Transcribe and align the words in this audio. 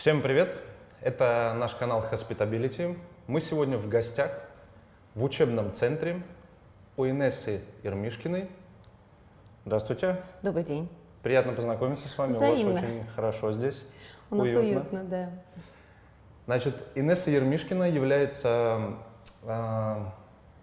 Всем 0.00 0.22
привет! 0.22 0.58
Это 1.02 1.54
наш 1.58 1.74
канал 1.74 2.02
Hospitability. 2.10 2.98
Мы 3.26 3.42
сегодня 3.42 3.76
в 3.76 3.86
гостях 3.86 4.30
в 5.14 5.22
учебном 5.22 5.74
центре 5.74 6.22
у 6.96 7.04
Инессы 7.04 7.60
Ермишкиной. 7.82 8.48
Здравствуйте. 9.66 10.22
Добрый 10.40 10.64
день. 10.64 10.88
Приятно 11.22 11.52
познакомиться 11.52 12.08
с 12.08 12.16
вами. 12.16 12.30
Взаимно. 12.30 12.70
У 12.70 12.74
вас 12.76 12.82
очень 12.82 13.06
хорошо 13.14 13.52
здесь. 13.52 13.86
У 14.30 14.36
нас 14.36 14.48
уютно, 14.48 15.04
да. 15.04 15.30
Значит, 16.46 16.82
Инесса 16.94 17.30
Ермишкина 17.30 17.90
является 17.90 18.94
э, 19.42 19.96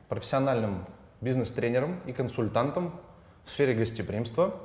профессиональным 0.10 0.84
бизнес-тренером 1.22 2.00
и 2.08 2.12
консультантом 2.12 3.00
в 3.46 3.52
сфере 3.52 3.76
гостеприимства. 3.76 4.56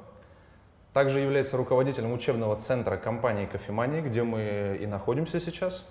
Также 0.92 1.20
является 1.20 1.56
руководителем 1.56 2.12
учебного 2.12 2.56
центра 2.56 2.98
компании 2.98 3.46
«Кофемания», 3.46 4.02
где 4.02 4.22
мы 4.22 4.76
и 4.78 4.86
находимся 4.86 5.40
сейчас, 5.40 5.86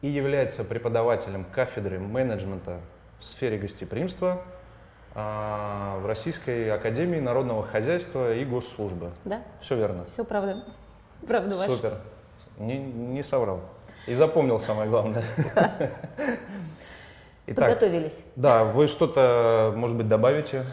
и 0.00 0.08
является 0.08 0.64
преподавателем 0.64 1.44
кафедры 1.44 1.98
менеджмента 1.98 2.80
в 3.18 3.24
сфере 3.24 3.58
гостеприимства 3.58 4.42
а, 5.14 5.98
в 5.98 6.06
Российской 6.06 6.70
Академии 6.70 7.20
Народного 7.20 7.64
Хозяйства 7.66 8.34
и 8.34 8.46
Госслужбы. 8.46 9.10
Да? 9.24 9.42
Все 9.60 9.76
верно? 9.76 10.06
Все 10.06 10.24
правда. 10.24 10.64
Правда 11.26 11.54
ваша. 11.56 11.76
Супер. 11.76 11.98
Не, 12.58 12.78
не 12.78 13.22
соврал. 13.22 13.60
И 14.06 14.14
запомнил 14.14 14.58
самое 14.58 14.88
главное. 14.88 15.24
Итак, 17.46 17.68
Подготовились. 17.68 18.24
да, 18.36 18.64
вы 18.64 18.86
что-то, 18.86 19.72
может 19.76 19.96
быть, 19.96 20.08
добавите? 20.08 20.64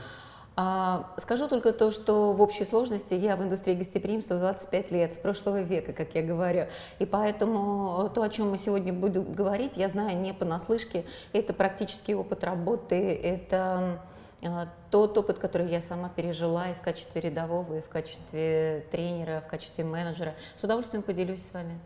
А, 0.55 1.09
скажу 1.17 1.47
только 1.47 1.73
то, 1.73 1.89
что 1.89 2.33
в 2.33 2.41
общей 2.41 2.63
сложности 2.63 3.15
я 3.15 3.35
в 3.35 3.43
индустрии 3.43 3.73
гостеприимства 3.73 4.37
25 4.37 4.91
лет, 4.91 5.13
с 5.15 5.17
прошлого 5.17 5.61
века, 5.61 5.93
как 5.93 6.13
я 6.13 6.21
говорю. 6.21 6.67
И 6.99 7.05
поэтому 7.05 8.11
то, 8.13 8.21
о 8.21 8.29
чем 8.29 8.51
мы 8.51 8.57
сегодня 8.57 8.93
будем 8.93 9.31
говорить, 9.31 9.77
я 9.77 9.89
знаю 9.89 10.17
не 10.17 10.33
понаслышке. 10.33 11.05
Это 11.31 11.53
практический 11.53 12.13
опыт 12.13 12.43
работы, 12.43 12.95
это 12.95 13.99
а, 14.45 14.67
тот 14.91 15.17
опыт, 15.17 15.39
который 15.39 15.69
я 15.69 15.81
сама 15.81 16.09
пережила 16.09 16.69
и 16.69 16.75
в 16.75 16.81
качестве 16.81 17.21
рядового, 17.21 17.79
и 17.79 17.81
в 17.81 17.89
качестве 17.89 18.85
тренера, 18.91 19.41
в 19.45 19.49
качестве 19.49 19.83
менеджера. 19.83 20.35
С 20.59 20.63
удовольствием 20.63 21.01
поделюсь 21.01 21.47
с 21.47 21.53
вами. 21.53 21.79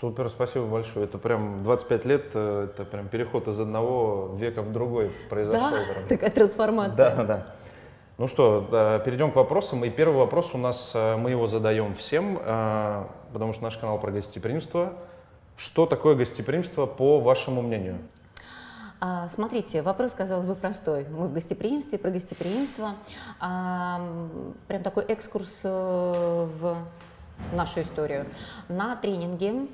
Супер, 0.00 0.28
спасибо 0.28 0.66
большое. 0.66 1.06
Это 1.06 1.18
прям 1.18 1.62
25 1.62 2.04
лет, 2.04 2.24
э, 2.34 2.68
это 2.70 2.84
прям 2.84 3.08
переход 3.08 3.48
из 3.48 3.58
одного 3.58 4.34
века 4.36 4.62
в 4.62 4.72
другой 4.72 5.10
произошел. 5.30 5.70
Да, 5.70 5.76
прям. 5.76 6.08
такая 6.08 6.30
трансформация. 6.30 6.96
Да, 6.96 7.24
да. 7.24 7.46
Ну 8.18 8.28
что, 8.28 9.02
перейдем 9.04 9.30
к 9.30 9.36
вопросам. 9.36 9.84
И 9.84 9.90
первый 9.90 10.16
вопрос 10.16 10.54
у 10.54 10.58
нас, 10.58 10.92
э, 10.94 11.16
мы 11.16 11.32
его 11.32 11.46
задаем 11.46 11.94
всем, 11.94 12.38
э, 12.40 13.04
потому 13.30 13.52
что 13.52 13.64
наш 13.64 13.76
канал 13.76 14.00
про 14.00 14.10
гостеприимство. 14.10 14.94
Что 15.58 15.84
такое 15.84 16.14
гостеприимство, 16.14 16.86
по 16.86 17.20
вашему 17.20 17.60
мнению? 17.60 17.98
А, 19.00 19.28
Смотрите, 19.28 19.82
вопрос, 19.82 20.14
казалось 20.14 20.46
бы, 20.46 20.54
простой. 20.54 21.06
Мы 21.10 21.26
в 21.26 21.34
гостеприимстве, 21.34 21.98
про 21.98 22.10
гостеприимство. 22.10 22.92
А, 23.38 24.00
Прям 24.66 24.82
такой 24.82 25.04
экскурс 25.04 25.60
э, 25.64 26.48
в 26.58 26.76
нашу 27.52 27.82
историю. 27.82 28.26
На 28.68 28.96
тренинге 28.96 29.68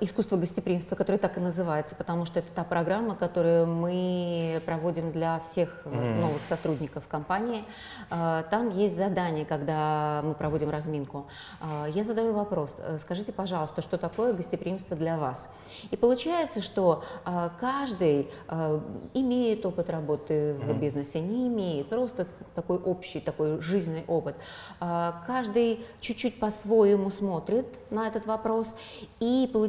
«Искусство 0.00 0.36
гостеприимства», 0.36 0.96
который 0.96 1.18
так 1.18 1.36
и 1.36 1.40
называется, 1.40 1.94
потому 1.94 2.24
что 2.24 2.40
это 2.40 2.48
та 2.52 2.64
программа, 2.64 3.14
которую 3.14 3.68
мы 3.68 4.60
проводим 4.66 5.12
для 5.12 5.38
всех 5.38 5.82
э, 5.84 6.14
новых 6.20 6.44
сотрудников 6.44 7.06
компании. 7.06 7.64
Э, 8.10 8.42
Там 8.50 8.70
есть 8.70 8.96
задание, 8.96 9.44
когда 9.44 10.22
мы 10.24 10.34
проводим 10.34 10.70
разминку. 10.70 11.26
Э, 11.60 11.86
Я 11.94 12.02
задаю 12.02 12.32
вопрос, 12.32 12.74
э, 12.78 12.98
скажите, 12.98 13.32
пожалуйста, 13.32 13.80
что 13.80 13.96
такое 13.96 14.32
гостеприимство 14.32 14.96
для 14.96 15.16
вас? 15.16 15.48
И 15.92 15.96
получается, 15.96 16.60
что 16.60 17.04
э, 17.24 17.50
каждый 17.60 18.28
э, 18.48 18.80
имеет 19.14 19.64
опыт 19.64 19.88
работы 19.88 20.56
в 20.60 20.80
бизнесе, 20.80 21.20
не 21.20 21.46
имеет, 21.46 21.88
просто 21.88 22.26
такой 22.56 22.78
общий, 22.78 23.20
такой 23.20 23.60
жизненный 23.60 24.04
опыт. 24.08 24.34
Э, 24.80 25.12
Каждый 25.28 25.86
чуть-чуть 26.00 26.40
по-своему 26.40 27.08
смотрит 27.10 27.66
на 27.90 28.08
этот 28.08 28.26
вопрос, 28.26 28.74
и 29.20 29.46
получается, 29.46 29.59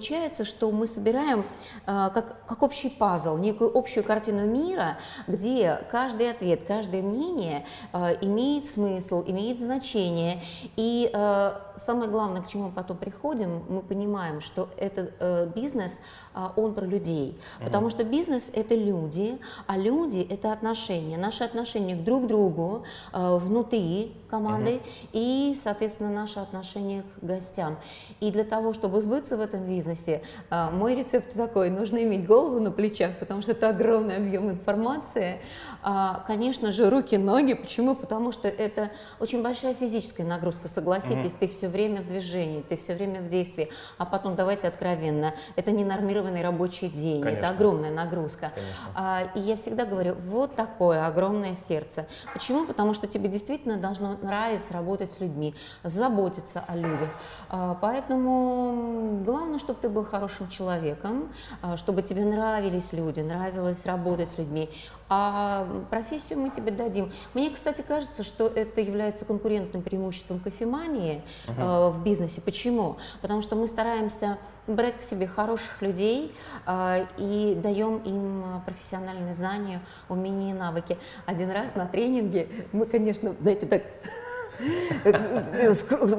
что 0.45 0.71
мы 0.71 0.87
собираем 0.87 1.41
э, 1.85 2.09
как, 2.13 2.45
как 2.45 2.63
общий 2.63 2.89
пазл, 2.89 3.37
некую 3.37 3.75
общую 3.75 4.03
картину 4.03 4.45
мира, 4.45 4.97
где 5.27 5.83
каждый 5.91 6.29
ответ, 6.29 6.63
каждое 6.67 7.01
мнение 7.01 7.65
э, 7.93 8.17
имеет 8.21 8.65
смысл, 8.65 9.23
имеет 9.25 9.59
значение. 9.59 10.41
И 10.75 11.09
э, 11.11 11.53
самое 11.75 12.09
главное, 12.09 12.41
к 12.41 12.47
чему 12.47 12.65
мы 12.65 12.71
потом 12.71 12.97
приходим, 12.97 13.63
мы 13.69 13.81
понимаем, 13.81 14.41
что 14.41 14.69
этот 14.77 15.11
бизнес, 15.55 15.99
э, 16.35 16.47
он 16.55 16.73
про 16.73 16.85
людей. 16.85 17.39
Потому 17.63 17.89
что 17.89 18.03
бизнес– 18.03 18.51
это 18.53 18.75
люди, 18.75 19.39
а 19.67 19.77
люди– 19.77 20.25
это 20.29 20.51
отношения. 20.51 21.17
Наши 21.17 21.43
отношения 21.43 21.95
друг 21.95 22.25
к 22.25 22.27
другу 22.27 22.83
внутри 23.13 24.15
команды 24.29 24.81
и, 25.11 25.53
соответственно, 25.57 26.09
наши 26.09 26.39
отношения 26.39 27.03
к 27.03 27.23
гостям. 27.23 27.77
И 28.19 28.31
для 28.31 28.43
того, 28.43 28.73
чтобы 28.73 29.01
сбыться 29.01 29.37
в 29.37 29.41
этом 29.41 29.65
бизнесе, 29.67 29.80
э, 29.87 30.69
мой 30.71 30.95
рецепт 30.95 31.33
такой– 31.35 31.69
нужно 31.71 32.03
иметь 32.03 32.25
голову 32.25 32.59
на 32.59 32.71
плечах, 32.71 33.17
потому 33.19 33.41
что 33.41 33.51
это 33.51 33.69
огромный 33.69 34.17
объем 34.17 34.49
информации. 34.49 35.39
А, 35.83 36.23
Конечно 36.27 36.71
же, 36.71 36.89
руки, 36.89 37.17
ноги. 37.17 37.53
Почему? 37.53 37.95
Потому 37.95 38.31
что 38.31 38.47
это 38.47 38.91
очень 39.19 39.41
большая 39.41 39.73
физическая 39.73 40.25
нагрузка, 40.25 40.67
согласитесь. 40.67 41.33
Ты 41.33 41.47
все 41.47 41.67
время 41.67 42.01
в 42.01 42.07
движении, 42.07 42.61
ты 42.61 42.77
все 42.77 42.93
время 42.93 43.21
в 43.21 43.27
действии. 43.27 43.69
А 43.97 44.05
потом, 44.05 44.35
давайте 44.35 44.67
откровенно, 44.67 45.33
это 45.55 45.71
ненормированный 45.71 46.41
рабочий 46.41 46.87
день, 46.89 47.21
Конечно. 47.21 47.39
это 47.39 47.49
огромная 47.49 47.91
нагрузка. 47.91 48.51
Конечно. 48.53 48.75
А, 48.95 49.23
И 49.35 49.39
я 49.39 49.55
всегда 49.55 49.85
говорю, 49.85 50.15
вот 50.15 50.55
такое 50.55 51.05
огромное 51.07 51.55
сердце. 51.55 52.05
Почему? 52.33 52.65
Потому 52.65 52.93
что 52.93 53.07
тебе 53.07 53.29
действительно 53.29 53.77
должно 53.77 54.13
нравиться 54.21 54.73
работать 54.73 55.13
с 55.13 55.19
людьми, 55.19 55.55
заботиться 55.83 56.63
о 56.67 56.75
людях. 56.75 57.09
А, 57.49 57.77
Поэтому 57.81 59.21
главное, 59.23 59.59
чтобы 59.71 59.81
ты 59.81 59.89
был 59.89 60.03
хорошим 60.03 60.49
человеком, 60.49 61.31
а, 61.61 61.77
чтобы 61.77 62.01
тебе 62.01 62.25
нравились 62.25 62.91
люди, 62.91 63.21
нравилось 63.21 63.85
работать 63.85 64.29
с 64.29 64.37
людьми. 64.37 64.69
А 65.07 65.67
профессию 65.89 66.39
мы 66.39 66.49
тебе 66.49 66.71
дадим. 66.71 67.11
Мне, 67.33 67.49
кстати, 67.49 67.81
кажется, 67.81 68.23
что 68.23 68.47
это 68.47 68.81
является 68.81 69.25
конкурентным 69.25 69.81
преимуществом 69.81 70.39
кофемании 70.39 71.21
э, 71.47 71.89
в 71.89 72.01
бизнесе. 72.01 72.39
Почему? 72.41 72.97
Потому 73.21 73.41
что 73.41 73.57
мы 73.57 73.67
стараемся 73.67 74.37
брать 74.67 74.99
к 74.99 75.01
себе 75.01 75.27
хороших 75.27 75.81
людей 75.81 76.33
э, 76.65 77.05
и 77.17 77.59
даем 77.61 77.97
им 77.97 78.61
профессиональные 78.65 79.33
знания, 79.33 79.81
умения 80.07 80.53
и 80.53 80.57
навыки. 80.57 80.97
Один 81.25 81.51
раз 81.51 81.75
на 81.75 81.87
тренинге 81.87 82.47
мы, 82.71 82.85
конечно, 82.85 83.35
знаете, 83.41 83.65
так 83.65 83.83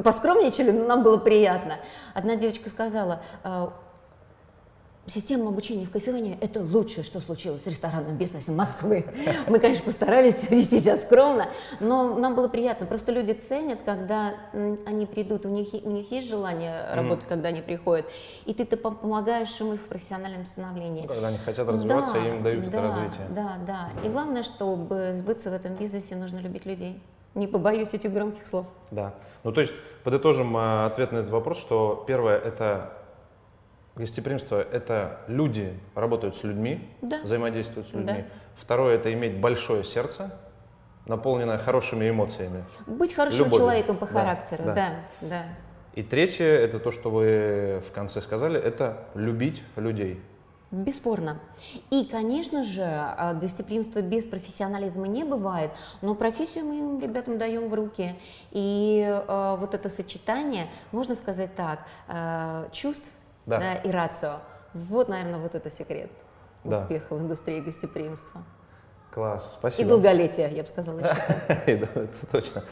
поскромничали, 0.03 0.71
но 0.71 0.87
нам 0.87 1.03
было 1.03 1.19
приятно. 1.19 1.77
Одна 2.15 2.37
девочка 2.37 2.69
сказала, 2.69 3.23
э, 3.45 3.69
Система 5.07 5.49
обучения 5.49 5.85
в 5.85 5.91
кофевании– 5.91 6.39
это 6.41 6.61
лучшее, 6.61 7.03
что 7.03 7.21
случилось 7.21 7.63
в 7.63 7.67
ресторанном 7.67 8.17
бизнесе 8.17 8.53
Москвы. 8.53 9.05
Мы, 9.49 9.59
конечно, 9.59 9.85
постарались 9.85 10.49
вести 10.51 10.79
себя 10.79 10.97
скромно, 10.97 11.49
но 11.81 12.15
нам 12.15 12.37
было 12.37 12.47
приятно. 12.47 12.87
Просто 12.87 13.11
люди 13.11 13.33
ценят, 13.33 13.81
когда 13.85 14.35
они 14.87 15.07
придут, 15.07 15.45
у 15.45 15.49
них, 15.49 15.71
у 15.83 15.91
них 15.91 16.09
есть 16.13 16.29
желание 16.29 16.87
работать, 16.95 17.27
когда 17.27 17.49
они 17.49 17.63
приходят, 17.63 18.07
и 18.45 18.55
ты, 18.55 18.65
ты 18.65 18.77
пом- 18.77 18.97
помогаешь 18.97 19.61
им 19.61 19.73
их 19.73 19.81
в 19.81 19.87
профессиональном 19.87 20.47
становлении. 20.47 21.03
Ну, 21.03 21.09
Когда 21.09 21.29
они 21.29 21.39
хотят 21.39 21.67
развиваться, 21.67 22.13
Да, 22.13 22.29
им 22.29 22.43
дают 22.45 22.63
да, 22.63 22.69
это 22.69 22.81
развитие. 22.83 23.27
Да, 23.31 23.59
да. 23.67 23.89
И 24.05 24.09
главное, 24.09 24.45
чтобы 24.45 25.17
сбыться 25.19 25.51
в 25.51 25.53
этом 25.53 25.75
бизнесе, 25.75 26.15
нужно 26.15 26.39
любить 26.39 26.65
людей. 26.65 27.03
Не 27.35 27.47
побоюсь 27.47 27.95
этих 27.95 28.13
громких 28.13 28.47
слов. 28.47 28.67
Да. 28.91 29.15
Ну, 29.43 29.53
то 29.53 29.61
есть, 29.61 29.73
подытожим 30.05 30.57
э, 30.57 30.87
ответ 30.87 31.13
на 31.13 31.19
этот 31.19 31.31
вопрос, 31.31 31.59
что 31.59 32.05
первое– 32.07 32.39
это 32.45 32.93
гостеприимство– 33.97 34.61
это 34.73 35.21
люди 35.29 35.79
работают 35.95 36.37
с 36.37 36.45
людьми, 36.45 36.89
Да. 37.01 37.21
взаимодействуют 37.23 37.89
с 37.89 37.93
людьми. 37.93 38.07
Да. 38.21 38.25
Второе– 38.57 38.95
это 38.97 39.13
иметь 39.13 39.39
большое 39.41 39.83
сердце, 39.85 40.31
наполненное 41.07 41.59
хорошими 41.59 42.09
эмоциями. 42.09 42.65
Быть 42.87 43.15
хорошим 43.15 43.47
Любовью. 43.47 43.59
человеком 43.59 43.97
по 43.97 44.07
Да, 44.07 44.13
характеру, 44.13 44.63
да. 44.65 44.75
да, 44.75 44.95
да. 45.23 45.43
И 45.95 46.03
третье– 46.03 46.45
это 46.47 46.79
то, 46.79 46.91
что 46.93 47.11
вы 47.11 47.83
в 47.89 47.93
конце 47.93 48.21
сказали, 48.23 48.61
это 48.61 49.05
любить 49.15 49.63
людей. 49.77 50.21
Бесспорно. 50.73 51.39
И, 51.91 52.07
конечно 52.07 52.63
же, 52.63 52.83
а, 52.83 53.35
гостеприимство 53.35 54.01
без 54.01 54.25
профессионализма 54.25 55.07
не 55.07 55.23
бывает, 55.23 55.71
но 56.01 56.15
профессию 56.15 56.65
мы 56.65 56.79
им, 56.79 56.99
ребятам 56.99 57.37
даем 57.37 57.69
в 57.69 57.75
руки. 57.75 58.19
И 58.53 59.05
э, 59.07 59.57
вот 59.61 59.75
это 59.75 59.91
сочетание, 59.91 60.69
можно 60.91 61.15
сказать 61.15 61.55
так, 61.55 61.81
э, 62.09 62.69
чувств 62.73 63.11
Да. 63.45 63.59
да, 63.59 63.75
и 63.75 63.91
рацио. 63.91 64.37
Вот, 64.73 65.09
наверное, 65.11 65.41
вот 65.41 65.55
это 65.55 65.69
секрет 65.71 66.11
Да. 66.65 66.81
успеха 66.81 67.15
в 67.17 67.21
индустрии 67.21 67.61
гостеприимства. 67.61 68.43
Класс, 69.13 69.53
И 69.57 69.59
спасибо. 69.59 69.91
долголетия, 69.91 70.49
я 70.49 70.63
бы 70.63 70.69
сказала 70.71 71.01
еще. 71.01 72.09
Точно. 72.33 72.65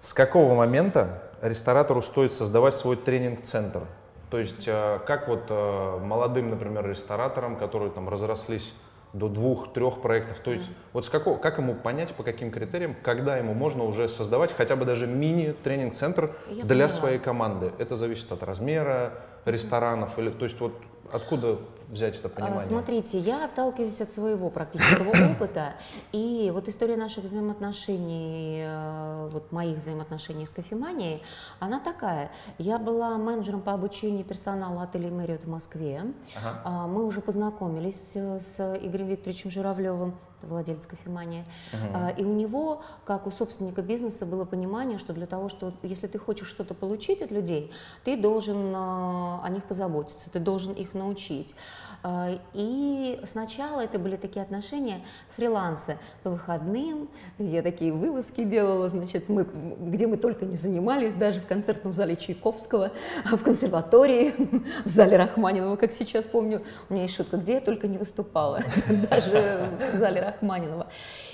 С 0.00 0.14
какого 0.14 0.54
момента 0.54 1.20
ресторатору 1.42 2.00
стоит 2.00 2.32
создавать 2.32 2.76
свой 2.76 2.96
тренинг-центр? 2.96 3.82
То 4.32 4.38
есть 4.38 4.64
э, 4.66 4.98
как 5.06 5.28
вот 5.28 5.42
э, 5.50 5.98
молодым, 6.02 6.48
например, 6.48 6.88
рестораторам, 6.88 7.54
которые 7.56 7.90
там 7.90 8.08
разрослись 8.08 8.72
до 9.12 9.28
двух-трех 9.28 10.00
проектов. 10.00 10.38
То 10.38 10.52
есть 10.52 10.70
mm. 10.70 10.74
вот 10.94 11.04
с 11.04 11.10
какого, 11.10 11.36
как 11.36 11.58
ему 11.58 11.74
понять, 11.74 12.14
по 12.14 12.22
каким 12.22 12.50
критериям, 12.50 12.96
когда 13.02 13.36
ему 13.36 13.52
можно 13.52 13.84
уже 13.84 14.08
создавать 14.08 14.56
хотя 14.56 14.74
бы 14.74 14.86
даже 14.86 15.06
мини-тренинг-центр 15.06 16.30
для 16.48 16.62
поняла. 16.62 16.88
своей 16.88 17.18
команды. 17.18 17.72
Это 17.76 17.94
зависит 17.94 18.32
от 18.32 18.42
размера 18.42 19.12
ресторанов 19.44 20.18
или, 20.18 20.30
то 20.30 20.44
есть 20.46 20.58
вот 20.60 20.80
откуда 21.12 21.58
взять 21.92 22.16
это 22.16 22.28
понимание? 22.28 22.66
Смотрите, 22.66 23.18
я 23.18 23.44
отталкиваюсь 23.44 24.00
от 24.00 24.10
своего 24.10 24.50
практического 24.50 25.10
опыта, 25.32 25.74
и 26.10 26.50
вот 26.52 26.68
история 26.68 26.96
наших 26.96 27.24
взаимоотношений, 27.24 28.62
э, 28.64 29.28
вот 29.30 29.52
моих 29.52 29.78
взаимоотношений 29.78 30.46
с 30.46 30.52
кофеманией, 30.52 31.22
она 31.60 31.78
такая. 31.78 32.32
Я 32.58 32.78
была 32.78 33.16
менеджером 33.18 33.60
по 33.60 33.72
обучению 33.72 34.24
персонала 34.24 34.82
отеля 34.82 35.10
Мэриот 35.10 35.44
в 35.44 35.48
Москве. 35.48 36.04
Ага. 36.36 36.62
А, 36.64 36.86
мы 36.86 37.04
уже 37.04 37.20
познакомились 37.20 38.12
э, 38.14 38.40
с 38.40 38.58
Игорем 38.82 39.06
Викторовичем 39.08 39.50
Журавлевым, 39.50 40.16
владелец 40.42 40.86
кофемании. 40.86 41.44
Uh-huh. 41.72 42.16
И 42.16 42.24
у 42.24 42.32
него, 42.34 42.82
как 43.04 43.26
у 43.26 43.30
собственника 43.30 43.82
бизнеса, 43.82 44.26
было 44.26 44.44
понимание, 44.44 44.98
что 44.98 45.12
для 45.12 45.26
того, 45.26 45.48
что 45.48 45.72
если 45.82 46.06
ты 46.06 46.18
хочешь 46.18 46.48
что-то 46.48 46.74
получить 46.74 47.22
от 47.22 47.30
людей, 47.30 47.72
ты 48.04 48.16
должен 48.16 48.72
а, 48.74 49.40
о 49.44 49.48
них 49.48 49.64
позаботиться, 49.64 50.30
ты 50.30 50.38
должен 50.38 50.72
их 50.72 50.94
научить. 50.94 51.54
А, 52.02 52.30
и 52.52 53.20
сначала 53.24 53.80
это 53.80 53.98
были 53.98 54.16
такие 54.16 54.42
отношения 54.42 55.02
фриланса 55.36 55.98
по 56.22 56.30
выходным, 56.30 57.08
я 57.38 57.62
такие 57.62 57.92
вылазки 57.92 58.42
делала, 58.42 58.88
значит, 58.88 59.28
мы, 59.28 59.44
где 59.44 60.06
мы 60.06 60.16
только 60.16 60.44
не 60.44 60.56
занимались, 60.56 61.12
даже 61.12 61.40
в 61.40 61.46
концертном 61.46 61.92
зале 61.92 62.16
Чайковского, 62.16 62.90
в 63.24 63.38
консерватории, 63.38 64.34
в 64.84 64.88
зале 64.88 65.16
Рахманинова, 65.16 65.76
как 65.76 65.92
сейчас 65.92 66.26
помню. 66.26 66.62
У 66.88 66.94
меня 66.94 67.04
есть 67.04 67.14
шутка, 67.14 67.36
где 67.36 67.54
я 67.54 67.60
только 67.60 67.86
не 67.86 67.98
выступала, 67.98 68.60
даже 69.10 69.68
в 69.92 69.96
зале 69.96 70.20
Рахманинова. 70.22 70.88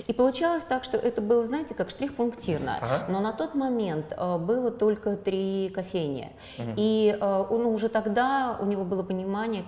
И 0.07 0.13
получалось 0.13 0.65
так, 0.65 0.85
что 0.85 0.97
это 0.99 1.23
было, 1.23 1.45
знаете, 1.45 1.75
как 1.75 1.89
штрих-пунктирно. 1.89 2.79
Ага. 2.81 3.07
Но 3.09 3.21
на 3.21 3.33
тот 3.33 3.55
момент 3.55 4.13
а, 4.17 4.39
было 4.39 4.71
только 4.71 5.17
три 5.17 5.71
кофейни. 5.75 6.33
Угу. 6.59 6.69
И 6.77 7.17
а, 7.21 7.43
он 7.43 7.67
уже 7.67 7.89
тогда, 7.89 8.59
у 8.61 8.67
него 8.67 8.85
было 8.85 9.03
понимание, 9.03 9.65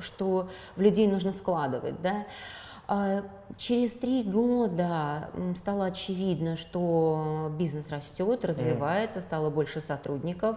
что 0.00 0.48
в 0.76 0.80
людей 0.80 1.06
нужно 1.06 1.32
вкладывать, 1.32 2.00
да. 2.02 2.26
А, 2.90 3.22
через 3.58 3.92
три 3.92 4.22
года 4.22 5.28
стало 5.54 5.84
очевидно, 5.84 6.56
что 6.56 7.52
бизнес 7.58 7.90
растет, 7.90 8.46
развивается, 8.46 9.20
стало 9.20 9.50
больше 9.50 9.80
сотрудников, 9.80 10.56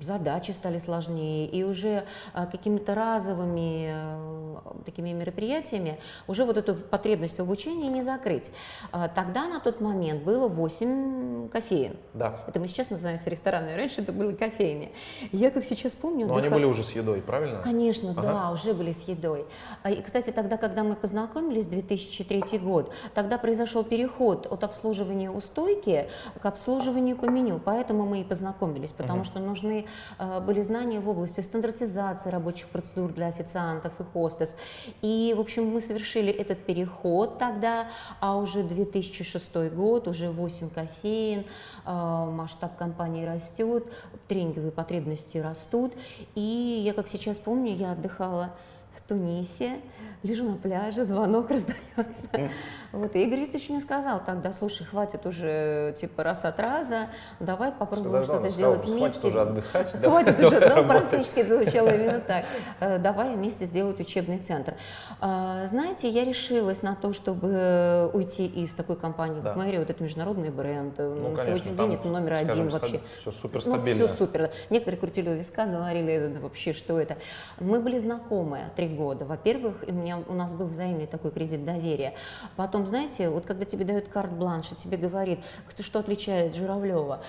задачи 0.00 0.52
стали 0.52 0.78
сложнее, 0.78 1.46
и 1.46 1.64
уже 1.64 2.04
а, 2.32 2.46
какими-то 2.46 2.94
разовыми 2.94 3.90
э, 3.92 4.82
такими 4.84 5.12
мероприятиями 5.12 6.00
уже 6.26 6.44
вот 6.44 6.56
эту 6.56 6.74
потребность 6.74 7.38
в 7.38 7.40
обучении 7.40 7.88
не 7.88 8.02
закрыть. 8.02 8.50
А, 8.90 9.08
тогда 9.08 9.46
на 9.46 9.60
тот 9.60 9.80
момент 9.80 10.24
было 10.24 10.48
8 10.48 11.48
кофеин. 11.50 11.96
Да. 12.14 12.44
Это 12.48 12.58
мы 12.58 12.66
сейчас 12.66 12.90
называемся 12.90 13.30
ресторанами, 13.30 13.76
раньше 13.76 14.02
это 14.02 14.12
были 14.12 14.34
кофейни. 14.34 14.92
Я 15.32 15.50
как 15.50 15.64
сейчас 15.64 15.94
помню... 15.94 16.26
Но 16.26 16.34
отдыха... 16.34 16.46
они 16.46 16.54
были 16.54 16.64
уже 16.64 16.82
с 16.82 16.90
едой, 16.90 17.20
правильно? 17.22 17.62
Конечно, 17.62 18.10
ага. 18.10 18.22
да, 18.22 18.50
уже 18.50 18.74
были 18.74 18.92
с 18.92 19.06
едой. 19.06 19.46
И, 19.88 20.02
кстати, 20.02 20.30
тогда, 20.30 20.56
когда 20.60 20.84
мы 20.84 20.94
познакомились, 20.94 21.66
2003 21.66 22.58
год, 22.58 22.92
тогда 23.14 23.38
произошел 23.38 23.82
переход 23.82 24.46
от 24.46 24.64
обслуживания 24.64 25.30
у 25.30 25.40
стойки 25.40 26.08
к 26.40 26.46
обслуживанию 26.46 27.16
по 27.16 27.26
меню, 27.26 27.58
поэтому 27.58 28.06
мы 28.06 28.20
и 28.20 28.24
познакомились, 28.24 28.92
потому 28.92 29.22
uh-huh. 29.22 29.24
что 29.24 29.38
нужны 29.40 29.86
э, 30.18 30.40
были 30.40 30.62
знания 30.62 31.00
в 31.00 31.08
области 31.08 31.40
стандартизации 31.40 32.30
рабочих 32.30 32.68
процедур 32.68 33.12
для 33.12 33.26
официантов 33.26 33.92
и 33.98 34.04
хостес. 34.04 34.56
И, 35.02 35.34
в 35.36 35.40
общем, 35.40 35.66
мы 35.66 35.80
совершили 35.80 36.32
этот 36.32 36.64
переход 36.64 37.38
тогда, 37.38 37.88
а 38.20 38.36
уже 38.36 38.62
2006 38.62 39.72
год, 39.72 40.08
уже 40.08 40.30
8 40.30 40.70
кофеин, 40.70 41.44
э, 41.86 42.24
масштаб 42.30 42.76
компании 42.76 43.24
растет, 43.24 43.84
тренинговые 44.28 44.72
потребности 44.72 45.38
растут. 45.38 45.92
И 46.34 46.82
я, 46.84 46.92
как 46.92 47.08
сейчас 47.08 47.38
помню, 47.38 47.74
я 47.74 47.92
отдыхала 47.92 48.50
в 48.92 49.00
Тунисе, 49.02 49.80
лежу 50.22 50.44
на 50.44 50.56
пляже, 50.56 51.04
звонок 51.04 51.50
раздается. 51.50 52.50
Вот, 52.92 53.14
и 53.14 53.22
Игорь 53.24 53.40
Викторович 53.40 53.70
мне 53.70 53.80
сказал 53.80 54.20
тогда, 54.24 54.52
слушай, 54.52 54.84
хватит 54.84 55.24
уже, 55.26 55.94
типа, 55.98 56.24
раз 56.24 56.44
от 56.44 56.58
раза, 56.58 57.08
давай 57.38 57.70
попробуем 57.72 58.22
что-то 58.22 58.50
сделать 58.50 58.84
вместе. 58.84 58.98
Хватит 59.20 59.24
уже 59.24 59.40
отдыхать. 59.40 59.92
Хватит 60.02 60.40
уже, 60.40 60.60
ну, 60.60 60.84
практически 60.86 61.40
это 61.40 61.56
звучало 61.58 61.88
именно 61.88 62.20
так. 62.26 62.44
Э, 62.80 62.98
давай 62.98 63.34
вместе 63.34 63.66
сделать 63.66 64.00
учебный 64.00 64.38
центр. 64.38 64.74
А, 65.20 65.66
знаете, 65.66 66.08
я 66.08 66.24
решилась 66.24 66.82
на 66.82 66.96
то, 66.96 67.12
чтобы 67.12 68.10
уйти 68.12 68.46
из 68.46 68.74
такой 68.74 68.96
компании, 68.96 69.40
как 69.40 69.56
Мэри, 69.56 69.78
вот 69.78 69.90
это 69.90 70.02
международный 70.02 70.50
бренд. 70.50 70.98
Ну, 70.98 71.30
на 71.30 71.38
сегодняшний 71.44 71.76
день 71.76 71.94
это 71.94 72.08
номер 72.08 72.34
один 72.34 72.68
вообще. 72.68 73.00
Все 73.20 73.32
супер 73.32 73.60
стабильно. 73.60 74.00
Ну, 74.00 74.06
все 74.06 74.16
супер. 74.16 74.50
Некоторые 74.68 74.98
крутили 75.00 75.28
у 75.30 75.34
виска, 75.34 75.66
говорили, 75.66 76.36
вообще, 76.40 76.72
что 76.72 76.98
это. 77.00 77.18
Мы 77.58 77.80
были 77.80 77.98
знакомы 77.98 78.70
три 78.76 78.88
года. 78.88 79.24
Во-первых, 79.24 79.84
у 80.28 80.34
нас 80.34 80.52
был 80.52 80.66
взаимный 80.66 81.06
такой 81.06 81.30
кредит 81.30 81.64
доверия. 81.64 82.14
Потом, 82.56 82.79
знаете, 82.86 83.28
вот 83.30 83.46
когда 83.46 83.64
тебе 83.64 83.84
дают 83.84 84.08
карт-бланш, 84.08 84.72
и 84.72 84.76
тебе 84.76 84.96
говорит, 84.96 85.40
что 85.82 85.98
отличает 85.98 86.54
Журавлева, 86.54 87.22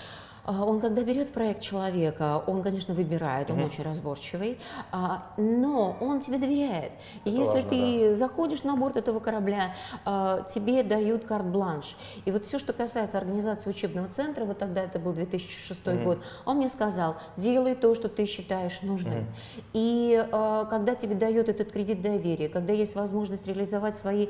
он, 0.45 0.79
когда 0.79 1.03
берет 1.03 1.31
проект 1.31 1.61
человека, 1.61 2.43
он, 2.47 2.63
конечно, 2.63 2.93
выбирает, 2.93 3.51
он 3.51 3.59
mm-hmm. 3.59 3.65
очень 3.65 3.83
разборчивый, 3.83 4.59
а, 4.91 5.27
но 5.37 5.95
он 6.01 6.19
тебе 6.21 6.37
доверяет. 6.37 6.91
И 7.25 7.29
Это 7.29 7.39
если 7.39 7.61
важно, 7.61 7.69
ты 7.69 8.09
да. 8.09 8.15
заходишь 8.15 8.63
на 8.63 8.75
борт 8.75 8.97
этого 8.97 9.19
корабля, 9.19 9.75
а, 10.03 10.41
тебе 10.43 10.83
дают 10.83 11.25
карт-бланш. 11.25 11.95
И 12.25 12.31
вот 12.31 12.45
все, 12.45 12.57
что 12.57 12.73
касается 12.73 13.17
организации 13.17 13.69
учебного 13.69 14.07
центра, 14.07 14.45
вот 14.45 14.57
тогда 14.57 14.81
это 14.81 14.97
был 14.99 15.13
2006 15.13 15.81
mm-hmm. 15.81 16.03
год, 16.03 16.19
он 16.45 16.57
мне 16.57 16.69
сказал, 16.69 17.17
делай 17.37 17.75
то, 17.75 17.93
что 17.93 18.09
ты 18.09 18.25
считаешь 18.25 18.81
нужным. 18.81 19.13
Mm-hmm. 19.13 19.63
И 19.73 20.27
когда 20.69 20.95
тебе 20.95 21.15
дает 21.15 21.49
этот 21.49 21.71
кредит 21.71 22.01
доверия, 22.01 22.49
когда 22.49 22.73
есть 22.73 22.95
возможность 22.95 23.45
реализовать 23.47 23.95
свои 23.97 24.27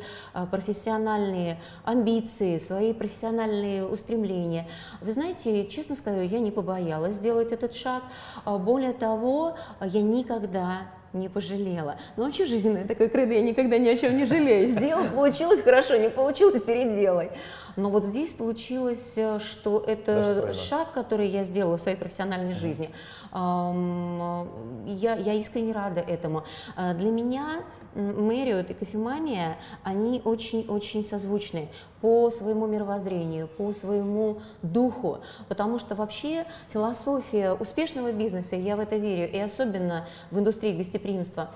профессиональные 0.52 1.60
амбиции, 1.84 2.58
свои 2.58 2.94
профессиональные 2.94 3.86
устремления, 3.86 4.68
вы 5.00 5.12
знаете, 5.12 5.68
честно 5.68 5.96
сказать, 6.02 6.32
я 6.32 6.40
не 6.40 6.52
побоялась 6.52 7.16
сделать 7.16 7.52
этот 7.52 7.74
шаг. 7.74 8.04
А 8.44 8.58
более 8.58 8.94
того, 8.94 9.56
я 9.82 10.02
никогда 10.02 10.88
не 11.14 11.30
пожалела. 11.30 11.98
Ну, 12.16 12.26
вообще 12.26 12.46
жизненное 12.46 12.86
такое 12.86 13.10
кредо, 13.10 13.34
я 13.34 13.42
никогда 13.42 13.78
ни 13.78 13.90
о 13.90 13.98
чем 13.98 14.16
не 14.16 14.26
жалею. 14.26 14.68
Сделал, 14.68 15.06
получилось 15.14 15.62
хорошо, 15.62 15.98
не 15.98 16.10
получилось, 16.10 16.62
переделай. 16.62 17.32
Но 17.76 17.90
вот 17.90 18.06
здесь 18.06 18.32
получилось, 18.32 19.14
э, 19.16 19.40
что 19.40 19.84
это 19.86 20.16
Достойно. 20.16 20.54
шаг, 20.54 20.92
который 20.94 21.28
я 21.28 21.44
сделала 21.44 21.78
в 21.78 21.82
своей 21.82 21.98
профессиональной 21.98 22.54
жизни. 22.54 22.90
Я, 23.34 25.16
я 25.16 25.34
искренне 25.34 25.72
рада 25.72 26.02
этому. 26.02 26.44
Э, 26.76 26.94
для 26.94 27.12
меня 27.12 27.64
Мэриот 27.94 28.70
и 28.70 28.74
кофемания, 28.74 29.58
они 29.84 30.22
очень-очень 30.24 31.06
созвучны 31.06 31.70
по 32.00 32.32
своему 32.32 32.66
мировоззрению, 32.66 33.48
по 33.48 33.74
своему 33.74 34.40
духу, 34.62 35.20
потому 35.50 35.78
что 35.78 35.96
вообще 35.96 36.46
философия 36.72 37.52
успешного 37.52 38.14
бизнеса, 38.14 38.56
я 38.56 38.78
в 38.78 38.80
это 38.80 38.96
верю, 38.96 39.30
и 39.30 39.38
особенно 39.38 40.08
в 40.32 40.40
индустрии 40.40 40.72
гостеприимства, 40.72 41.52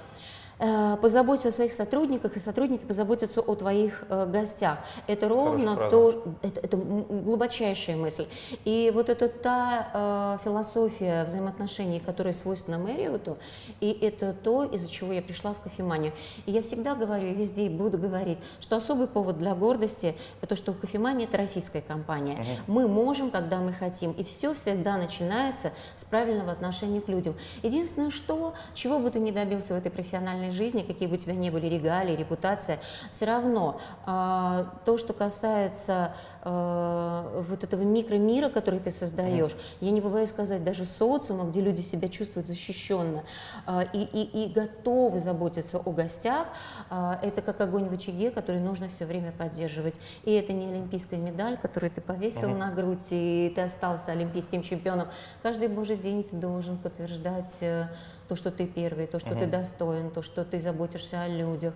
позаботься 0.57 1.49
о 1.49 1.51
своих 1.51 1.73
сотрудниках, 1.73 2.37
и 2.37 2.39
сотрудники 2.39 2.85
позаботятся 2.85 3.41
о 3.41 3.55
твоих 3.55 4.03
э, 4.09 4.25
гостях. 4.25 4.79
Это 5.07 5.27
ровно 5.27 5.89
то, 5.89 6.23
это, 6.41 6.59
это 6.61 6.77
глубочайшая 6.77 7.97
мысль. 7.97 8.25
И 8.63 8.91
вот 8.93 9.09
это 9.09 9.27
та 9.27 10.37
э, 10.39 10.43
философия 10.43 11.25
взаимоотношений, 11.25 11.99
которая 11.99 12.33
свойственна 12.33 12.77
Мэриоту, 12.77 13.37
и 13.81 13.91
это 13.91 14.33
то, 14.33 14.63
из-за 14.63 14.89
чего 14.89 15.11
я 15.13 15.21
пришла 15.21 15.53
в 15.53 15.61
кофеманию. 15.61 16.13
И 16.45 16.51
я 16.51 16.61
всегда 16.61 16.95
говорю, 16.95 17.27
и 17.27 17.33
везде 17.33 17.69
буду 17.69 17.97
говорить, 17.97 18.37
что 18.61 18.77
особый 18.77 19.07
повод 19.07 19.37
для 19.37 19.55
гордости– 19.55 20.15
это 20.41 20.49
то, 20.49 20.55
что 20.55 20.73
кофемания– 20.73 21.27
это 21.27 21.37
российская 21.37 21.81
компания. 21.81 22.39
Угу. 22.39 22.73
Мы 22.73 22.87
можем, 22.87 23.31
когда 23.31 23.59
мы 23.59 23.73
хотим, 23.73 24.11
и 24.13 24.23
все 24.23 24.53
всегда 24.53 24.97
начинается 24.97 25.71
с 25.95 26.05
правильного 26.05 26.51
отношения 26.51 27.01
к 27.01 27.09
людям. 27.09 27.35
Единственное, 27.63 28.09
что, 28.09 28.53
чего 28.73 28.99
бы 28.99 29.11
ты 29.11 29.19
ни 29.19 29.31
добился 29.31 29.73
в 29.73 29.77
этой 29.77 29.91
профессиональной 29.91 30.44
профессиональной 30.45 30.51
жизни, 30.51 30.81
какие 30.81 31.07
бы 31.07 31.15
у 31.15 31.17
тебя 31.17 31.33
ни 31.33 31.49
были 31.49 31.67
регалии, 31.67 32.15
репутация, 32.15 32.79
все 33.11 33.25
равно 33.25 33.79
э, 34.05 34.65
то, 34.85 34.97
что 34.97 35.13
касается 35.13 36.13
э, 36.43 37.43
вот 37.47 37.63
этого 37.63 37.81
микромира, 37.81 38.49
который 38.49 38.79
ты 38.79 38.91
создаешь, 38.91 39.51
mm. 39.51 39.57
я 39.81 39.91
не 39.91 40.01
побоюсь 40.01 40.29
сказать, 40.29 40.63
даже 40.63 40.85
социума, 40.85 41.45
где 41.45 41.61
люди 41.61 41.81
себя 41.81 42.09
чувствуют 42.09 42.47
защищенно 42.47 43.23
э, 43.67 43.85
и, 43.93 44.03
и, 44.03 44.45
и 44.45 44.53
готовы 44.53 45.19
заботиться 45.19 45.77
о 45.77 45.91
гостях, 45.91 46.47
э, 46.89 47.15
это 47.21 47.41
как 47.41 47.61
огонь 47.61 47.87
в 47.87 47.93
очаге, 47.93 48.31
который 48.31 48.61
нужно 48.61 48.87
все 48.87 49.05
время 49.05 49.31
поддерживать. 49.31 49.99
И 50.23 50.31
это 50.33 50.53
не 50.53 50.67
олимпийская 50.67 51.19
медаль, 51.19 51.57
которую 51.57 51.91
ты 51.91 52.01
повесил 52.01 52.49
mm. 52.49 52.57
на 52.57 52.71
грудь, 52.71 53.07
и 53.11 53.51
ты 53.55 53.61
остался 53.61 54.11
олимпийским 54.11 54.61
чемпионом. 54.61 55.07
Каждый 55.41 55.67
божий 55.67 55.97
день 55.97 56.23
ты 56.23 56.35
должен 56.35 56.77
подтверждать 56.77 57.57
э, 57.61 57.87
то, 58.27 58.35
что 58.35 58.51
ты 58.51 58.65
первый, 58.67 59.07
то, 59.07 59.19
что 59.19 59.29
mm. 59.29 59.39
ты 59.39 59.47
достоин, 59.47 60.11
то, 60.11 60.21
что 60.21 60.45
ты 60.45 60.61
заботишься 60.61 61.21
о 61.21 61.27
людях 61.27 61.73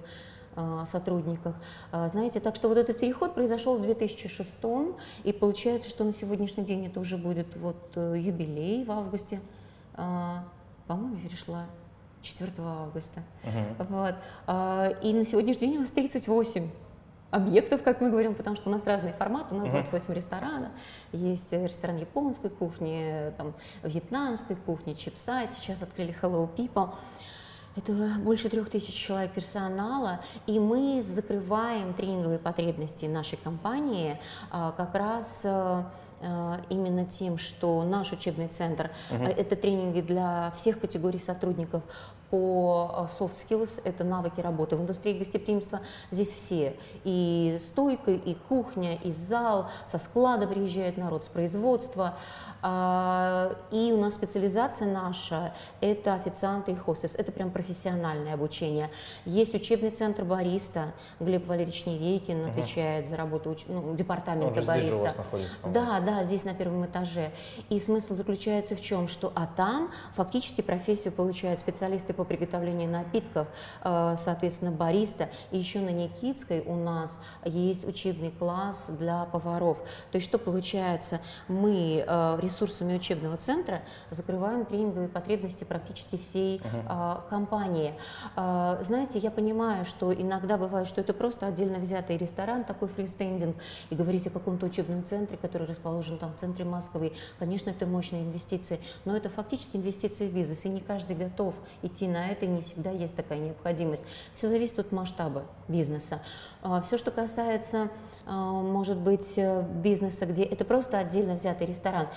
о 0.55 0.85
сотрудниках. 0.85 1.55
А, 1.91 2.07
знаете, 2.07 2.39
так 2.39 2.55
что 2.55 2.67
вот 2.67 2.77
этот 2.77 2.99
переход 2.99 3.33
произошел 3.33 3.77
в 3.77 3.81
2006 3.81 4.49
и 5.23 5.31
получается, 5.31 5.89
что 5.89 6.03
на 6.03 6.11
сегодняшний 6.11 6.65
день 6.65 6.85
это 6.87 6.99
уже 6.99 7.17
будет 7.17 7.55
вот 7.55 7.91
э, 7.95 8.15
юбилей 8.17 8.83
в 8.83 8.91
августе. 8.91 9.39
А, 9.93 10.43
по-моему, 10.87 11.17
перешла 11.17 11.65
4 12.21 12.51
августа. 12.57 13.21
Uh-huh. 13.43 13.85
Вот. 13.89 14.15
А, 14.47 14.87
и 15.01 15.13
на 15.13 15.23
сегодняшний 15.23 15.67
день 15.67 15.77
у 15.77 15.81
нас 15.81 15.91
38 15.91 16.69
объектов, 17.31 17.83
как 17.83 18.01
мы 18.01 18.09
говорим, 18.09 18.35
потому 18.35 18.55
что 18.55 18.69
у 18.69 18.71
нас 18.71 18.85
разные 18.85 19.13
форматы, 19.13 19.55
у 19.55 19.57
нас 19.57 19.69
28 19.69 20.07
uh-huh. 20.07 20.15
ресторанов, 20.15 20.71
есть 21.11 21.51
ресторан 21.51 21.97
японской 21.97 22.49
кухни, 22.49 23.31
там, 23.37 23.53
вьетнамской 23.83 24.55
кухни, 24.55 24.93
чипсайт, 24.93 25.53
сейчас 25.53 25.81
открыли 25.81 26.15
Hello 26.21 26.49
People. 26.55 26.91
Это 27.75 27.93
больше 28.19 28.49
трех 28.49 28.69
тысяч 28.69 28.93
человек 28.93 29.31
персонала, 29.31 30.21
и 30.47 30.59
мы 30.59 31.01
закрываем 31.01 31.93
тренинговые 31.93 32.39
потребности 32.39 33.05
нашей 33.05 33.37
компании 33.37 34.19
а, 34.51 34.71
как 34.71 34.95
раз 34.95 35.43
а, 35.45 35.89
а, 36.21 36.59
именно 36.69 37.05
тем, 37.05 37.37
что 37.37 37.83
наш 37.83 38.11
учебный 38.11 38.47
центр 38.47 38.91
угу. 39.09 39.23
это 39.23 39.55
тренинги 39.55 40.01
для 40.01 40.51
всех 40.57 40.79
категорий 40.79 41.19
сотрудников 41.19 41.83
по 42.29 43.07
soft 43.09 43.33
skills, 43.33 43.81
это 43.83 44.03
навыки 44.03 44.41
работы 44.41 44.75
в 44.75 44.81
индустрии 44.81 45.17
гостеприимства. 45.17 45.81
Здесь 46.11 46.31
все, 46.31 46.75
и 47.03 47.57
стойка, 47.59 48.11
и 48.11 48.35
кухня, 48.47 48.95
и 48.95 49.11
зал, 49.11 49.69
со 49.85 49.97
склада 49.97 50.47
приезжает 50.47 50.97
народ, 50.97 51.23
с 51.23 51.27
производства. 51.27 52.15
А, 52.61 53.55
и 53.71 53.91
у 53.93 53.97
нас 53.97 54.15
специализация 54.15 54.87
наша– 54.87 55.53
это 55.81 56.13
официанты 56.13 56.73
и 56.73 56.75
хостес. 56.75 57.15
Это 57.15 57.31
прям 57.31 57.51
профессиональное 57.51 58.33
обучение. 58.33 58.89
Есть 59.25 59.55
учебный 59.55 59.91
центр 59.91 60.25
бариста. 60.25 60.93
Глеб 61.19 61.47
Валерьевич 61.47 61.85
Невейкин 61.85 62.41
угу. 62.41 62.49
отвечает 62.49 63.07
за 63.07 63.15
работу 63.15 63.51
уч... 63.51 63.63
ну, 63.67 63.95
департамента 63.95 64.59
Он 64.59 64.65
бариста. 64.65 64.81
Здесь 64.81 64.89
же 64.89 64.95
у 64.95 65.03
вас 65.03 65.17
находится, 65.17 65.57
да, 65.65 65.99
да, 66.01 66.23
здесь 66.23 66.43
на 66.43 66.53
первом 66.53 66.85
этаже. 66.85 67.31
И 67.69 67.79
смысл 67.79 68.13
заключается 68.13 68.75
в 68.75 68.81
чем? 68.81 69.07
Что 69.07 69.31
а 69.35 69.47
там 69.47 69.91
фактически 70.13 70.61
профессию 70.61 71.13
получают 71.13 71.61
специалисты 71.61 72.13
по 72.19 72.25
приготовлению 72.25 72.89
напитков, 72.89 73.47
э, 73.85 74.15
соответственно, 74.17 74.71
бариста. 74.71 75.29
И 75.51 75.57
еще 75.57 75.79
на 75.79 75.91
Никитской 75.91 76.59
у 76.59 76.75
нас 76.75 77.17
есть 77.45 77.87
учебный 77.87 78.31
класс 78.31 78.91
для 78.99 79.23
поваров. 79.23 79.79
То 80.11 80.17
есть 80.17 80.27
что 80.27 80.37
получается? 80.37 81.21
Мы 81.47 82.03
э, 82.05 82.39
ресурсами 82.41 82.97
учебного 82.97 83.37
центра 83.37 83.83
закрываем 84.11 84.65
тренинговые 84.65 85.07
потребности 85.07 85.63
практически 85.63 86.17
всей 86.17 86.57
uh-huh. 86.57 87.21
компании. 87.29 87.93
А, 88.35 88.77
знаете, 88.81 89.17
я 89.19 89.31
понимаю, 89.31 89.85
что 89.85 90.13
иногда 90.13 90.57
бывает, 90.57 90.87
что 90.87 90.99
это 90.99 91.13
просто 91.13 91.47
отдельно 91.47 91.79
взятый 91.79 92.17
ресторан, 92.17 92.65
такой 92.65 92.89
фристендинг, 92.89 93.55
и 93.89 93.95
говорить 93.95 94.27
о 94.27 94.29
каком-то 94.29 94.65
учебном 94.65 95.05
центре, 95.05 95.37
который 95.37 95.67
расположен 95.67 96.17
там 96.17 96.33
в 96.33 96.39
центре 96.39 96.65
Москвы. 96.65 97.13
Конечно, 97.37 97.69
это 97.69 97.87
мощные 97.87 98.23
инвестиции, 98.23 98.81
но 99.05 99.15
это 99.15 99.29
фактически 99.29 99.77
инвестиции 99.77 100.27
в 100.27 100.33
бизнес, 100.33 100.65
и 100.65 100.69
не 100.69 100.81
каждый 100.81 101.15
готов 101.15 101.55
идти 101.81 102.08
на 102.09 102.29
это, 102.29 102.45
и 102.45 102.47
не 102.49 102.61
всегда 102.61 102.91
есть 102.91 103.15
такая 103.15 103.39
необходимость. 103.39 104.03
Все 104.33 104.47
зависит 104.47 104.79
от 104.79 104.91
масштаба 104.91 105.43
бизнеса. 105.67 106.21
А, 106.61 106.81
Все, 106.81 106.97
что 106.97 107.11
касается 107.11 107.89
а, 108.25 108.61
может 108.61 108.97
быть, 108.97 109.33
э, 109.37 109.63
бизнеса, 109.63 110.25
где 110.25 110.43
это 110.43 110.63
просто 110.63 110.99
отдельно 110.99 111.33
взятый 111.33 111.65
ресторан. 111.65 112.07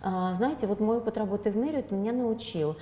А, 0.00 0.32
знаете, 0.32 0.66
вот 0.66 0.78
мой 0.78 0.98
опыт 0.98 1.18
работы 1.18 1.50
в 1.50 1.56
Marriott 1.56 1.92
меня 1.92 2.12
научил. 2.12 2.76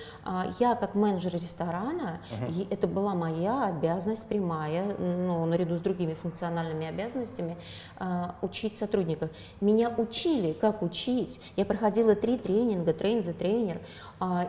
Я 0.60 0.74
как 0.74 0.94
менеджер 0.94 1.32
ресторана, 1.32 2.20
uh-huh. 2.30 2.68
это 2.70 2.86
была 2.86 3.14
моя 3.14 3.64
обязанность 3.64 4.26
прямая, 4.26 4.94
ну, 4.98 5.46
наряду 5.46 5.78
с 5.78 5.80
другими 5.80 6.12
функциональными 6.12 6.86
обязанностями, 6.86 7.56
учить 8.42 8.76
сотрудников. 8.76 9.30
Меня 9.62 9.88
учили, 9.96 10.52
как 10.52 10.82
учить. 10.82 11.40
Я 11.56 11.64
проходила 11.64 12.14
три 12.14 12.36
тренинга, 12.36 12.92
трейн 12.92 13.22
за 13.22 13.32
тренер, 13.32 13.80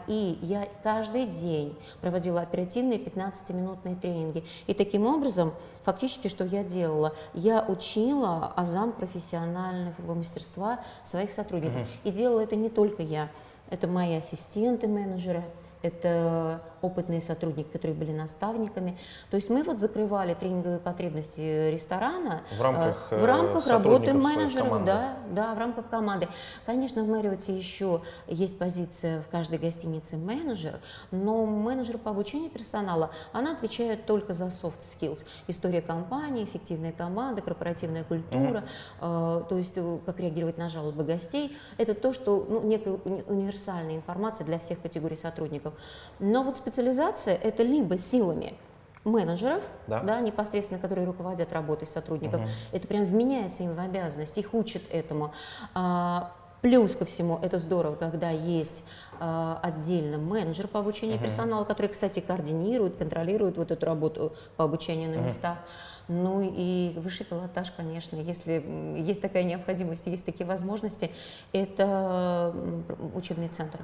и 0.08 0.40
я 0.42 0.68
каждый 0.84 1.26
день 1.26 1.76
проводила 2.02 2.42
оперативные 2.42 3.00
15-минутные 3.00 3.96
тренинги. 3.96 4.44
И 4.66 4.74
таким 4.74 5.06
образом, 5.06 5.54
фактически, 5.84 6.30
что 6.30 6.46
я 6.46 6.64
делала? 6.64 7.14
Я 7.34 7.64
учила 7.68 8.54
азам 8.56 8.92
профессионального 8.94 10.14
мастерства 10.14 10.80
своих 11.04 11.32
сотрудников. 11.32 11.82
Uh-huh. 11.82 11.88
И 12.06 12.12
делала 12.12 12.42
это 12.42 12.56
не 12.56 12.70
только 12.70 13.04
я, 13.04 13.30
это 13.70 13.88
мои 13.88 14.16
ассистенты 14.16 14.88
менеджеры, 14.88 15.44
это 15.82 16.62
опытные 16.82 17.22
сотрудники, 17.22 17.68
которые 17.68 17.98
были 17.98 18.12
наставниками. 18.12 18.98
То 19.30 19.36
есть 19.36 19.50
мы 19.50 19.64
вот 19.64 19.80
закрывали 19.80 20.34
тренинговые 20.34 20.80
потребности 20.80 21.70
ресторана 21.72 22.42
в 22.58 22.62
рамках, 22.62 23.08
э, 23.12 23.20
в 23.20 23.26
рамках 23.26 23.68
работы 23.68 24.14
менеджеров, 24.14 24.86
да, 24.86 25.18
да, 25.32 25.54
в 25.54 25.58
рамках 25.58 25.90
команды. 25.90 26.28
Конечно, 26.66 27.04
в 27.04 27.08
Мэриоте 27.08 27.56
еще 27.56 28.02
есть 28.28 28.58
позиция 28.58 29.22
в 29.22 29.28
каждой 29.28 29.58
гостинице 29.58 30.18
менеджер, 30.18 30.80
но 31.12 31.46
менеджер 31.46 31.98
по 31.98 32.12
обучению 32.12 32.50
персонала, 32.50 33.12
она 33.34 33.54
отвечает 33.54 34.06
только 34.06 34.34
за 34.34 34.46
soft 34.46 34.80
skills, 34.80 35.26
история 35.48 35.82
компании, 35.82 36.44
эффективная 36.44 36.92
команда, 36.92 37.42
корпоративная 37.42 38.04
культура, 38.04 38.64
mm-hmm. 39.02 39.42
э, 39.42 39.50
то 39.50 39.58
есть 39.58 39.74
э, 39.76 40.00
как 40.06 40.20
реагировать 40.20 40.58
на 40.58 40.70
жалобы 40.70 41.04
гостей. 41.04 41.58
Это 41.78 41.94
то, 41.94 42.14
что 42.14 42.46
ну, 42.48 42.62
некая 42.62 42.94
универсальная 42.94 43.96
информация 43.96 44.46
для 44.46 44.60
всех 44.60 44.82
категорий 44.82 45.16
сотрудников. 45.16 45.67
Но 46.20 46.44
вот 46.44 46.58
специализация– 46.58 47.36
это 47.44 47.64
либо 47.64 47.98
силами 47.98 48.58
менеджеров, 49.08 49.64
да. 49.88 50.02
Да, 50.02 50.20
непосредственно, 50.20 50.80
которые 50.80 51.06
руководят 51.06 51.54
работой 51.54 51.88
сотрудников, 51.88 52.42
угу. 52.42 52.50
это 52.72 52.88
прям 52.88 53.06
вменяется 53.06 53.64
им 53.64 53.74
в 53.74 53.80
обязанность, 53.80 54.38
их 54.38 54.54
учат 54.54 54.84
этому. 54.92 55.34
А, 55.74 56.34
плюс 56.62 56.96
ко 56.96 57.06
всему, 57.06 57.40
это 57.42 57.58
здорово, 57.58 57.96
когда 57.96 58.30
есть 58.30 58.84
а, 59.20 59.60
отдельно 59.64 60.18
менеджер 60.18 60.68
по 60.68 60.80
обучению 60.80 61.16
угу. 61.18 61.26
персонала, 61.26 61.64
который, 61.64 61.88
кстати, 61.88 62.20
координирует, 62.20 62.98
контролирует 62.98 63.58
вот 63.58 63.72
эту 63.72 63.86
работу 63.86 64.34
по 64.58 64.66
обучению 64.66 65.10
на 65.10 65.22
местах. 65.22 65.58
Ну 66.10 66.42
и 66.42 66.94
высший 66.98 67.26
пилотаж, 67.26 67.72
конечно, 67.72 68.16
если 68.16 68.64
есть 68.98 69.22
такая 69.22 69.44
необходимость, 69.44 70.08
есть 70.08 70.26
такие 70.26 70.46
возможности, 70.46 71.12
это 71.52 72.54
учебный 73.14 73.50
центр. 73.50 73.82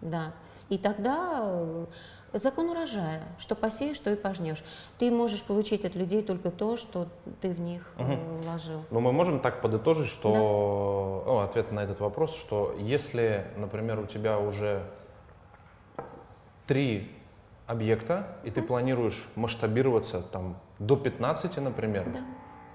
Да. 0.00 0.32
И 0.70 0.78
тогда 0.78 1.40
э, 1.42 1.86
закон 2.32 2.70
урожая, 2.70 3.22
что 3.38 3.56
посеешь, 3.56 3.96
что 3.96 4.10
и 4.10 4.16
пожнешь. 4.16 4.62
Ты 4.98 5.10
можешь 5.10 5.42
получить 5.42 5.84
от 5.84 5.96
людей 5.96 6.22
только 6.22 6.50
то, 6.50 6.76
что 6.76 7.08
ты 7.40 7.50
в 7.50 7.60
них 7.60 7.92
угу. 7.98 8.14
вложил. 8.42 8.84
Но 8.90 9.00
мы 9.00 9.12
можем 9.12 9.40
так 9.40 9.60
подытожить, 9.60 10.08
что 10.08 10.30
да. 10.30 10.38
ну, 11.32 11.38
ответ 11.40 11.72
на 11.72 11.80
этот 11.80 11.98
вопрос, 12.00 12.34
что 12.36 12.74
если, 12.78 13.46
например, 13.56 13.98
у 13.98 14.06
тебя 14.06 14.38
уже 14.38 14.84
три 16.66 17.10
объекта, 17.66 18.36
и 18.44 18.50
ты 18.52 18.62
планируешь 18.62 19.28
масштабироваться 19.34 20.22
там 20.22 20.56
до 20.78 20.96
15, 20.96 21.58
например, 21.58 22.04
да. 22.12 22.20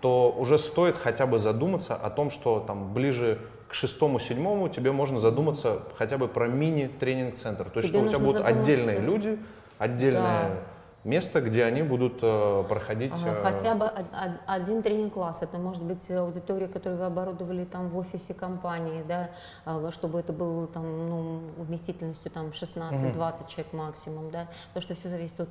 то 0.01 0.31
уже 0.31 0.57
стоит 0.57 0.97
хотя 0.97 1.25
бы 1.25 1.39
задуматься 1.39 1.95
о 1.95 2.09
том, 2.09 2.29
что 2.29 2.59
там 2.59 2.93
ближе 2.93 3.39
шестому-седьмому 3.75 4.69
тебе 4.69 4.91
можно 4.91 5.19
задуматься 5.19 5.81
хотя 5.97 6.17
бы 6.17 6.27
про 6.27 6.47
мини-тренинг-центр. 6.47 7.65
То 7.65 7.79
есть, 7.79 7.89
тебе 7.89 7.99
что 7.99 8.07
у 8.07 8.09
тебя 8.09 8.19
будут 8.19 8.45
отдельные 8.45 8.99
люди, 8.99 9.37
отдельная 9.77 10.49
да 10.49 10.74
место, 11.05 11.39
где 11.39 11.63
они 11.63 11.83
будут 11.83 12.19
э, 12.21 12.63
проходить... 12.67 13.13
Ага, 13.13 13.37
э, 13.37 13.43
хотя 13.43 13.75
бы 13.75 13.89
один 14.47 14.81
тренинг-класс. 14.81 15.43
Это 15.43 15.59
может 15.59 15.83
быть 15.83 16.09
аудитория, 16.09 16.67
которую 16.67 16.99
вы 16.99 17.05
оборудовали 17.05 17.63
там 17.63 17.89
в 17.89 17.97
офисе 17.97 18.33
компании, 18.33 19.03
да, 19.07 19.29
а, 19.65 19.91
чтобы 19.91 20.19
это 20.19 20.33
было 20.33 20.67
там, 20.67 21.09
ну, 21.09 21.41
вместительностью 21.57 22.31
там 22.31 22.47
16-20 22.47 23.41
угу. 23.41 23.49
человек 23.49 23.73
максимум, 23.73 24.31
да, 24.31 24.47
потому 24.73 24.81
что 24.81 24.95
все 24.95 25.09
зависит 25.09 25.39
от 25.41 25.49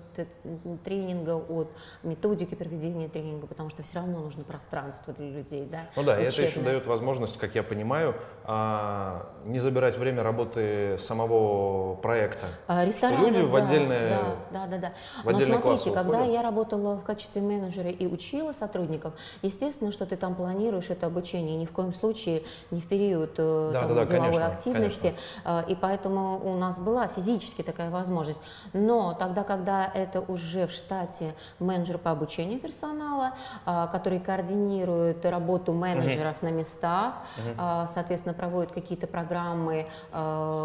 тренинга, 0.83 1.37
от 1.37 1.71
методики 2.03 2.57
проведения 2.57 3.09
тренинга, 3.09 3.47
потому 3.47 3.71
что 3.71 3.83
все 3.85 4.01
равно 4.01 4.19
нужно 4.19 4.43
пространство 4.43 5.15
для 5.15 5.31
людей, 5.31 5.69
да. 5.71 5.83
Ну 5.95 6.03
да, 6.03 6.21
и 6.21 6.25
это 6.25 6.43
еще 6.43 6.61
дает 6.61 6.87
возможность, 6.87 7.39
как 7.39 7.55
я 7.55 7.63
понимаю, 7.63 8.17
а, 8.45 9.31
не 9.45 9.61
забирать 9.61 9.97
время 9.97 10.25
работы 10.25 10.97
самого 10.99 11.95
проекта. 11.95 12.49
А, 12.67 12.85
рестораны, 12.85 13.27
люди 13.27 13.41
да, 13.41 13.47
в 13.47 13.57
отдельное... 13.57 14.37
Да, 14.51 14.67
да, 14.67 14.79
да. 14.79 14.93
В 15.23 15.29
отдельные 15.45 15.61
смотрите, 15.61 15.91
классы 15.91 16.05
когда 16.05 16.19
уходят? 16.19 16.35
я 16.35 16.43
работала 16.43 16.97
в 16.97 17.03
качестве 17.03 17.43
менеджера 17.43 17.91
и 17.91 18.07
учила 18.07 18.53
сотрудников, 18.53 19.15
естественно, 19.43 19.93
что 19.93 20.07
ты 20.07 20.17
там 20.17 20.35
планируешь 20.35 20.91
это 20.91 21.07
обучение, 21.07 21.57
ни 21.57 21.67
в 21.67 21.73
коем 21.73 21.93
случае 21.93 22.43
не 22.71 22.81
в 22.81 22.87
период 22.87 23.35
э, 23.39 23.71
Да, 23.73 23.81
там, 23.81 23.89
да, 23.89 23.95
да, 23.95 24.07
деловой 24.07 24.33
конечно, 24.33 24.47
активности, 24.47 25.15
Э, 25.45 25.63
и 25.69 25.75
поэтому 25.75 26.41
у 26.45 26.57
нас 26.57 26.79
была 26.79 27.07
физически 27.07 27.63
такая 27.63 27.91
возможность. 27.91 28.41
Но 28.73 29.15
тогда, 29.15 29.45
когда 29.45 29.85
это 29.85 30.21
уже 30.21 30.67
в 30.67 30.73
штате 30.73 31.35
менеджер 31.59 31.99
по 31.99 32.11
обучению 32.11 32.59
персонала, 32.59 33.33
э, 33.67 33.87
который 33.93 34.21
координирует 34.21 35.25
работу 35.25 35.73
менеджеров 35.73 36.43
на 36.43 36.51
местах, 36.51 37.15
э, 37.47 37.87
соответственно, 37.89 38.35
проводит 38.35 38.73
какие-то 38.73 39.07
программы 39.07 39.87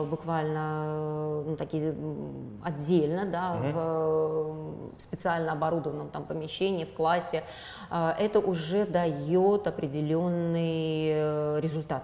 буквально 0.09 1.43
ну, 1.45 1.55
такие 1.57 1.93
отдельно, 2.63 3.25
да, 3.25 3.53
в 3.53 3.73
э, 3.75 4.68
специально 4.97 5.51
оборудованном 5.51 6.09
там 6.09 6.25
помещении, 6.25 6.85
в 6.85 6.93
классе, 6.93 7.43
э, 7.89 8.13
это 8.19 8.39
уже 8.39 8.85
дает 8.85 9.67
определенный 9.67 11.11
э, 11.11 11.59
результат. 11.61 12.03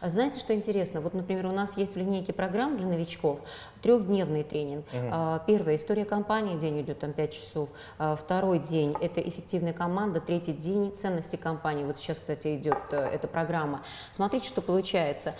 А 0.00 0.08
Знаете, 0.08 0.40
что 0.40 0.54
интересно? 0.54 1.00
Вот, 1.00 1.14
например, 1.14 1.46
у 1.46 1.52
нас 1.52 1.76
есть 1.76 1.94
в 1.94 1.96
линейке 1.96 2.32
программ 2.32 2.76
для 2.76 2.86
новичков 2.86 3.38
трехдневный 3.82 4.42
тренинг. 4.42 4.84
А, 4.92 5.40
Первая 5.46 5.76
история 5.76 6.04
компании, 6.04 6.58
день 6.58 6.80
идет 6.80 7.00
там 7.00 7.12
5 7.12 7.32
часов. 7.32 7.70
А, 7.98 8.16
Второй 8.16 8.58
день– 8.58 8.94
это 9.00 9.20
эффективная 9.20 9.72
команда. 9.72 10.20
Третий 10.20 10.52
день– 10.52 10.92
ценности 10.94 11.36
компании. 11.36 11.84
Вот 11.84 11.98
сейчас, 11.98 12.18
кстати, 12.18 12.56
идет 12.56 12.78
э, 12.90 12.96
эта 12.96 13.28
программа. 13.28 13.82
Смотрите, 14.12 14.48
что 14.48 14.60
получается. 14.60 15.34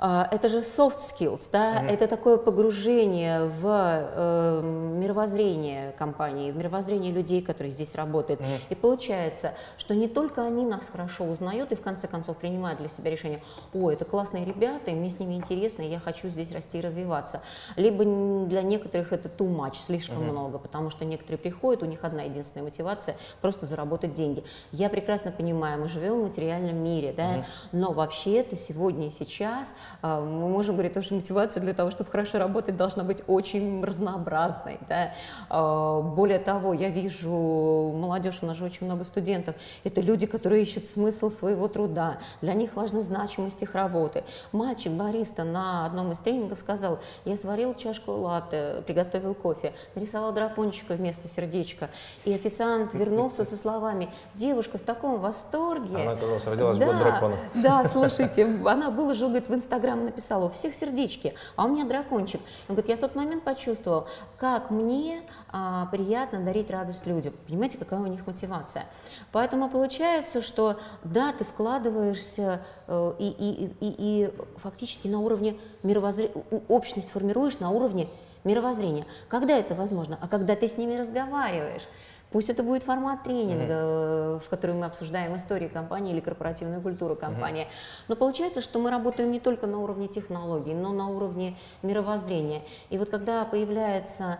А, 0.00 0.28
Это 0.30 0.48
же 0.48 0.58
soft 0.58 0.98
skills, 0.98 1.48
да, 1.52 1.82
это 1.82 2.06
такое 2.06 2.36
погружение 2.36 3.46
в 3.46 3.64
э, 3.64 4.62
мировоззрение 4.62 5.92
компании, 5.98 6.52
в 6.52 6.56
мировоззрение 6.56 7.12
людей, 7.12 7.42
которые 7.42 7.72
здесь 7.72 7.96
работают. 7.96 8.40
И 8.68 8.74
получается, 8.76 9.54
что 9.76 9.94
не 9.94 10.06
только 10.06 10.42
они 10.42 10.64
нас 10.64 10.88
хорошо 10.88 11.24
узнают 11.24 11.72
и 11.72 11.74
в 11.74 11.80
конце 11.80 12.06
концов 12.06 12.36
принимают 12.36 12.78
для 12.78 12.88
себя 12.88 13.10
решение, 13.10 13.40
о, 13.74 13.90
это 13.90 14.04
классные 14.04 14.44
ребята, 14.44 14.92
и 14.92 14.94
мне 14.94 15.10
с 15.10 15.18
ними 15.18 15.34
интересно, 15.34 15.82
и 15.82 15.88
я 15.88 15.98
хочу 15.98 16.28
здесь 16.28 16.52
расти 16.52 16.78
и 16.78 16.80
развиваться. 16.80 17.40
Либо 17.74 18.04
для 18.46 18.62
некоторых 18.62 19.12
это 19.12 19.28
too 19.28 19.48
much, 19.48 19.74
слишком 19.74 20.22
много, 20.22 20.58
потому 20.58 20.90
что 20.90 21.04
некоторые 21.04 21.38
приходят, 21.38 21.82
у 21.82 21.86
них 21.86 22.04
одна 22.04 22.22
единственная 22.22 22.64
мотивация– 22.64 23.16
просто 23.40 23.66
заработать 23.66 24.14
деньги. 24.14 24.44
Я 24.70 24.90
прекрасно 24.90 25.32
понимаю, 25.32 25.80
мы 25.80 25.88
живем 25.88 26.20
в 26.20 26.22
материальном 26.24 26.76
мире, 26.76 27.12
да, 27.16 27.44
но 27.72 27.90
вообще-то 27.90 28.54
сегодня 28.54 29.08
и 29.08 29.10
сейчас 29.10 29.74
мы 30.02 30.48
можем 30.48 30.76
говорить, 30.76 30.92
то, 30.92 31.02
что 31.02 31.14
мотивация 31.14 31.60
для 31.60 31.74
того, 31.74 31.90
чтобы 31.90 32.10
хорошо 32.10 32.38
работать, 32.38 32.76
должна 32.76 33.02
быть 33.02 33.18
очень 33.26 33.84
разнообразной. 33.84 34.78
Да? 34.88 35.12
А, 35.48 36.00
Более 36.00 36.38
того, 36.38 36.72
я 36.72 36.88
вижу 36.88 37.30
молодежь, 37.30 38.38
у 38.42 38.46
нас 38.46 38.56
же 38.56 38.64
очень 38.64 38.86
много 38.86 39.04
студентов, 39.04 39.56
это 39.82 40.00
люди, 40.00 40.26
которые 40.26 40.62
ищут 40.62 40.86
смысл 40.86 41.30
своего 41.30 41.66
труда, 41.66 42.18
для 42.42 42.54
них 42.54 42.76
важна 42.76 43.00
значимость 43.00 43.62
их 43.62 43.74
работы. 43.74 44.22
Мальчик, 44.52 44.92
бариста 44.92 45.42
на 45.42 45.86
одном 45.86 46.12
из 46.12 46.18
тренингов 46.18 46.60
сказал, 46.60 47.00
я 47.24 47.36
сварил 47.36 47.74
чашку 47.74 48.12
латте, 48.12 48.82
приготовил 48.86 49.34
кофе, 49.34 49.72
нарисовал 49.96 50.32
дракончика 50.32 50.94
вместо 50.94 51.26
сердечка, 51.26 51.90
и 52.24 52.32
официант 52.32 52.94
вернулся 52.94 53.44
со 53.44 53.56
словами, 53.56 54.08
девушка 54.34 54.78
в 54.78 54.82
таком 54.82 55.18
восторге. 55.18 55.96
Она, 55.96 56.14
раз, 56.14 56.46
родилась 56.46 56.76
в 56.76 56.80
да, 56.80 56.86
год 56.86 56.98
дракона. 56.98 57.36
Да, 57.54 57.84
слушайте, 57.84 58.44
она 58.64 58.90
выложила, 58.90 59.28
говорит, 59.28 59.48
в 59.48 59.54
Инстаграм 59.54 59.77
написала, 60.04 60.46
у 60.46 60.48
всех 60.48 60.74
сердечки, 60.74 61.34
а 61.56 61.64
у 61.64 61.68
меня 61.68 61.84
дракончик. 61.84 62.40
Он 62.68 62.74
говорит, 62.74 62.88
я 62.88 62.96
в 62.96 63.00
тот 63.00 63.14
момент 63.14 63.44
почувствовал, 63.44 64.06
как 64.38 64.70
мне 64.70 65.22
а, 65.50 65.86
приятно 65.86 66.40
дарить 66.40 66.70
радость 66.70 67.06
людям. 67.06 67.34
Понимаете, 67.46 67.78
какая 67.78 68.00
у 68.00 68.06
них 68.06 68.26
мотивация. 68.26 68.86
Поэтому 69.32 69.68
получается, 69.68 70.40
что 70.40 70.78
да, 71.04 71.32
ты 71.32 71.44
вкладываешься 71.44 72.62
э, 72.86 73.12
и, 73.18 73.28
и, 73.28 73.64
и, 73.80 73.94
и 73.98 74.30
фактически 74.56 75.08
на 75.08 75.20
уровне 75.20 75.56
мировоззрения, 75.82 76.34
общность 76.68 77.10
формируешь 77.10 77.58
на 77.58 77.70
уровне 77.70 78.08
мировоззрения. 78.44 79.06
Когда 79.28 79.56
это 79.56 79.74
возможно? 79.74 80.18
А 80.20 80.28
когда 80.28 80.56
ты 80.56 80.68
с 80.68 80.76
ними 80.76 80.94
разговариваешь. 80.94 81.82
Пусть 82.30 82.50
это 82.50 82.62
будет 82.62 82.82
формат 82.82 83.22
тренинга, 83.22 83.74
э, 83.74 84.38
в 84.44 84.48
котором 84.50 84.80
мы 84.80 84.86
обсуждаем 84.86 85.34
историю 85.36 85.70
компании 85.70 86.12
или 86.12 86.20
корпоративную 86.20 86.82
культуру 86.82 87.16
компании. 87.16 87.66
Но 88.08 88.16
получается, 88.16 88.60
что 88.60 88.78
мы 88.78 88.90
работаем 88.90 89.30
не 89.30 89.40
только 89.40 89.66
на 89.66 89.78
уровне 89.78 90.08
технологий, 90.08 90.74
но 90.74 90.92
на 90.92 91.08
уровне 91.08 91.56
мировоззрения. 91.82 92.62
И 92.90 92.98
вот 92.98 93.08
когда 93.08 93.44
появляется 93.44 94.38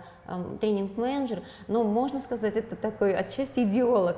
тренинг-менеджер, 0.60 1.42
ну, 1.68 1.84
можно 1.84 2.20
сказать, 2.20 2.56
это 2.56 2.76
такой 2.76 3.14
отчасти 3.14 3.60
идеолог 3.60 4.16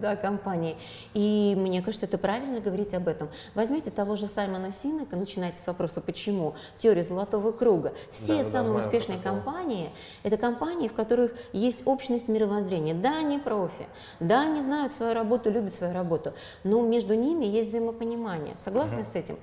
да, 0.00 0.16
компании. 0.16 0.76
И 1.14 1.54
мне 1.56 1.82
кажется, 1.82 2.06
это 2.06 2.18
правильно 2.18 2.60
говорить 2.60 2.94
об 2.94 3.08
этом. 3.08 3.28
Возьмите 3.54 3.90
того 3.90 4.16
же 4.16 4.28
Саймона 4.28 4.70
Синека, 4.70 5.16
начинайте 5.16 5.60
с 5.60 5.66
вопроса 5.66 6.00
«почему?», 6.00 6.54
теория 6.76 7.02
золотого 7.02 7.52
круга. 7.52 7.92
Все 8.10 8.38
Да-да-да, 8.38 8.44
самые 8.44 8.66
знаю 8.66 8.80
про 8.82 8.88
успешные 8.88 9.18
такого. 9.18 9.36
компании– 9.36 9.90
это 10.22 10.36
компании, 10.36 10.88
в 10.88 10.94
которых 10.94 11.32
есть 11.52 11.80
общность 11.84 12.28
мировоззрения. 12.28 12.94
Да, 12.94 13.18
они 13.18 13.38
профи, 13.38 13.86
да, 14.20 14.42
они 14.42 14.60
знают 14.60 14.92
свою 14.92 15.14
работу, 15.14 15.50
любят 15.50 15.74
свою 15.74 15.92
работу, 15.92 16.34
но 16.64 16.82
между 16.82 17.14
ними 17.14 17.44
есть 17.44 17.68
взаимопонимание. 17.70 18.56
Согласны 18.56 19.04
с 19.04 19.14
этим? 19.14 19.38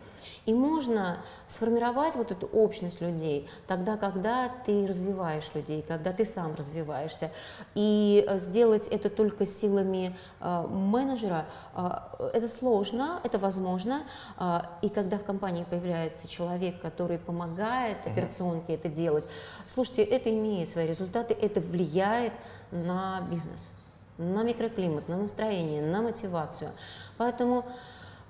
И 0.46 0.54
можно 0.54 1.18
сформировать 1.48 2.16
вот 2.16 2.32
эту 2.32 2.48
общность 2.48 3.02
людей 3.02 3.50
тогда, 3.68 3.98
когда 3.98 4.50
ты 4.66 4.88
развиваешь 4.88 5.50
людей, 5.54 5.84
когда 5.88 6.12
ты 6.12 6.26
сам 6.26 6.56
развиваешься. 6.56 7.32
И 7.76 8.24
э, 8.28 8.40
сделать 8.40 8.88
это 8.88 9.10
только 9.10 9.46
силами 9.46 10.16
э, 10.40 10.68
менеджера, 10.68 11.46
э, 11.76 11.90
это 12.34 12.48
сложно, 12.48 13.20
это 13.24 13.40
возможно. 13.40 14.04
Э, 14.38 14.62
и 14.82 14.90
когда 14.90 15.18
в 15.18 15.24
компании 15.24 15.66
появляется 15.70 16.28
человек, 16.28 16.82
который 16.82 17.18
помогает 17.18 17.98
операционке 18.06 18.76
это 18.76 18.90
делать, 18.90 19.26
слушайте, 19.66 20.04
это 20.04 20.30
имеет 20.30 20.70
свои 20.70 20.88
результаты, 20.88 21.34
это 21.34 21.60
влияет 21.60 22.34
на 22.72 23.22
бизнес, 23.30 23.72
на 24.18 24.44
микроклимат, 24.44 25.08
на 25.08 25.18
настроение, 25.18 25.82
на 25.82 26.02
мотивацию. 26.02 26.72
Поэтому 27.18 27.66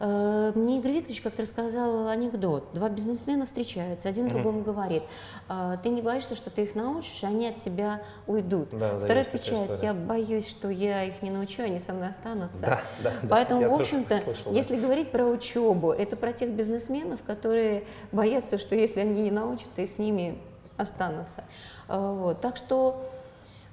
мне 0.06 0.78
Игорь 0.78 0.94
Викторович 0.94 1.22
как-то 1.22 1.42
рассказал 1.42 2.08
анекдот. 2.08 2.70
Два 2.74 2.88
бизнесмена 2.90 3.46
встречаются, 3.46 4.08
один 4.08 4.30
другому 4.30 4.62
говорит, 4.62 5.04
«А, 5.50 5.76
ты 5.78 5.90
не 5.90 6.02
боишься, 6.02 6.36
что 6.36 6.50
ты 6.50 6.64
их 6.64 6.76
научишь, 6.76 7.24
они 7.24 7.48
от 7.48 7.58
тебя 7.58 8.02
уйдут. 8.26 8.70
Да, 8.72 8.94
да, 8.94 9.00
Второй 9.00 9.24
отвечает, 9.24 9.84
я 9.84 9.94
боюсь, 9.94 10.48
что 10.48 10.70
я 10.70 11.04
их 11.04 11.22
не 11.22 11.32
научу, 11.32 11.64
они 11.64 11.80
со 11.80 11.94
мной 11.94 12.10
останутся. 12.10 12.60
Да, 12.62 12.82
да, 13.04 13.14
да, 13.22 13.28
Поэтому, 13.30 13.62
я 13.62 13.70
в 13.70 13.74
общем-то, 13.74 14.16
слышал, 14.16 14.52
да. 14.52 14.58
если 14.58 14.78
говорить 14.78 15.12
про 15.12 15.26
учебу, 15.26 15.92
это 15.92 16.16
про 16.16 16.32
тех 16.32 16.52
бизнесменов, 16.52 17.22
которые 17.24 17.84
боятся, 18.14 18.58
что 18.58 18.76
если 18.76 19.02
они 19.02 19.24
не 19.24 19.32
научат, 19.32 19.68
то 19.76 19.82
и 19.82 19.88
с 19.88 19.98
ними 19.98 20.38
останутся. 20.78 21.44
А, 21.88 22.14
Вот. 22.14 22.40
Так 22.40 22.56
что 22.56 23.10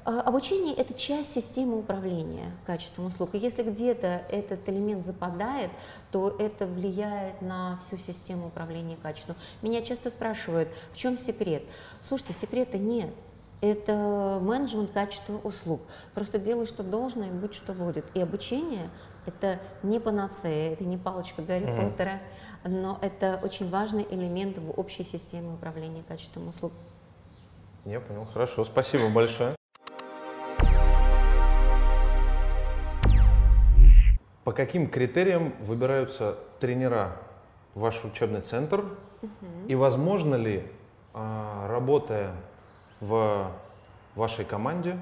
Обучение– 0.07 0.73
это 0.77 0.95
часть 0.95 1.33
системы 1.33 1.81
управления 1.81 2.53
качеством 2.64 3.07
услуг. 3.07 3.31
И 3.33 3.38
если 3.38 3.64
где-то 3.64 4.07
этот 4.31 4.69
элемент 4.69 5.05
западает, 5.05 5.73
то 6.12 6.29
это 6.29 6.64
влияет 6.64 7.42
на 7.42 7.77
всю 7.79 7.97
систему 7.97 8.47
управления 8.47 8.97
качеством. 9.03 9.35
Меня 9.62 9.83
часто 9.83 10.11
спрашивают, 10.11 10.69
в 10.92 10.97
чем 10.97 11.19
секрет? 11.19 11.64
Слушайте, 12.03 12.35
секрета 12.35 12.79
нет. 12.79 13.11
Это 13.61 14.38
менеджмент 14.40 14.92
качества 14.92 15.38
услуг. 15.38 15.81
Просто 16.14 16.38
делай, 16.38 16.66
что 16.66 16.85
должно, 16.85 17.25
и 17.25 17.31
будь, 17.31 17.55
что 17.55 17.73
будет. 17.73 18.05
И 18.14 18.21
обучение– 18.21 18.88
это 19.27 19.59
не 19.83 19.99
панацея, 19.99 20.73
это 20.73 20.85
не 20.85 20.99
палочка 20.99 21.42
Гарри 21.42 21.64
Поттера, 21.64 22.21
но 22.62 22.97
это 23.03 23.40
очень 23.42 23.69
важный 23.69 24.07
элемент 24.09 24.59
в 24.59 24.71
общей 24.79 25.03
системе 25.03 25.55
управления 25.55 26.05
качеством 26.07 26.47
услуг. 26.47 26.73
Я 27.85 27.99
понял, 27.99 28.25
хорошо, 28.33 28.64
спасибо 28.64 29.09
большое. 29.09 29.57
По 34.46 34.52
каким 34.52 34.88
критериям 34.88 35.54
выбираются 35.59 36.37
тренера 36.61 37.16
в 37.74 37.80
ваш 37.80 38.04
учебный 38.04 38.42
центр? 38.42 38.85
И 39.66 39.74
возможно 39.74 40.37
ли, 40.37 40.62
а, 41.14 41.66
работая 41.68 42.30
в 43.00 43.50
вашей 44.14 44.44
команде, 44.44 44.92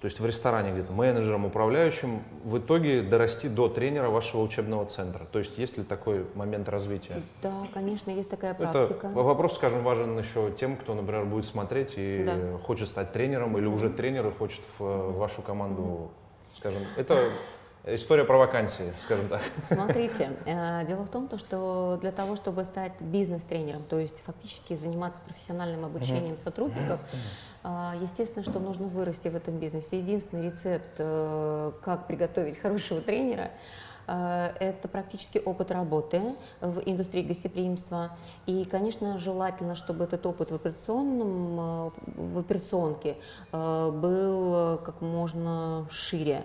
то 0.00 0.06
есть 0.06 0.20
в 0.20 0.24
ресторане 0.24 0.72
где-то, 0.72 0.90
менеджером, 0.90 1.44
управляющим, 1.44 2.22
в 2.44 2.56
итоге 2.56 3.02
дорасти 3.02 3.46
до 3.46 3.68
тренера 3.68 4.08
вашего 4.08 4.40
учебного 4.40 4.86
центра? 4.86 5.26
То 5.26 5.38
есть 5.38 5.58
есть 5.58 5.76
ли 5.76 5.84
такой 5.84 6.24
момент 6.34 6.70
развития? 6.70 7.20
Да, 7.42 7.66
конечно, 7.74 8.10
есть 8.10 8.30
такая 8.30 8.52
Это 8.52 8.72
практика. 8.72 9.10
вопрос, 9.12 9.56
скажем, 9.56 9.84
важен 9.84 10.18
еще 10.18 10.50
тем, 10.52 10.78
кто, 10.78 10.94
например, 10.94 11.26
будет 11.26 11.44
смотреть 11.44 11.92
и 11.98 12.24
Да. 12.24 12.56
хочет 12.56 12.88
стать 12.88 13.12
тренером 13.12 13.58
или 13.58 13.66
уже 13.66 13.90
тренер 13.90 14.28
и 14.28 14.30
хочет 14.30 14.62
в 14.78 14.82
э, 14.82 15.10
вашу 15.10 15.42
команду, 15.42 16.10
скажем, 16.56 16.80
это, 16.96 17.18
история 17.94 18.24
про 18.24 18.38
вакансии, 18.38 18.92
скажем 19.04 19.28
так. 19.28 19.40
Смотрите, 19.64 20.30
э, 20.46 20.84
дело 20.86 21.04
в 21.04 21.10
том, 21.10 21.28
что 21.38 21.98
для 22.00 22.12
того, 22.12 22.36
чтобы 22.36 22.64
стать 22.64 22.92
бизнес-тренером, 23.00 23.82
то 23.84 23.98
есть 23.98 24.20
фактически 24.20 24.74
заниматься 24.74 25.20
профессиональным 25.26 25.84
обучением 25.84 26.38
сотрудников, 26.38 27.00
э, 27.64 27.92
естественно, 28.00 28.44
что 28.44 28.60
нужно 28.60 28.86
вырасти 28.86 29.28
в 29.28 29.36
этом 29.36 29.58
бизнесе. 29.58 29.98
Единственный 29.98 30.50
рецепт, 30.50 30.94
э, 30.98 31.72
как 31.82 32.06
приготовить 32.06 32.58
хорошего 32.58 33.00
тренера– 33.00 33.50
это 34.08 34.88
практически 34.88 35.38
опыт 35.44 35.70
работы 35.70 36.34
в 36.60 36.80
индустрии 36.86 37.22
гостеприимства. 37.22 38.16
И, 38.46 38.64
конечно, 38.64 39.18
желательно, 39.18 39.74
чтобы 39.74 40.04
этот 40.04 40.24
опыт 40.24 40.50
в, 40.50 40.54
операционном, 40.54 41.60
э, 41.60 41.90
в 42.16 42.38
операционке 42.38 43.16
э, 43.52 43.90
был 43.90 44.78
как 44.78 45.00
можно 45.00 45.86
шире, 45.90 46.44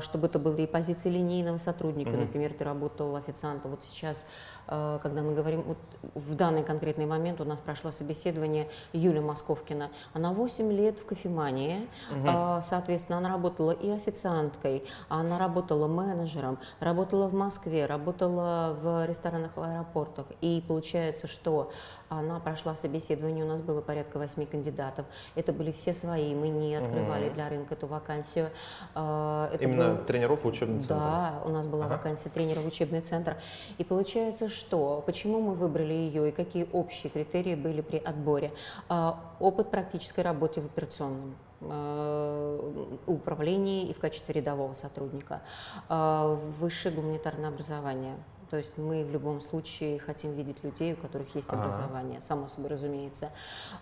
чтобы 0.00 0.26
это 0.26 0.38
были 0.38 0.62
и 0.62 0.66
позиции 0.66 1.08
линейного 1.08 1.56
сотрудника. 1.56 2.10
Mm-hmm. 2.10 2.20
Например, 2.20 2.52
ты 2.52 2.64
работал 2.64 3.16
официантом, 3.16 3.70
вот 3.70 3.82
сейчас 3.84 4.26
Э, 4.59 4.59
когда 4.70 5.22
мы 5.22 5.34
говорим, 5.34 5.62
вот 5.62 5.78
в 6.14 6.34
данный 6.34 6.62
конкретный 6.62 7.06
момент 7.06 7.40
у 7.40 7.44
нас 7.44 7.60
прошло 7.60 7.90
собеседование 7.90 8.68
Юлия 8.92 9.20
Московкина. 9.20 9.90
Она 10.12 10.32
8 10.32 10.72
лет 10.72 10.98
в 11.00 11.06
кофемании, 11.06 11.88
угу. 12.10 12.62
соответственно, 12.62 13.18
она 13.18 13.30
работала 13.30 13.72
и 13.72 13.90
официанткой, 13.90 14.84
она 15.08 15.38
работала 15.38 15.88
менеджером, 15.88 16.58
работала 16.78 17.28
в 17.28 17.34
Москве, 17.34 17.86
работала 17.86 18.76
в 18.80 19.06
ресторанах 19.06 19.56
в 19.56 19.62
аэропортах. 19.62 20.26
И 20.40 20.62
получается, 20.66 21.26
что 21.26 21.72
она 22.10 22.40
прошла 22.40 22.74
собеседование, 22.74 23.44
у 23.44 23.48
нас 23.48 23.62
было 23.62 23.80
порядка 23.80 24.18
восьми 24.18 24.44
кандидатов. 24.44 25.06
Это 25.36 25.52
были 25.52 25.70
все 25.70 25.94
свои, 25.94 26.34
мы 26.34 26.48
не 26.48 26.74
открывали 26.74 27.28
угу. 27.28 27.34
для 27.34 27.48
рынка 27.48 27.74
эту 27.74 27.86
вакансию. 27.86 28.50
А, 28.94 29.48
это 29.52 29.62
Именно 29.62 29.94
был... 29.94 30.04
тренеров 30.04 30.42
в 30.42 30.46
учебный 30.46 30.80
центр? 30.80 30.94
Да, 30.94 31.40
у 31.44 31.50
нас 31.50 31.66
была 31.68 31.86
ага. 31.86 31.94
вакансия 31.94 32.28
тренера 32.28 32.60
в 32.60 32.66
учебный 32.66 33.00
центр. 33.00 33.36
И 33.78 33.84
получается, 33.84 34.48
что, 34.48 35.02
почему 35.06 35.40
мы 35.40 35.54
выбрали 35.54 35.94
ее 35.94 36.28
и 36.28 36.32
какие 36.32 36.68
общие 36.72 37.10
критерии 37.10 37.54
были 37.54 37.80
при 37.80 37.98
отборе? 37.98 38.52
А, 38.88 39.20
опыт 39.38 39.70
практической 39.70 40.20
работы 40.20 40.60
в 40.60 40.66
операционном 40.66 41.36
а, 41.60 43.00
управлении 43.06 43.86
и 43.86 43.94
в 43.94 44.00
качестве 44.00 44.34
рядового 44.34 44.72
сотрудника, 44.72 45.42
высшее 45.88 46.94
гуманитарное 46.94 47.50
образование, 47.50 48.16
то 48.50 48.56
есть 48.56 48.76
мы 48.76 49.04
в 49.04 49.10
любом 49.10 49.40
случае 49.40 49.98
хотим 50.00 50.32
видеть 50.32 50.62
людей, 50.64 50.94
у 50.94 50.96
которых 50.96 51.34
есть 51.34 51.48
ага. 51.52 51.62
образование, 51.62 52.20
само 52.20 52.48
собой 52.48 52.70
разумеется. 52.70 53.30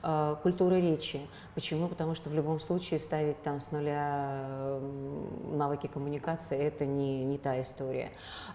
А, 0.03 0.35
культура 0.37 0.75
речи. 0.75 1.27
Почему? 1.55 1.89
Потому 1.89 2.15
что 2.15 2.29
в 2.29 2.35
любом 2.35 2.61
случае 2.61 3.01
ставить 3.01 3.43
там 3.43 3.61
с 3.61 3.71
нуля 3.73 4.79
навыки 5.51 5.87
коммуникации– 5.87 6.59
это 6.59 6.85
не, 6.85 7.25
не 7.25 7.39
та 7.39 7.61
история. 7.61 8.11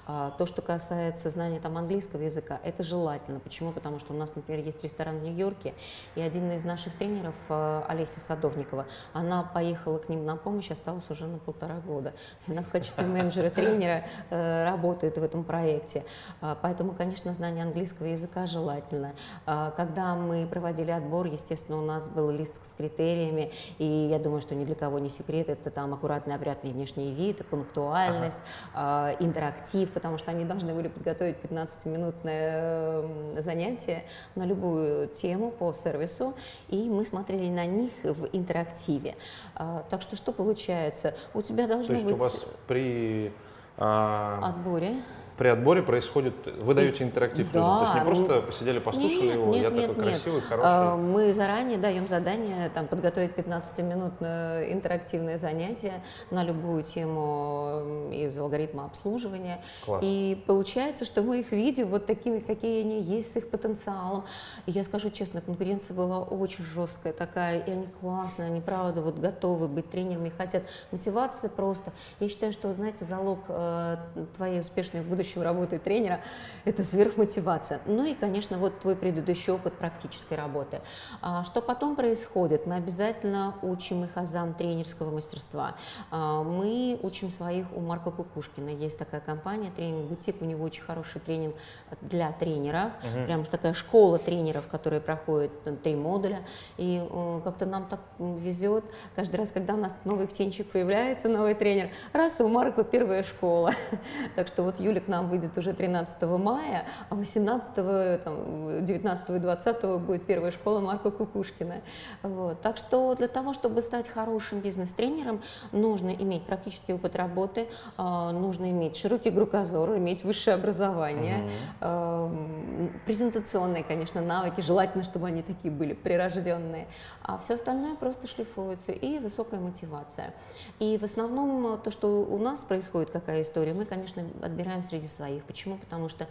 А, 0.06 0.32
то, 0.32 0.45
что 0.45 0.62
касается 0.62 1.30
знания 1.30 1.60
там 1.60 1.78
английского 1.78 2.21
языка, 2.21 2.60
это 2.63 2.84
желательно. 2.84 3.39
Почему? 3.39 3.71
Потому 3.71 3.99
что 3.99 4.13
у 4.13 4.17
нас, 4.17 4.36
например, 4.36 4.63
есть 4.63 4.84
ресторан 4.84 5.19
в 5.19 5.23
Нью-Йорке, 5.23 5.73
и 6.15 6.21
один 6.21 6.52
из 6.52 6.63
наших 6.63 6.95
тренеров, 6.95 7.36
а, 7.49 7.86
Олеся 7.88 8.19
Садовникова, 8.19 8.86
она 9.13 9.43
поехала 9.43 9.97
к 9.97 10.10
ним 10.10 10.26
на 10.26 10.36
помощь, 10.36 10.69
осталась 10.69 11.10
уже 11.10 11.26
на 11.26 11.39
полтора 11.39 11.80
года. 11.80 12.13
Она 12.47 12.62
в 12.62 12.69
качестве 12.69 13.06
менеджера-тренера 13.06 14.06
э, 14.30 14.63
работает 14.65 15.17
в 15.17 15.23
этом 15.23 15.43
проекте. 15.43 16.03
А, 16.42 16.58
поэтому, 16.62 16.94
конечно, 16.94 17.34
знание 17.34 17.63
английского 17.63 18.08
языка 18.08 18.46
желательно. 18.46 19.13
А, 19.46 19.72
когда 19.72 20.16
мы 20.16 20.48
проводили 20.48 20.92
отбор, 20.92 21.28
естественно, 21.28 21.78
у 21.78 21.86
нас 21.86 22.08
был 22.08 22.30
лист 22.30 22.56
с 22.70 22.78
критериями, 22.78 23.52
и 23.78 23.86
я 23.86 24.20
думаю, 24.20 24.42
что 24.42 24.56
ни 24.56 24.66
для 24.66 24.76
кого 24.76 25.00
не 25.00 25.10
секрет, 25.10 25.50
это 25.50 25.72
там 25.72 25.94
аккуратный, 25.94 26.36
опрятный 26.36 26.72
внешний 26.72 27.13
вид, 27.13 27.46
пунктуальность, 27.48 28.42
ага. 28.74 29.16
интерактив, 29.20 29.92
потому 29.92 30.18
что 30.18 30.32
они 30.32 30.46
должны 30.46 30.74
были 30.74 30.88
подготовить 30.88 31.38
15-минутное 31.38 33.42
занятие 33.42 34.04
на 34.36 34.46
любую 34.46 35.08
тему 35.08 35.52
по 35.52 35.74
сервису, 35.74 36.34
и 36.70 36.89
мы 36.89 37.06
смотрели 37.06 37.50
на 37.50 37.66
них 37.66 37.92
в 38.04 38.28
интерактиве. 38.34 39.16
А, 39.56 39.86
так 39.89 40.02
что 40.02 40.16
что 40.16 40.32
получается? 40.32 41.16
У 41.34 41.42
тебя 41.42 41.68
должно 41.68 41.88
То 41.88 41.94
есть 41.94 42.06
быть... 42.06 42.16
у 42.16 42.18
вас 42.18 42.48
при 42.68 43.32
отборе 43.78 44.96
при 45.38 45.48
отборе 45.48 45.82
происходит, 45.82 46.34
вы 46.62 46.74
даете 46.74 47.04
интерактив 47.04 47.52
да, 47.52 47.60
людям, 47.60 47.78
то 47.78 47.84
есть 47.84 47.96
не 47.96 48.02
просто 48.02 48.41
посидели, 48.41 48.80
послушали 48.80 49.26
нет, 49.26 49.36
его, 49.36 49.54
нет, 49.54 49.63
я 49.63 49.69
нет, 49.69 49.88
такой 49.88 50.04
нет. 50.06 50.13
красивый, 50.13 50.41
хороший. 50.41 50.69
А, 50.69 50.96
мы 50.96 51.34
заранее 51.34 51.78
даем 51.78 52.08
задание 52.08 52.69
там, 52.69 52.88
подготовить 52.88 53.32
15-минутное 53.32 54.72
интерактивное 54.72 55.38
занятие 55.38 56.04
на 56.30 56.43
любую 56.43 56.84
тему 56.84 58.10
из 58.12 58.38
алгоритма 58.38 58.86
обслуживания. 58.86 59.62
Класс. 59.86 60.02
И 60.04 60.43
получается, 60.48 61.06
что 61.06 61.22
мы 61.22 61.39
их 61.39 61.52
видим 61.52 61.88
вот 61.88 62.06
такими, 62.06 62.39
какие 62.39 62.82
они 62.82 63.02
есть, 63.02 63.34
с 63.34 63.36
их 63.36 63.50
потенциалом. 63.50 64.26
И 64.65 64.72
я 64.72 64.84
скажу 64.84 65.10
честно, 65.10 65.41
конкуренция 65.41 65.96
была 65.96 66.19
очень 66.19 66.63
жесткая 66.63 67.13
такая, 67.13 67.60
и 67.60 67.72
они 67.72 67.88
классные, 68.00 68.48
они 68.48 68.62
правда 68.62 69.02
вот 69.02 69.19
готовы 69.19 69.67
быть 69.67 69.89
тренерами, 69.89 70.30
хотят. 70.30 70.63
Мотивация 70.91 71.50
просто. 71.50 71.91
Я 72.19 72.30
считаю, 72.30 72.52
что, 72.52 72.74
знаете, 72.74 73.06
залог 73.06 73.39
э, 73.48 73.98
твоей 74.36 74.60
успешной 74.60 75.02
будущей 75.02 75.33
будущего 75.34 75.43
работы 75.43 75.80
тренера, 75.80 76.22
это 76.65 76.84
сверхмотивация. 76.84 77.82
Ну 77.86 78.06
и, 78.06 78.13
конечно, 78.13 78.58
вот 78.58 78.80
твой 78.80 78.96
предыдущий 78.96 79.54
опыт 79.54 79.74
практической 79.74 80.36
работы. 80.36 80.82
А, 81.22 81.43
что 81.43 81.62
потом 81.62 81.96
происходит? 81.96 82.65
Мы 82.65 82.76
обязательно 82.76 83.56
учим 83.62 84.04
их 84.04 84.12
азам 84.15 84.54
тренерского 84.54 85.12
мастерства. 85.12 85.76
А, 86.12 86.43
мы 86.43 87.00
учим 87.02 87.30
своих 87.30 87.65
у 87.76 87.80
Марка 87.80 88.12
Кукушкина. 88.12 88.69
Есть 88.69 89.00
такая 89.00 89.22
компания, 89.22 89.72
тренинг-бутик, 89.76 90.41
у 90.41 90.46
него 90.46 90.63
очень 90.65 90.84
хороший 90.84 91.22
тренинг 91.22 91.56
для 92.02 92.32
тренеров, 92.32 92.91
угу. 93.04 93.26
прям 93.26 93.43
такая 93.46 93.74
школа 93.74 94.19
тренеров, 94.19 94.65
которая 94.69 95.02
проходит 95.02 95.52
э, 95.65 95.76
три 95.84 95.96
модуля. 95.96 96.39
И 96.78 97.02
э, 97.04 97.41
как-то 97.43 97.65
нам 97.65 97.88
так 97.88 98.00
везет, 98.19 98.84
каждый 99.15 99.38
раз, 99.38 99.52
когда 99.52 99.74
у 99.74 99.78
нас 99.78 99.96
новый 100.06 100.28
птенчик 100.28 100.69
появляется, 100.69 101.28
новый 101.28 101.56
тренер, 101.56 101.89
раз, 102.13 102.36
у 102.39 102.48
Марка 102.48 102.84
первая 102.84 103.24
школа. 103.24 103.72
Так 104.36 104.48
что 104.48 104.63
вот 104.63 104.80
Юля 104.80 105.02
к 105.02 105.08
нам 105.13 105.30
выйдет 105.30 105.58
уже 105.58 105.73
13 105.73 106.21
мая, 106.23 106.86
а 107.10 107.15
18, 107.15 108.23
там, 108.23 108.86
19 108.86 109.30
и 109.30 109.39
20 109.39 109.99
будет 109.99 110.26
первая 110.26 110.52
школа 110.52 110.80
Марка 110.80 111.12
Кукушкина. 111.12 111.82
Вот. 112.23 112.62
Так 112.62 112.78
что 112.78 113.13
для 113.15 113.28
того, 113.28 113.54
чтобы 113.54 113.82
стать 113.82 114.10
хорошим 114.10 114.60
бизнес-тренером, 114.60 115.41
нужно 115.71 116.10
иметь 116.10 116.45
практический 116.45 116.93
опыт 116.93 117.15
работы, 117.15 117.67
а, 117.97 118.32
нужно 118.32 118.71
иметь 118.71 118.95
широкий 118.95 119.32
кругозор, 119.32 119.97
иметь 119.97 120.23
высшее 120.23 120.56
образование, 120.56 121.49
угу. 121.80 122.89
презентационные, 123.06 123.84
конечно, 123.84 124.21
навыки, 124.21 124.62
желательно, 124.62 125.04
чтобы 125.04 125.28
они 125.28 125.43
такие 125.43 125.71
были 125.71 125.93
прирожденные, 125.93 126.88
а 127.21 127.38
все 127.38 127.54
остальное 127.54 127.95
просто 127.95 128.28
шлифуется, 128.28 128.91
и 128.91 129.19
высокая 129.19 129.60
мотивация. 129.60 130.34
И 130.80 130.97
в 130.97 131.04
основном 131.04 131.80
то, 131.80 131.91
что 131.91 132.08
у 132.23 132.38
нас 132.38 132.63
происходит, 132.63 133.12
какая 133.12 133.41
история, 133.41 133.73
мы, 133.73 133.86
конечно, 133.86 134.23
отбираем 134.41 134.84
среди 134.84 135.03
своих. 135.08 135.44
Почему? 135.46 135.78
Потому 135.78 136.10
что 136.10 136.28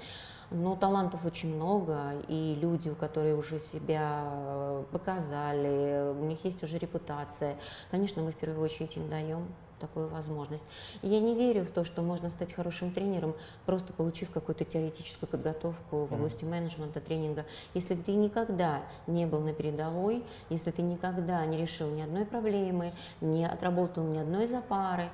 ну, 0.50 0.76
талантов 0.76 1.24
очень 1.24 1.54
много, 1.54 2.12
и 2.28 2.56
люди, 2.60 2.88
у 2.88 2.94
которых 2.94 3.38
уже 3.38 3.58
себя 3.58 4.24
э, 4.24 4.84
показали, 4.92 6.12
у 6.12 6.24
них 6.24 6.44
есть 6.44 6.62
уже 6.62 6.78
репутация, 6.78 7.56
конечно, 7.90 8.22
мы 8.22 8.32
в 8.32 8.36
первую 8.36 8.64
очередь 8.64 8.96
им 8.96 9.08
даем 9.08 9.46
такую 9.82 10.08
возможность. 10.08 10.64
И 11.02 11.08
я 11.08 11.20
не 11.20 11.34
верю 11.34 11.64
в 11.64 11.70
то, 11.70 11.82
что 11.82 12.02
можно 12.02 12.30
стать 12.30 12.52
хорошим 12.52 12.92
тренером, 12.92 13.34
просто 13.66 13.92
получив 13.92 14.30
какую-то 14.30 14.64
теоретическую 14.64 15.28
подготовку 15.28 16.04
в 16.04 16.14
области 16.14 16.44
менеджмента, 16.44 17.00
тренинга. 17.00 17.44
Если 17.74 17.96
ты 17.96 18.14
никогда 18.14 18.82
не 19.08 19.26
был 19.26 19.40
на 19.40 19.52
передовой, 19.52 20.24
если 20.50 20.70
ты 20.70 20.82
никогда 20.82 21.44
не 21.46 21.58
решил 21.58 21.90
ни 21.90 22.00
одной 22.00 22.24
проблемы, 22.24 22.92
не 23.20 23.44
отработал 23.44 24.04
ни 24.04 24.18
одной 24.18 24.46
запары, 24.46 25.10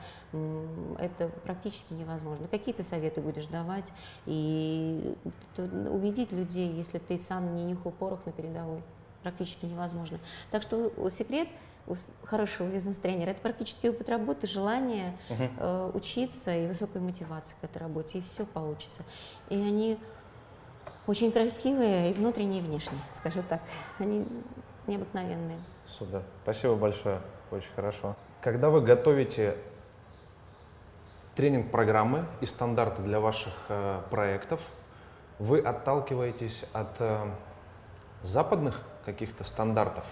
это 0.99 1.29
практически 1.45 1.95
невозможно. 1.95 2.47
Какие 2.49 2.75
ты 2.75 2.83
советы 2.83 3.23
будешь 3.23 3.47
давать 3.47 3.91
и 4.27 5.17
убедить 5.57 6.33
людей, 6.33 6.71
если 6.71 6.99
ты 6.99 7.19
сам 7.19 7.57
не 7.57 7.65
нюхал 7.65 7.93
порох 7.93 8.21
на 8.27 8.33
передовой? 8.33 8.83
Практически 9.23 9.65
невозможно. 9.65 10.21
Так 10.51 10.63
что 10.63 10.93
секрет– 11.09 11.49
хорошего 12.25 12.67
бизнес-тренера. 12.69 13.31
Это 13.31 13.41
практически 13.41 13.87
опыт 13.87 14.09
работы, 14.09 14.47
желание 14.47 15.17
uh-huh. 15.29 15.51
э, 15.59 15.91
учиться 15.95 16.55
и 16.55 16.67
высокая 16.67 17.03
мотивация 17.03 17.57
к 17.61 17.65
этой 17.65 17.79
работе, 17.79 18.19
и 18.19 18.21
все 18.21 18.45
получится. 18.45 19.03
И 19.49 19.57
они 19.57 19.99
очень 21.07 21.33
красивые 21.33 22.11
и 22.11 22.13
внутренние, 22.13 22.61
и 22.61 22.63
внешние, 22.63 23.01
скажу 23.17 23.43
так. 23.49 23.63
Они 23.99 24.27
необыкновенные. 24.87 25.59
Супер. 25.87 26.23
Спасибо 26.43 26.75
большое. 26.75 27.21
Очень 27.51 27.73
хорошо. 27.75 28.15
Когда 28.43 28.71
вы 28.71 28.83
готовите 28.83 29.57
тренинг-программы 31.35 32.27
и 32.41 32.47
стандарты 32.47 33.03
для 33.03 33.21
ваших 33.21 33.55
э, 33.69 34.03
проектов, 34.11 34.61
вы 35.39 35.61
отталкиваетесь 35.61 36.65
от 36.73 36.91
э, 36.99 37.31
западных 38.23 38.83
каких-то 39.05 39.45
стандартов? 39.45 40.05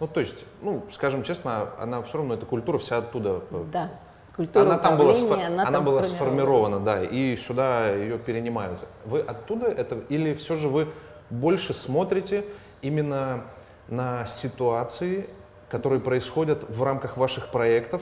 Ну, 0.00 0.06
то 0.06 0.20
есть, 0.20 0.44
ну, 0.60 0.84
скажем 0.90 1.22
честно, 1.22 1.70
она 1.78 2.02
все 2.02 2.18
равно, 2.18 2.34
эта 2.34 2.46
культура 2.46 2.78
вся 2.78 2.98
оттуда. 2.98 3.42
Да. 3.72 3.90
культура 4.34 4.64
она 4.64 4.78
там 4.78 4.96
была, 4.98 5.12
она, 5.12 5.46
она 5.46 5.70
там 5.70 5.84
была 5.84 6.02
сформирована. 6.02 6.78
сформирована, 6.78 6.80
да, 6.80 7.02
и 7.04 7.36
сюда 7.36 7.90
ее 7.90 8.18
перенимают. 8.18 8.80
Вы 9.04 9.20
оттуда 9.20 9.66
это, 9.66 10.00
или 10.08 10.34
все 10.34 10.56
же 10.56 10.68
вы 10.68 10.88
больше 11.30 11.72
смотрите 11.72 12.44
именно 12.82 13.44
на 13.88 14.26
ситуации, 14.26 15.28
которые 15.74 15.98
происходят 16.00 16.70
в 16.70 16.84
рамках 16.84 17.16
ваших 17.16 17.48
проектов, 17.48 18.00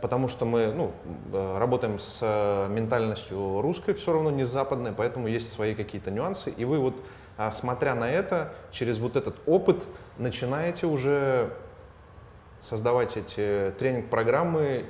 потому 0.00 0.28
что 0.28 0.44
мы 0.44 0.72
ну, 0.72 0.92
э, 1.32 1.58
работаем 1.58 1.98
с 1.98 2.20
э, 2.22 2.68
ментальностью 2.68 3.60
русской, 3.60 3.92
все 3.92 4.12
равно 4.12 4.30
не 4.30 4.44
западной, 4.44 4.92
поэтому 4.92 5.26
есть 5.26 5.50
свои 5.50 5.74
какие-то 5.74 6.12
нюансы, 6.12 6.50
и 6.50 6.64
вы 6.64 6.78
вот, 6.78 6.94
а, 7.36 7.50
смотря 7.50 7.96
на 7.96 8.08
это, 8.08 8.52
через 8.70 9.00
вот 9.00 9.16
этот 9.16 9.34
опыт 9.46 9.82
начинаете 10.16 10.86
уже 10.86 11.50
создавать 12.60 13.16
эти 13.16 13.74
тренинг-программы 13.80 14.84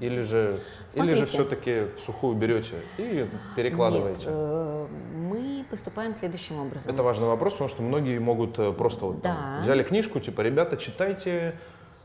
или 0.00 0.20
же, 0.22 0.60
или 0.94 1.14
же 1.14 1.26
все-таки 1.26 1.86
в 1.96 2.00
сухую 2.00 2.36
берете 2.36 2.76
и 2.98 3.26
перекладываете? 3.56 4.26
Нет, 4.26 4.36
э, 4.36 4.86
мы 5.16 5.64
поступаем 5.70 6.14
следующим 6.14 6.60
образом. 6.60 6.92
Это 6.92 7.02
важный 7.02 7.26
вопрос, 7.26 7.52
потому 7.54 7.68
что 7.68 7.82
многие 7.82 8.18
могут 8.18 8.58
э, 8.58 8.72
просто 8.72 9.06
вот 9.06 9.22
там 9.22 9.36
Да. 9.36 9.62
взяли 9.62 9.82
книжку, 9.82 10.20
типа, 10.20 10.40
ребята, 10.42 10.76
читайте, 10.76 11.54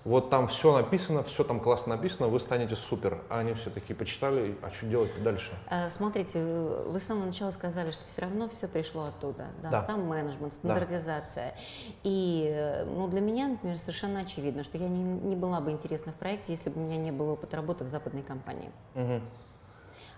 вот 0.06 0.30
там 0.30 0.48
все 0.48 0.76
написано, 0.76 1.24
все 1.24 1.44
там 1.44 1.60
классно 1.60 1.96
написано, 1.96 2.28
вы 2.28 2.40
станете 2.40 2.76
супер. 2.76 3.22
А 3.30 3.40
они 3.40 3.54
все 3.54 3.70
такие 3.70 3.96
почитали, 3.96 4.58
а 4.62 4.70
что 4.70 4.86
делать 4.86 5.12
дальше? 5.24 5.52
Э, 5.70 5.90
Смотрите, 5.90 6.44
вы 6.44 7.00
с 7.00 7.04
самого 7.04 7.26
начала 7.26 7.52
сказали, 7.52 7.92
что 7.92 8.06
все 8.06 8.22
равно 8.22 8.48
все 8.50 8.68
пришло 8.68 9.06
оттуда. 9.06 9.48
Да, 9.62 9.70
Да. 9.70 9.84
Сам 9.84 10.06
менеджмент, 10.06 10.54
стандартизация. 10.54 11.56
И 12.04 12.50
э, 12.54 12.86
ну, 12.86 13.08
для 13.08 13.22
меня, 13.22 13.48
например, 13.48 13.78
совершенно 13.78 14.20
очевидно, 14.20 14.64
что 14.64 14.78
я 14.78 14.88
не, 14.88 15.00
не 15.00 15.36
была 15.36 15.62
бы 15.62 15.72
интересна 15.72 16.12
в 16.12 16.16
проекте, 16.16 16.52
если 16.52 16.70
бы 16.70 16.82
у 16.82 16.84
меня 16.84 16.98
не 16.98 17.12
было 17.12 17.32
опыта 17.32 17.56
работы 17.58 17.84
в 17.84 17.88
западной 17.88 18.24
компании. 18.24 18.72
Мгм. 18.96 19.22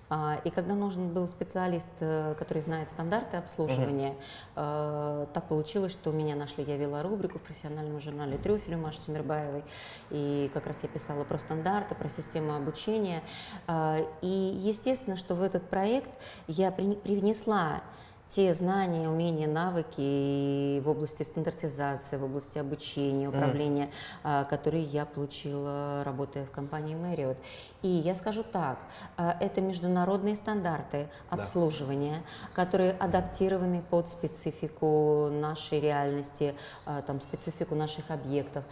А, 0.09 0.39
И 0.43 0.49
когда 0.51 0.75
нужен 0.75 1.13
был 1.13 1.27
специалист, 1.27 1.89
э, 1.99 2.35
который 2.37 2.61
знает 2.61 2.89
стандарты 2.89 3.37
обслуживания, 3.37 4.15
э, 4.55 5.25
так 5.33 5.47
получилось, 5.47 5.91
что 5.93 6.11
меня 6.11 6.35
нашли. 6.35 6.63
Я 6.63 6.77
вела 6.77 7.01
рубрику 7.01 7.39
в 7.39 7.41
профессиональном 7.41 7.99
журнале 7.99 8.37
«Трюфель» 8.37 8.77
Маши 8.77 9.01
Тимирбаевой. 9.01 9.63
И 10.11 10.51
как 10.53 10.67
раз 10.67 10.83
я 10.83 10.89
писала 10.89 11.23
про 11.23 11.39
стандарты, 11.39 11.95
про 11.95 12.09
систему 12.09 12.55
обучения. 12.55 13.23
А, 13.67 13.97
И 14.21 14.27
естественно, 14.27 15.15
что 15.15 15.33
в 15.35 15.41
этот 15.41 15.69
проект 15.69 16.09
я 16.47 16.71
при- 16.71 16.95
привнесла 16.95 17.81
те 18.27 18.53
знания, 18.53 19.07
умения, 19.07 19.47
навыки 19.47 20.79
в 20.79 20.89
области 20.89 21.23
стандартизации, 21.23 22.17
в 22.17 22.23
области 22.23 22.57
обучения, 22.57 23.29
управления, 23.29 23.91
а, 24.23 24.43
которые 24.45 24.83
я 24.83 25.05
получила, 25.05 26.03
работая 26.03 26.45
в 26.45 26.51
компании 26.51 26.95
Marriott. 26.95 27.37
И 27.81 27.87
я 27.87 28.15
скажу 28.15 28.43
так, 28.43 28.79
а, 29.15 29.37
это 29.39 29.61
международные 29.61 30.35
стандарты 30.35 31.07
обслуживания, 31.29 32.23
которые 32.53 32.91
адаптированы 32.93 33.83
под 33.89 34.09
специфику 34.09 35.29
нашей 35.31 35.79
реальности, 35.79 36.55
а, 36.85 37.01
там, 37.03 37.21
специфику 37.21 37.75
наших 37.75 38.09
объектов. 38.09 38.63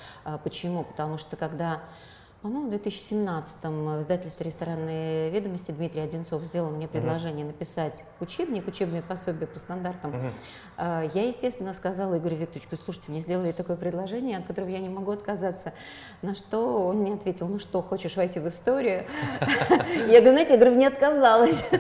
Почему? 0.44 0.84
Потому 0.84 1.18
что 1.18 1.36
когда 1.36 1.82
по-моему, 2.44 2.70
в 2.70 2.74
2017-м 2.74 4.00
в 4.00 4.02
издательстве 4.02 4.46
«Ресторанные 4.46 5.30
ведомости» 5.30 5.72
Дмитрий 5.72 6.02
Одинцов 6.02 6.42
сделал 6.42 6.72
мне 6.72 6.90
предложение 6.90 7.46
написать 7.46 8.04
учебник, 8.20 8.68
учебное 8.68 9.02
пособие 9.02 9.48
по 9.48 9.58
стандартам. 9.58 10.14
А, 10.76 11.04
Я, 11.14 11.26
естественно, 11.26 11.72
сказала 11.72 12.18
Игорю 12.18 12.36
Викторовичу, 12.36 12.76
слушайте, 12.76 13.12
мне 13.12 13.22
сделали 13.22 13.54
такое 13.54 13.78
предложение, 13.78 14.40
от 14.40 14.46
которого 14.46 14.70
я 14.70 14.80
не 14.80 14.90
могу 14.90 15.12
отказаться. 15.12 15.72
На 16.22 16.36
что 16.36 16.86
он 16.86 16.98
мне 16.98 17.14
ответил, 17.14 17.48
ну 17.48 17.60
что, 17.60 17.82
хочешь 17.82 18.18
войти 18.18 18.42
в 18.42 18.48
историю? 18.50 19.06
Я 20.10 20.20
говорю, 20.20 20.32
знаете, 20.34 20.54
я 20.54 20.60
говорю, 20.60 20.76
не 20.76 20.86
отказалась. 20.86 21.66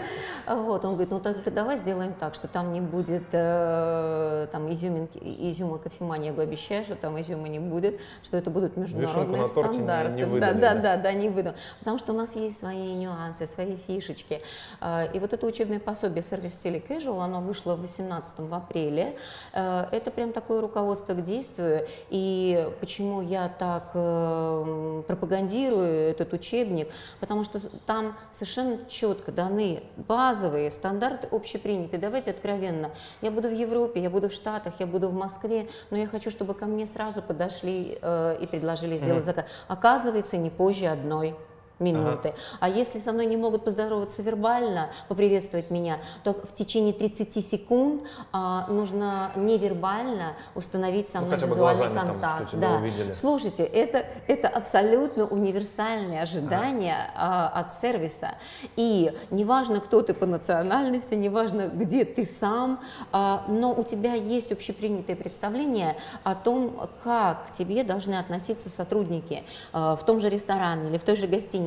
Вот, 0.45 0.83
он 0.83 0.95
говорит, 0.95 1.09
ну 1.09 1.21
так 1.21 1.37
давай 1.53 1.77
сделаем 1.77 2.13
так, 2.13 2.35
что 2.35 2.49
там 2.49 2.73
не 2.73 2.81
будет 2.81 3.23
э, 3.31 4.47
там 4.51 4.69
изюминки, 4.73 5.17
изюма 5.17 5.77
кофемании. 5.77 6.27
Я 6.27 6.33
говорю, 6.33 6.49
обещаю, 6.49 6.83
что 6.83 6.95
там 6.95 7.17
изюма 7.21 7.47
не 7.47 7.59
будет, 7.59 8.01
что 8.23 8.35
это 8.35 8.49
будут 8.49 8.75
международные 8.75 9.45
стандарты. 9.45 10.25
Да, 10.53 10.75
да, 10.75 10.97
да? 10.97 11.13
не 11.13 11.29
выйду. 11.29 11.53
Потому 11.79 11.97
что 11.97 12.13
у 12.13 12.15
нас 12.15 12.35
есть 12.35 12.59
свои 12.59 12.93
нюансы, 12.93 13.47
свои 13.47 13.75
фишечки. 13.75 14.41
А, 14.79 15.05
И 15.05 15.19
вот 15.19 15.33
это 15.33 15.45
учебное 15.45 15.79
пособие 15.79 16.21
сервис 16.21 16.55
стиле 16.55 16.79
casual, 16.79 17.21
оно 17.21 17.41
вышло 17.41 17.75
в 17.75 17.81
18 17.81 18.39
в 18.39 18.53
апреле. 18.53 19.17
Э, 19.53 19.87
Это 19.91 20.11
прям 20.11 20.33
такое 20.33 20.61
руководство 20.61 21.13
к 21.13 21.23
действию. 21.23 21.87
И 22.09 22.69
почему 22.79 23.21
я 23.21 23.49
так 23.49 23.91
э, 23.93 25.03
пропагандирую 25.07 26.09
этот 26.09 26.33
учебник? 26.33 26.89
Потому 27.19 27.43
что 27.43 27.59
там 27.85 28.15
совершенно 28.31 28.85
четко 28.87 29.31
даны 29.31 29.83
базовые 29.97 30.71
стандарты 30.71 31.27
общепринятые. 31.31 31.99
Давайте 31.99 32.31
откровенно. 32.31 32.91
Я 33.21 33.31
буду 33.31 33.49
в 33.49 33.53
Европе, 33.53 34.01
я 34.01 34.09
буду 34.09 34.29
в 34.29 34.33
Штатах, 34.33 34.73
я 34.79 34.87
буду 34.87 35.09
в 35.09 35.13
Москве, 35.13 35.67
но 35.91 35.97
я 35.97 36.07
хочу, 36.07 36.29
чтобы 36.29 36.53
ко 36.53 36.65
мне 36.65 36.85
сразу 36.85 37.21
подошли 37.21 37.97
э, 38.01 38.37
и 38.41 38.47
предложили 38.47 38.97
сделать 38.97 39.25
заказ. 39.25 39.45
Оказывается, 39.67 40.37
не 40.43 40.49
позже 40.49 40.87
одной 40.87 41.35
минуты. 41.79 42.33
А 42.59 42.69
если 42.69 42.99
со 42.99 43.11
мной 43.11 43.25
не 43.25 43.37
могут 43.37 43.63
поздороваться 43.65 44.21
вербально, 44.21 44.89
поприветствовать 45.07 45.71
меня, 45.71 45.99
то 46.23 46.33
в 46.33 46.53
течение 46.53 46.93
30 46.93 47.45
секунд 47.45 48.03
а, 48.31 48.67
нужно 48.67 49.31
невербально 49.35 50.33
установить 50.55 51.09
со 51.09 51.19
Ну, 51.19 51.27
мной 51.27 51.39
бы 51.39 51.45
визуальный 51.47 51.95
там, 51.95 52.07
контакт. 52.07 52.47
что 52.49 52.57
тебя 52.57 52.69
да. 52.69 52.75
увидели. 52.75 53.11
Слушайте, 53.13 53.63
это, 53.63 54.05
это 54.27 54.47
абсолютно 54.47 55.25
универсальные 55.25 56.21
ожидания 56.21 57.11
а, 57.15 57.47
от 57.49 57.73
сервиса. 57.73 58.31
И 58.75 59.11
неважно, 59.31 59.79
кто 59.81 60.01
ты 60.01 60.13
по 60.13 60.25
национальности, 60.25 61.15
неважно, 61.15 61.67
где 61.67 62.05
ты 62.05 62.25
сам, 62.25 62.81
а, 63.11 63.43
но 63.47 63.73
у 63.73 63.83
тебя 63.83 64.13
есть 64.13 64.51
общепринятое 64.51 65.15
представление 65.15 65.97
о 66.23 66.35
том, 66.35 66.87
как 67.03 67.47
к 67.47 67.51
тебе 67.51 67.83
должны 67.83 68.15
относиться 68.15 68.69
сотрудники 68.69 69.43
а, 69.71 69.95
в 69.95 70.05
том 70.05 70.19
же 70.19 70.29
ресторане 70.29 70.89
или 70.89 70.97
в 70.97 71.03
той 71.03 71.15
же 71.15 71.27
гостинице. 71.27 71.62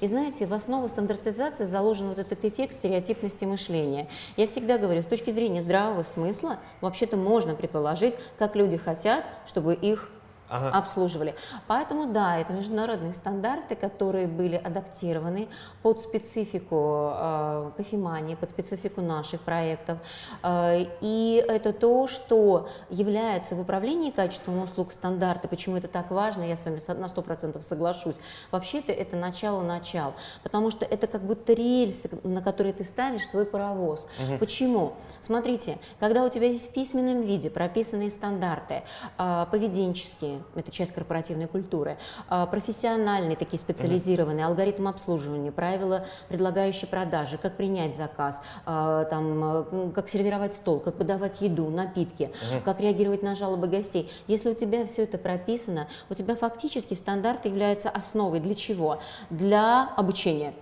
И 0.00 0.06
знаете, 0.06 0.46
в 0.46 0.54
основу 0.54 0.88
стандартизации 0.88 1.64
заложен 1.64 2.08
вот 2.08 2.18
этот 2.18 2.44
эффект 2.44 2.74
стереотипности 2.74 3.44
мышления. 3.44 4.08
Я 4.36 4.46
всегда 4.46 4.78
говорю, 4.78 5.02
с 5.02 5.06
точки 5.06 5.30
зрения 5.30 5.62
здравого 5.62 6.02
смысла, 6.02 6.58
вообще-то 6.80 7.16
можно 7.16 7.54
предположить, 7.54 8.14
как 8.38 8.56
люди 8.56 8.76
хотят, 8.76 9.24
чтобы 9.46 9.74
их 9.74 10.10
Ага. 10.48 10.70
обслуживали. 10.78 11.34
Поэтому 11.66 12.06
да, 12.06 12.38
это 12.38 12.52
международные 12.52 13.14
стандарты, 13.14 13.76
которые 13.76 14.26
были 14.26 14.56
адаптированы 14.56 15.48
под 15.82 16.00
специфику 16.00 17.12
э, 17.14 17.70
кофемании, 17.76 18.34
под 18.34 18.50
специфику 18.50 19.00
наших 19.00 19.40
проектов. 19.40 19.98
Э, 20.42 20.84
и 21.00 21.44
это 21.48 21.72
то, 21.72 22.06
что 22.06 22.68
является 22.90 23.54
в 23.54 23.60
управлении 23.60 24.10
качеством 24.10 24.62
услуг 24.62 24.92
стандарта. 24.92 25.48
Почему 25.48 25.76
это 25.76 25.88
так 25.88 26.10
важно, 26.10 26.42
я 26.42 26.56
с 26.56 26.64
вами 26.66 26.78
на 26.88 27.06
100% 27.06 27.62
соглашусь. 27.62 28.16
Вообще-то 28.50 28.92
это 28.92 29.16
начало-начал, 29.16 30.14
потому 30.42 30.70
что 30.70 30.84
это 30.84 31.06
как 31.06 31.22
будто 31.22 31.54
рельсы, 31.54 32.10
на 32.22 32.42
которые 32.42 32.74
ты 32.74 32.84
ставишь 32.84 33.26
свой 33.26 33.46
паровоз. 33.46 34.06
Почему? 34.38 34.94
Смотрите, 35.20 35.78
когда 36.00 36.22
у 36.22 36.28
тебя 36.28 36.48
есть 36.48 36.68
в 36.68 36.72
письменном 36.72 37.22
виде 37.22 37.48
прописанные 37.48 38.10
стандарты, 38.10 38.82
а, 39.16 39.46
поведенческие, 39.46 40.33
это 40.54 40.70
часть 40.70 40.92
корпоративной 40.92 41.46
культуры, 41.46 41.98
а, 42.28 42.46
профессиональные, 42.46 43.36
такие 43.36 43.58
специализированные, 43.58 44.46
алгоритм 44.46 44.88
обслуживания, 44.88 45.52
правила 45.52 46.06
предлагающие 46.28 46.88
продажи, 46.88 47.38
как 47.38 47.56
принять 47.56 47.96
заказ, 47.96 48.40
а, 48.66 49.04
там, 49.04 49.44
а, 49.44 49.92
как 49.94 50.08
сервировать 50.08 50.54
стол, 50.54 50.80
как 50.80 50.96
подавать 50.96 51.40
еду, 51.40 51.68
напитки, 51.70 52.30
как 52.64 52.80
реагировать 52.80 53.22
на 53.22 53.34
жалобы 53.34 53.66
гостей. 53.66 54.10
Если 54.26 54.50
у 54.50 54.54
тебя 54.54 54.86
все 54.86 55.04
это 55.04 55.18
прописано, 55.18 55.88
у 56.10 56.14
тебя 56.14 56.36
фактически 56.36 56.94
стандарт 56.94 57.44
является 57.44 57.90
основой 57.90 58.40
для 58.40 58.54
чего? 58.54 59.00
Для 59.30 59.88
обучения. 59.96 60.54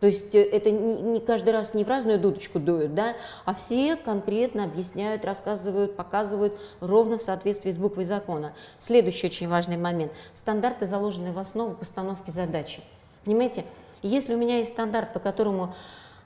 То 0.00 0.06
есть 0.06 0.34
э, 0.34 0.42
это 0.42 0.70
не 0.70 1.20
каждый 1.20 1.50
раз 1.50 1.74
не 1.74 1.84
в 1.84 1.88
разную 1.88 2.18
дудочку 2.18 2.58
дуют, 2.58 2.94
да, 2.94 3.14
а 3.44 3.54
все 3.54 3.96
конкретно 3.96 4.64
объясняют, 4.64 5.24
рассказывают, 5.24 5.96
показывают 5.96 6.58
ровно 6.80 7.18
в 7.18 7.22
соответствии 7.22 7.70
с 7.70 7.78
буквой 7.78 8.04
закона. 8.04 8.52
Следующий 8.78 9.26
очень 9.26 9.48
важный 9.48 9.76
момент. 9.76 10.12
Стандарты 10.34 10.86
заложены 10.86 11.32
в 11.32 11.38
основу 11.38 11.74
постановки 11.74 12.30
задачи. 12.30 12.80
Понимаете, 13.24 13.64
если 14.02 14.34
у 14.34 14.38
меня 14.38 14.58
есть 14.58 14.70
стандарт, 14.70 15.12
по 15.12 15.18
которому 15.18 15.74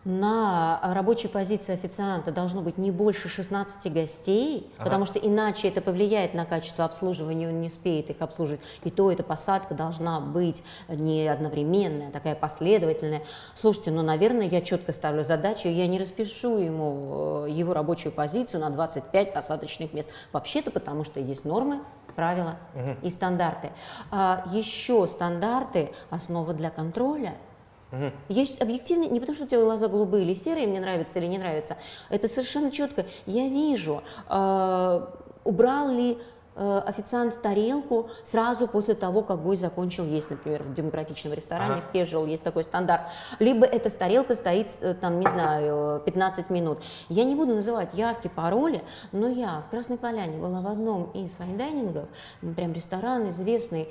на 0.04 0.80
рабочей 0.82 1.28
позиции 1.28 1.72
официанта 1.72 2.32
должно 2.32 2.60
быть 2.60 2.76
не 2.76 2.90
больше 2.90 3.28
16 3.28 3.92
гостей, 3.92 4.70
ага. 4.76 4.84
потому 4.84 5.06
что 5.06 5.18
иначе 5.18 5.68
это 5.68 5.80
повлияет 5.80 6.34
на 6.34 6.44
качество 6.44 6.84
обслуживания, 6.84 7.48
он 7.48 7.60
не 7.60 7.68
успеет 7.68 8.10
их 8.10 8.20
обслуживать. 8.20 8.60
И 8.82 8.90
то 8.90 9.12
эта 9.12 9.22
посадка 9.22 9.74
должна 9.74 10.18
быть 10.20 10.64
не 10.88 11.28
одновременная, 11.28 12.08
а 12.08 12.10
такая 12.10 12.34
последовательная. 12.34 13.22
Слушайте, 13.54 13.92
ну, 13.92 14.02
наверное, 14.02 14.48
я 14.48 14.60
четко 14.60 14.92
ставлю 14.92 15.22
задачу, 15.22 15.68
я 15.68 15.86
не 15.86 15.98
распишу 15.98 16.58
ему 16.58 17.44
э, 17.46 17.50
его 17.50 17.72
рабочую 17.72 18.12
позицию 18.12 18.60
на 18.60 18.70
25 18.70 19.32
посадочных 19.32 19.92
мест. 19.92 20.10
Вообще-то 20.32 20.72
потому, 20.72 21.04
что 21.04 21.20
есть 21.20 21.44
нормы, 21.44 21.80
правила 22.16 22.56
угу. 22.74 22.96
и 23.02 23.08
стандарты. 23.08 23.70
А 24.10 24.44
еще 24.52 25.06
стандарты– 25.06 25.92
основа 26.10 26.52
для 26.54 26.70
контроля– 26.70 27.36
Угу. 27.92 28.10
Есть 28.30 28.60
объективные, 28.60 29.10
не 29.10 29.20
потому 29.20 29.34
что 29.34 29.44
у 29.44 29.46
тебя 29.46 29.60
глаза 29.60 29.88
голубые 29.88 30.24
или 30.24 30.34
серые, 30.34 30.66
мне 30.66 30.80
нравится 30.80 31.18
или 31.18 31.26
не 31.26 31.38
нравится. 31.38 31.76
Это 32.08 32.26
совершенно 32.26 32.70
четко. 32.70 33.04
Я 33.26 33.48
вижу, 33.48 34.02
э, 34.30 35.06
убрал 35.44 35.90
ли 35.90 36.18
э, 36.54 36.82
официант 36.86 37.42
тарелку 37.42 38.08
сразу 38.24 38.66
после 38.66 38.94
того, 38.94 39.22
как 39.22 39.42
гость 39.42 39.60
закончил 39.60 40.06
есть, 40.06 40.30
например, 40.30 40.62
в 40.62 40.72
демократичном 40.72 41.34
ресторане, 41.34 41.74
ага. 41.74 41.82
в 41.82 41.94
casual 41.94 42.28
есть 42.28 42.42
такой 42.42 42.62
стандарт. 42.62 43.02
Либо 43.38 43.66
эта 43.66 43.90
тарелка 43.90 44.34
стоит, 44.34 44.70
э, 44.80 44.94
там, 44.94 45.20
не 45.20 45.26
знаю, 45.26 46.00
15 46.00 46.48
минут. 46.48 46.78
Я 47.10 47.24
не 47.24 47.34
буду 47.34 47.54
называть 47.54 47.92
явки, 47.92 48.28
пароли, 48.28 48.82
но 49.12 49.28
я 49.28 49.64
в 49.66 49.70
Красной 49.70 49.98
Поляне 49.98 50.38
была 50.38 50.62
в 50.62 50.66
одном 50.66 51.10
из 51.12 51.34
fine 51.34 51.56
dining 51.56 51.90
ов, 51.90 52.06
прям 52.56 52.72
ресторан 52.72 53.28
известный, 53.28 53.90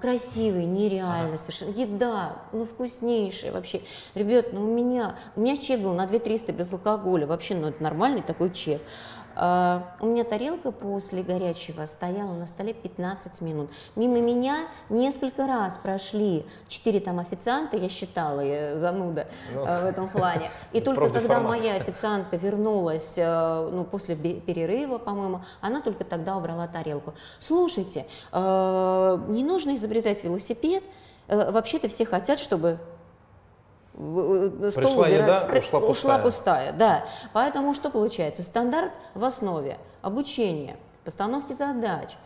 красивый, 0.00 0.64
нереально 0.64 1.34
ага. 1.34 1.36
совершенно. 1.36 1.70
Еда, 1.72 2.36
ну, 2.52 2.64
вкуснейшая 2.64 3.52
вообще. 3.52 3.82
Ребят, 4.14 4.52
ну, 4.52 4.64
у 4.64 4.74
меня, 4.74 5.16
у 5.34 5.40
меня 5.40 5.56
чек 5.56 5.80
был 5.80 5.92
на 5.94 6.06
2 6.06 6.18
300 6.20 6.52
без 6.52 6.72
алкоголя. 6.72 7.26
Вообще, 7.26 7.54
ну, 7.54 7.68
это 7.68 7.82
нормальный 7.82 8.22
такой 8.22 8.50
чек. 8.50 8.80
А, 9.34 9.94
у 10.00 10.06
меня 10.06 10.24
тарелка 10.24 10.72
после 10.72 11.22
горячего 11.22 11.86
стояла 11.86 12.32
на 12.32 12.46
столе 12.46 12.72
15 12.72 13.40
минут. 13.40 13.70
Мимо 13.96 14.20
меня 14.20 14.66
несколько 14.88 15.46
раз 15.46 15.78
прошли 15.78 16.46
четыре 16.68 17.00
там 17.00 17.18
официанта, 17.18 17.76
я 17.76 17.88
считала, 17.88 18.40
я 18.40 18.78
зануда 18.78 19.28
ну, 19.54 19.64
а, 19.66 19.82
в 19.82 19.86
этом 19.86 20.08
плане. 20.08 20.50
И 20.72 20.80
только 20.82 21.10
когда 21.10 21.40
моя 21.40 21.74
официантка 21.74 22.36
вернулась 22.36 23.16
а, 23.18 23.68
ну, 23.70 23.84
после 23.84 24.16
перерыва, 24.16 24.98
по-моему, 24.98 25.42
она 25.60 25.80
только 25.80 26.04
тогда 26.04 26.36
убрала 26.36 26.66
тарелку. 26.66 27.14
Слушайте, 27.38 28.06
не 28.32 29.44
нужно 29.44 29.74
изобретать 29.74 30.24
велосипед, 30.24 30.82
вообще-то 31.28 31.88
все 31.88 32.04
хотят, 32.04 32.38
чтобы 32.38 32.78
стол 34.70 34.82
Пришла 34.82 35.06
убира... 35.06 35.22
еда, 35.22 35.48
ушла 35.58 35.80
пустая. 35.80 35.90
Ушла 35.90 36.18
пустая, 36.18 36.72
да. 36.72 37.04
Поэтому 37.32 37.74
что 37.74 37.90
получается? 37.90 38.42
Стандарт 38.42 38.92
в 39.14 39.24
основе 39.24 39.78
обучения, 40.02 40.76
постановки 41.04 41.52
задач, 41.52 42.16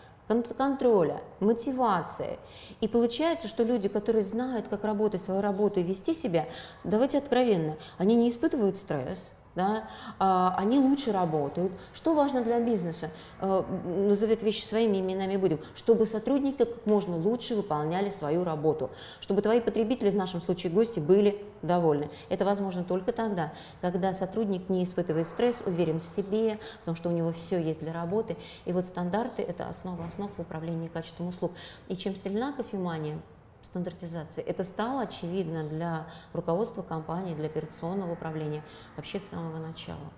контроля, 0.56 1.20
мотивации. 1.40 2.38
И 2.80 2.88
получается, 2.88 3.48
что 3.48 3.62
люди, 3.62 3.88
которые 3.88 4.22
знают, 4.22 4.68
как 4.68 4.84
работать 4.84 5.22
свою 5.22 5.40
работу 5.40 5.80
и 5.80 5.82
вести 5.82 6.14
себя, 6.14 6.46
давайте 6.84 7.18
откровенно, 7.18 7.76
они 7.98 8.16
не 8.16 8.28
испытывают 8.28 8.76
стресс, 8.76 9.34
да, 9.56 9.88
а, 10.18 10.54
они 10.58 10.78
лучше 10.78 11.12
работают. 11.12 11.72
Что 11.94 12.14
важно 12.14 12.44
для 12.44 12.60
бизнеса? 12.60 13.10
А, 13.40 13.64
назовет 13.86 14.42
вещи 14.42 14.62
своими 14.62 14.98
именами 14.98 15.36
будем. 15.36 15.58
Чтобы 15.74 16.06
сотрудники 16.06 16.58
как 16.58 16.86
можно 16.86 17.16
лучше 17.16 17.56
выполняли 17.56 18.10
свою 18.10 18.44
работу. 18.44 18.90
Чтобы 19.20 19.42
твои 19.42 19.60
потребители, 19.60 20.10
в 20.10 20.14
нашем 20.14 20.40
случае 20.40 20.72
гости, 20.72 21.00
были 21.00 21.42
довольны. 21.62 22.10
Это 22.28 22.44
возможно 22.44 22.84
только 22.84 23.12
тогда, 23.12 23.52
когда 23.80 24.12
сотрудник 24.12 24.68
не 24.68 24.84
испытывает 24.84 25.26
стресс, 25.26 25.62
уверен 25.64 25.98
в 25.98 26.06
себе, 26.06 26.58
в 26.82 26.84
том, 26.84 26.94
что 26.94 27.08
у 27.08 27.12
него 27.12 27.32
все 27.32 27.58
есть 27.58 27.80
для 27.80 27.92
работы. 27.92 28.36
И 28.66 28.72
вот 28.72 28.84
стандарты– 28.84 29.42
это 29.48 29.68
основа 29.68 30.04
основ 30.04 30.30
в 30.30 30.38
управлении 30.38 30.88
качеством 30.88 31.28
услуг. 31.28 31.52
И 31.88 31.96
чем 31.96 32.14
стрельна 32.14 32.52
кофемания– 32.52 33.18
стандартизации. 33.66 34.42
Это 34.42 34.64
стало 34.64 35.02
очевидно 35.02 35.64
для 35.64 36.06
руководства 36.32 36.82
компании, 36.82 37.34
для 37.34 37.46
операционного 37.46 38.12
управления 38.12 38.62
вообще 38.96 39.18
с 39.18 39.24
самого 39.24 39.58
начала 39.58 40.10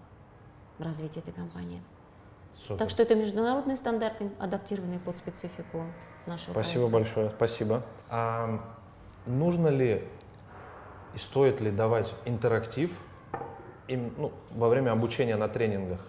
развития 0.78 1.20
этой 1.20 1.32
компании. 1.32 1.82
Супер. 2.56 2.76
Так 2.76 2.90
что 2.90 3.02
это 3.02 3.14
международные 3.14 3.76
стандарты, 3.76 4.30
адаптированные 4.38 4.98
под 5.00 5.16
специфику 5.16 5.84
нашего 6.26 6.52
Спасибо 6.52 6.88
проекта. 6.88 7.14
большое, 7.14 7.30
спасибо. 7.30 7.82
А 8.10 8.60
нужно 9.26 9.68
ли 9.68 10.04
и 11.14 11.18
стоит 11.18 11.60
ли 11.60 11.70
давать 11.70 12.12
интерактив 12.24 12.90
им, 13.86 14.12
ну, 14.16 14.32
во 14.50 14.68
время 14.68 14.92
обучения 14.92 15.36
на 15.36 15.48
тренингах? 15.48 16.00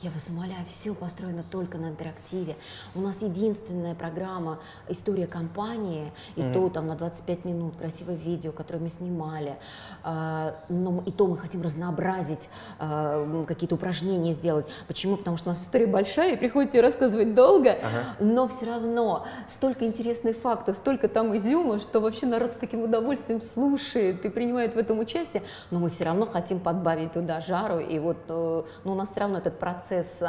Я 0.00 0.10
вас 0.10 0.28
умоляю, 0.28 0.64
все 0.64 0.94
построено 0.94 1.42
только 1.50 1.76
на 1.76 1.88
интерактиве. 1.88 2.54
У 2.94 3.00
нас 3.00 3.20
единственная 3.20 3.96
программа 3.96 4.60
«История 4.88 5.26
компании», 5.26 6.12
и 6.36 6.40
mm-hmm. 6.40 6.52
то 6.52 6.68
там 6.68 6.86
на 6.86 6.94
25 6.94 7.44
минут 7.44 7.74
красивое 7.76 8.14
видео, 8.14 8.52
которое 8.52 8.78
мы 8.78 8.90
снимали. 8.90 9.56
А, 10.04 10.54
но 10.68 11.02
и 11.04 11.10
то 11.10 11.26
мы 11.26 11.36
хотим 11.36 11.62
разнообразить, 11.62 12.48
а, 12.78 13.44
какие-то 13.48 13.74
упражнения 13.74 14.32
сделать. 14.34 14.66
Почему? 14.86 15.16
Потому 15.16 15.36
что 15.36 15.48
у 15.48 15.52
нас 15.52 15.64
история 15.64 15.88
большая, 15.88 16.34
и 16.34 16.36
приходится 16.36 16.78
ее 16.78 16.82
рассказывать 16.82 17.34
долго, 17.34 17.72
ага. 17.72 18.04
но 18.20 18.46
все 18.46 18.66
равно 18.66 19.26
столько 19.48 19.84
интересных 19.84 20.36
фактов, 20.36 20.76
столько 20.76 21.08
там 21.08 21.36
изюма, 21.36 21.80
что 21.80 22.00
вообще 22.00 22.26
народ 22.26 22.54
с 22.54 22.56
таким 22.56 22.82
удовольствием 22.82 23.40
слушает 23.40 24.24
и 24.24 24.28
принимает 24.28 24.76
в 24.76 24.78
этом 24.78 25.00
участие, 25.00 25.42
но 25.72 25.80
мы 25.80 25.90
все 25.90 26.04
равно 26.04 26.24
хотим 26.24 26.60
подбавить 26.60 27.14
туда 27.14 27.40
жару, 27.40 27.80
и 27.80 27.98
вот 27.98 28.18
э, 28.28 28.62
ну, 28.84 28.92
у 28.92 28.94
нас 28.94 29.10
все 29.10 29.20
равно 29.20 29.38
этот 29.38 29.58
процесс 29.58 29.87
процесс 29.88 30.22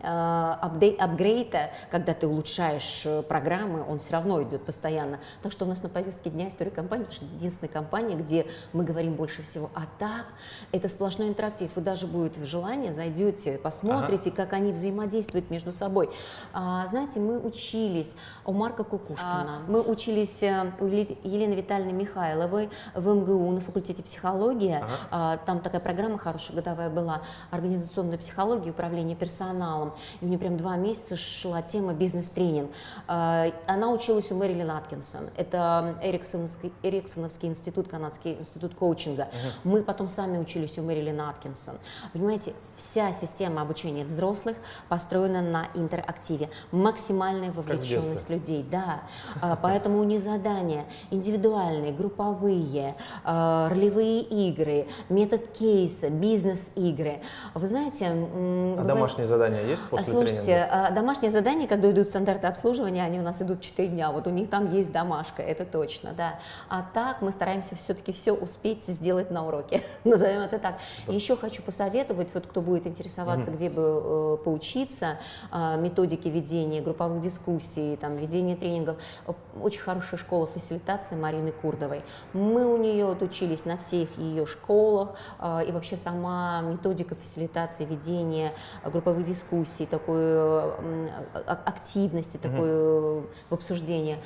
Э, 0.00 0.54
апгрейда, 0.60 1.70
когда 1.90 2.14
ты 2.14 2.28
улучшаешь 2.28 3.02
э, 3.04 3.22
программы, 3.22 3.84
он 3.86 3.98
все 3.98 4.12
равно 4.12 4.42
идет 4.42 4.64
постоянно. 4.64 5.18
Так 5.42 5.50
что 5.50 5.64
у 5.64 5.68
нас 5.68 5.82
на 5.82 5.88
повестке 5.88 6.30
дня 6.30 6.48
история 6.48 6.70
компании, 6.70 7.04
потому 7.04 7.16
что 7.16 7.24
это 7.26 7.34
единственная 7.34 7.72
компания, 7.72 8.14
где 8.14 8.46
мы 8.72 8.84
говорим 8.84 9.14
больше 9.14 9.42
всего. 9.42 9.70
А 9.74 9.82
так, 9.98 10.26
это 10.70 10.88
сплошной 10.88 11.28
интерактив. 11.28 11.70
Вы 11.74 11.82
даже 11.82 12.06
будет 12.06 12.36
желание, 12.36 12.92
зайдете, 12.92 13.58
посмотрите, 13.58 14.30
ага. 14.30 14.44
как 14.44 14.52
они 14.52 14.72
взаимодействуют 14.72 15.50
между 15.50 15.72
собой. 15.72 16.10
А, 16.52 16.86
знаете, 16.86 17.18
мы 17.18 17.40
учились 17.40 18.14
у 18.44 18.52
Марка 18.52 18.84
Кукушкина, 18.84 19.58
а, 19.58 19.62
мы 19.66 19.82
учились 19.82 20.42
э, 20.42 20.72
у 20.80 20.86
Елены 20.86 21.54
Витальевны 21.54 21.92
Михайловой 21.92 22.70
в 22.94 23.14
МГУ 23.14 23.50
на 23.50 23.60
факультете 23.60 24.02
психологии. 24.02 24.76
Ага. 24.76 24.86
А, 25.10 25.36
там 25.38 25.60
такая 25.60 25.80
программа 25.80 26.18
хорошая 26.18 26.56
годовая 26.56 26.90
была, 26.90 27.22
организационная 27.50 28.18
психология, 28.18 28.70
управление 28.70 29.16
персоналом 29.16 29.87
тренером, 29.88 29.92
и 30.20 30.24
у 30.24 30.28
нее 30.28 30.38
прям 30.38 30.56
два 30.56 30.76
месяца 30.76 31.16
шла 31.16 31.62
тема 31.62 31.94
бизнес-тренинг. 31.94 32.70
А, 33.06 33.46
она 33.66 33.90
училась 33.90 34.30
у 34.30 34.36
Мэрилин 34.36 34.70
Аткинсон, 34.70 35.30
это 35.36 35.98
Эриксоновский, 36.02 36.72
Эриксоновский 36.82 37.48
институт, 37.48 37.88
канадский 37.88 38.34
институт 38.34 38.74
коучинга. 38.74 39.22
Uh-huh. 39.22 39.52
Мы 39.64 39.82
потом 39.82 40.08
сами 40.08 40.38
учились 40.38 40.78
у 40.78 40.82
Мэрилин 40.82 41.20
Аткинсон. 41.20 41.76
Понимаете, 42.12 42.54
вся 42.74 43.12
система 43.12 43.62
обучения 43.62 44.04
взрослых 44.04 44.56
построена 44.88 45.42
на 45.42 45.66
интерактиве, 45.74 46.50
максимальная 46.72 47.50
вовлеченность 47.50 48.28
людей, 48.28 48.64
да. 48.68 49.02
А, 49.40 49.56
поэтому 49.56 50.00
у 50.00 50.04
них 50.04 50.20
задания 50.20 50.86
индивидуальные, 51.10 51.92
групповые, 51.92 52.96
а, 53.24 53.68
ролевые 53.68 54.22
игры, 54.22 54.88
метод 55.08 55.46
кейса, 55.48 56.10
бизнес-игры. 56.10 57.20
Вы 57.54 57.66
знаете... 57.66 58.06
А 58.08 58.84
домашние 58.84 59.26
задания 59.26 59.62
есть? 59.62 59.77
Есть 59.78 59.90
после 59.90 60.12
Слушайте, 60.12 60.42
тренинга? 60.42 60.86
А, 60.88 60.90
домашние 60.90 61.30
задания, 61.30 61.66
когда 61.66 61.90
идут 61.90 62.08
стандарты 62.08 62.46
обслуживания, 62.46 63.04
они 63.04 63.18
у 63.18 63.22
нас 63.22 63.40
идут 63.40 63.60
4 63.60 63.88
дня. 63.88 64.10
Вот 64.12 64.26
у 64.26 64.30
них 64.30 64.50
там 64.50 64.72
есть 64.72 64.92
домашка, 64.92 65.42
это 65.42 65.64
точно, 65.64 66.12
да. 66.12 66.38
А 66.68 66.84
так 66.92 67.22
мы 67.22 67.32
стараемся 67.32 67.76
все-таки 67.76 68.12
все 68.12 68.32
успеть 68.32 68.84
сделать 68.84 69.30
на 69.30 69.46
уроке, 69.46 69.82
назовем 70.04 70.40
это 70.40 70.58
так. 70.58 70.78
Еще 71.06 71.36
хочу 71.36 71.62
посоветовать, 71.62 72.32
вот 72.34 72.46
кто 72.46 72.60
будет 72.60 72.86
интересоваться, 72.86 73.50
mm-hmm. 73.50 73.56
где 73.56 73.70
бы 73.70 73.82
э, 73.82 74.36
поучиться, 74.44 75.18
э, 75.52 75.76
методики 75.78 76.28
ведения 76.28 76.80
групповых 76.80 77.20
дискуссий, 77.20 77.96
там, 77.96 78.16
ведения 78.16 78.56
тренингов. 78.56 78.96
Очень 79.60 79.80
хорошая 79.80 80.18
школа 80.18 80.46
фасилитации 80.46 81.16
Марины 81.16 81.52
Курдовой. 81.52 82.02
Мы 82.32 82.66
у 82.66 82.76
нее 82.76 83.10
отучились 83.10 83.64
на 83.64 83.76
всех 83.76 84.16
ее 84.18 84.46
школах, 84.46 85.16
э, 85.40 85.66
и 85.68 85.72
вообще 85.72 85.96
сама 85.96 86.60
методика 86.62 87.14
фасилитации 87.14 87.84
ведения 87.84 88.52
групповых 88.84 89.24
дискуссий, 89.24 89.67
такой 89.86 90.70
активности, 91.46 92.36
такой 92.36 92.68
mm-hmm. 92.68 93.30
в 93.50 93.54
обсуждении. 93.54 94.18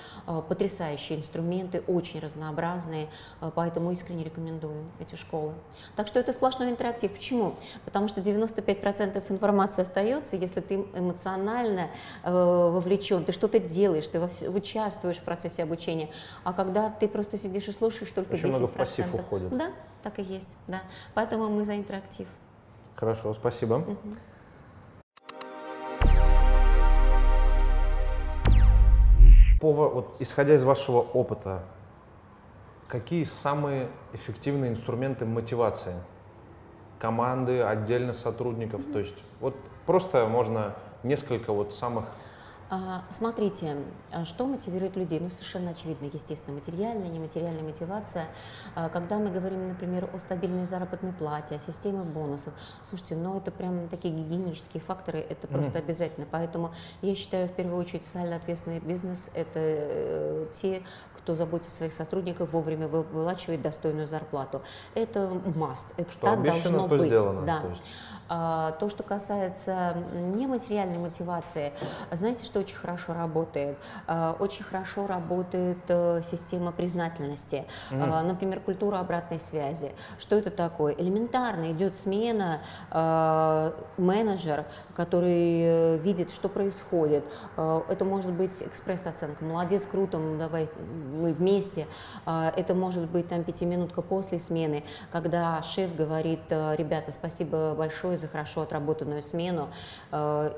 Потрясающие 0.49 1.19
инструменты, 1.19 1.83
очень 1.87 2.21
разнообразные, 2.21 3.09
поэтому 3.55 3.93
искренне 3.93 4.25
рекомендую 4.25 4.85
эти 5.01 5.15
школы. 5.15 5.55
Так 5.97 6.07
что 6.07 6.19
это 6.19 6.33
сплошной 6.33 6.71
интерактив. 6.71 7.13
Почему? 7.13 7.55
Потому 7.85 8.09
что 8.09 8.21
95% 8.21 9.23
информации 9.31 9.83
остается, 9.83 10.37
если 10.37 10.61
ты 10.61 10.75
эмоционально 10.95 11.91
вовлечен, 12.25 13.25
ты 13.25 13.33
что-то 13.33 13.59
делаешь, 13.59 14.07
ты 14.07 14.21
участвуешь 14.49 15.19
в 15.19 15.25
процессе 15.25 15.63
обучения. 15.63 16.11
А 16.45 16.53
когда 16.53 16.91
ты 16.91 17.09
просто 17.09 17.39
сидишь 17.39 17.69
и 17.69 17.73
слушаешь 17.73 18.11
только 18.13 18.35
Очень 18.35 18.45
10%. 18.45 18.49
много 18.49 18.67
в 18.67 18.73
пассив 18.73 19.15
уходит. 19.15 19.57
Да, 19.57 19.71
так 20.03 20.19
и 20.19 20.23
есть, 20.23 20.51
да. 20.67 20.83
Поэтому 21.15 21.49
мы 21.49 21.65
за 21.65 21.77
интерактив. 21.77 22.27
Хорошо, 22.95 23.35
спасибо. 23.35 23.75
Угу. 23.75 23.99
По, 29.63 29.73
вот, 29.73 30.17
исходя 30.19 30.57
из 30.57 30.65
вашего 30.65 30.99
опыта, 30.99 31.63
какие 32.89 33.23
самые 33.23 33.91
эффективные 34.13 34.73
инструменты 34.73 35.25
мотивации? 35.25 35.95
Команды, 36.99 37.63
отдельно 37.63 38.13
сотрудников? 38.13 38.81
Mm-hmm. 38.81 38.93
То 38.93 38.99
есть 38.99 39.15
вот 39.39 39.55
просто 39.87 40.27
можно 40.27 40.75
несколько 41.05 41.53
вот 41.53 41.75
самых 41.75 42.07
смотрите, 43.11 43.77
а 44.11 44.25
что 44.25 44.47
мотивирует 44.47 44.97
людей? 44.97 45.21
Ну, 45.21 45.29
совершенно 45.29 45.71
очевидно, 45.73 46.07
естественно, 46.07 46.57
материальная, 46.57 47.09
нематериальная 47.09 47.63
мотивация. 47.63 48.27
А, 48.75 48.89
когда 48.89 49.19
мы 49.19 49.31
говорим, 49.31 49.69
например, 49.69 50.09
о 50.13 50.19
стабильной 50.19 50.65
заработной 50.65 51.13
плате, 51.13 51.57
о 51.57 51.59
системе 51.59 52.03
бонусов, 52.03 52.55
слушайте, 52.89 53.17
ну, 53.17 53.37
это 53.37 53.51
прям 53.51 53.89
такие 53.89 54.15
гигиенические 54.15 54.81
факторы, 54.81 55.19
это 55.19 55.47
просто 55.47 55.79
mm-hmm. 55.79 55.83
обязательно. 55.83 56.27
Поэтому 56.31 56.75
я 57.03 57.15
считаю, 57.15 57.49
в 57.49 57.53
первую 57.53 57.79
очередь, 57.79 58.07
социально 58.07 58.37
ответственный 58.37 58.81
бизнес– 58.81 59.31
это 59.35 59.59
э, 59.59 60.47
те, 60.53 60.83
кто 61.23 61.37
заботится 61.37 61.73
о 61.73 61.77
своих 61.77 61.93
сотрудников, 61.93 62.53
вовремя 62.53 62.89
выплачивает 62.89 63.63
достойную 63.63 64.07
зарплату. 64.07 64.63
Это 64.95 65.21
must, 65.21 65.87
это 65.97 66.13
что 66.13 66.21
так 66.21 66.43
должно 66.43 66.89
быть. 66.89 67.03
Сделано, 67.03 67.43
да. 67.43 67.61
То 67.61 67.69
есть. 67.69 67.83
А, 68.29 68.73
то, 68.73 68.89
что 68.89 69.03
касается 69.03 69.97
нематериальной 70.15 70.99
мотивации, 70.99 71.73
знаете, 72.11 72.45
что 72.45 72.61
очень 72.61 72.77
хорошо 72.77 73.13
работает? 73.13 73.77
А, 74.07 74.37
очень 74.39 74.65
хорошо 74.65 75.07
работает 75.07 75.79
э, 75.89 76.23
система 76.23 76.73
признательности. 76.73 77.67
Mm. 77.91 78.23
Например, 78.23 78.61
культура 78.61 78.99
обратной 78.99 79.39
связи. 79.39 79.93
Что 80.19 80.37
это 80.37 80.51
такое? 80.51 80.95
Элементарно 80.95 81.73
идет 81.73 81.95
смена, 81.95 82.61
менеджер, 83.99 84.65
который 84.95 85.63
э, 85.63 85.99
видит, 85.99 86.31
что 86.31 86.49
происходит. 86.49 87.25
Это 87.57 88.05
может 88.05 88.33
быть 88.33 88.63
экспресс-оценка. 88.63 89.45
Молодец, 89.45 89.87
круто, 89.87 90.19
давай 90.39 90.69
мы 91.13 91.33
вместе. 91.33 91.87
Это 92.25 92.75
может 92.75 93.11
быть 93.11 93.29
там 93.29 93.45
пятиминутка 93.45 94.03
после 94.03 94.39
смены, 94.39 94.85
когда 95.11 95.63
шеф 95.63 95.95
говорит, 95.95 96.41
ребята, 96.51 97.13
спасибо 97.13 97.75
большое 97.75 98.12
за 98.17 98.29
хорошо 98.29 98.63
отработанную 98.63 99.23
смену. 99.23 99.69
Э, 100.11 100.53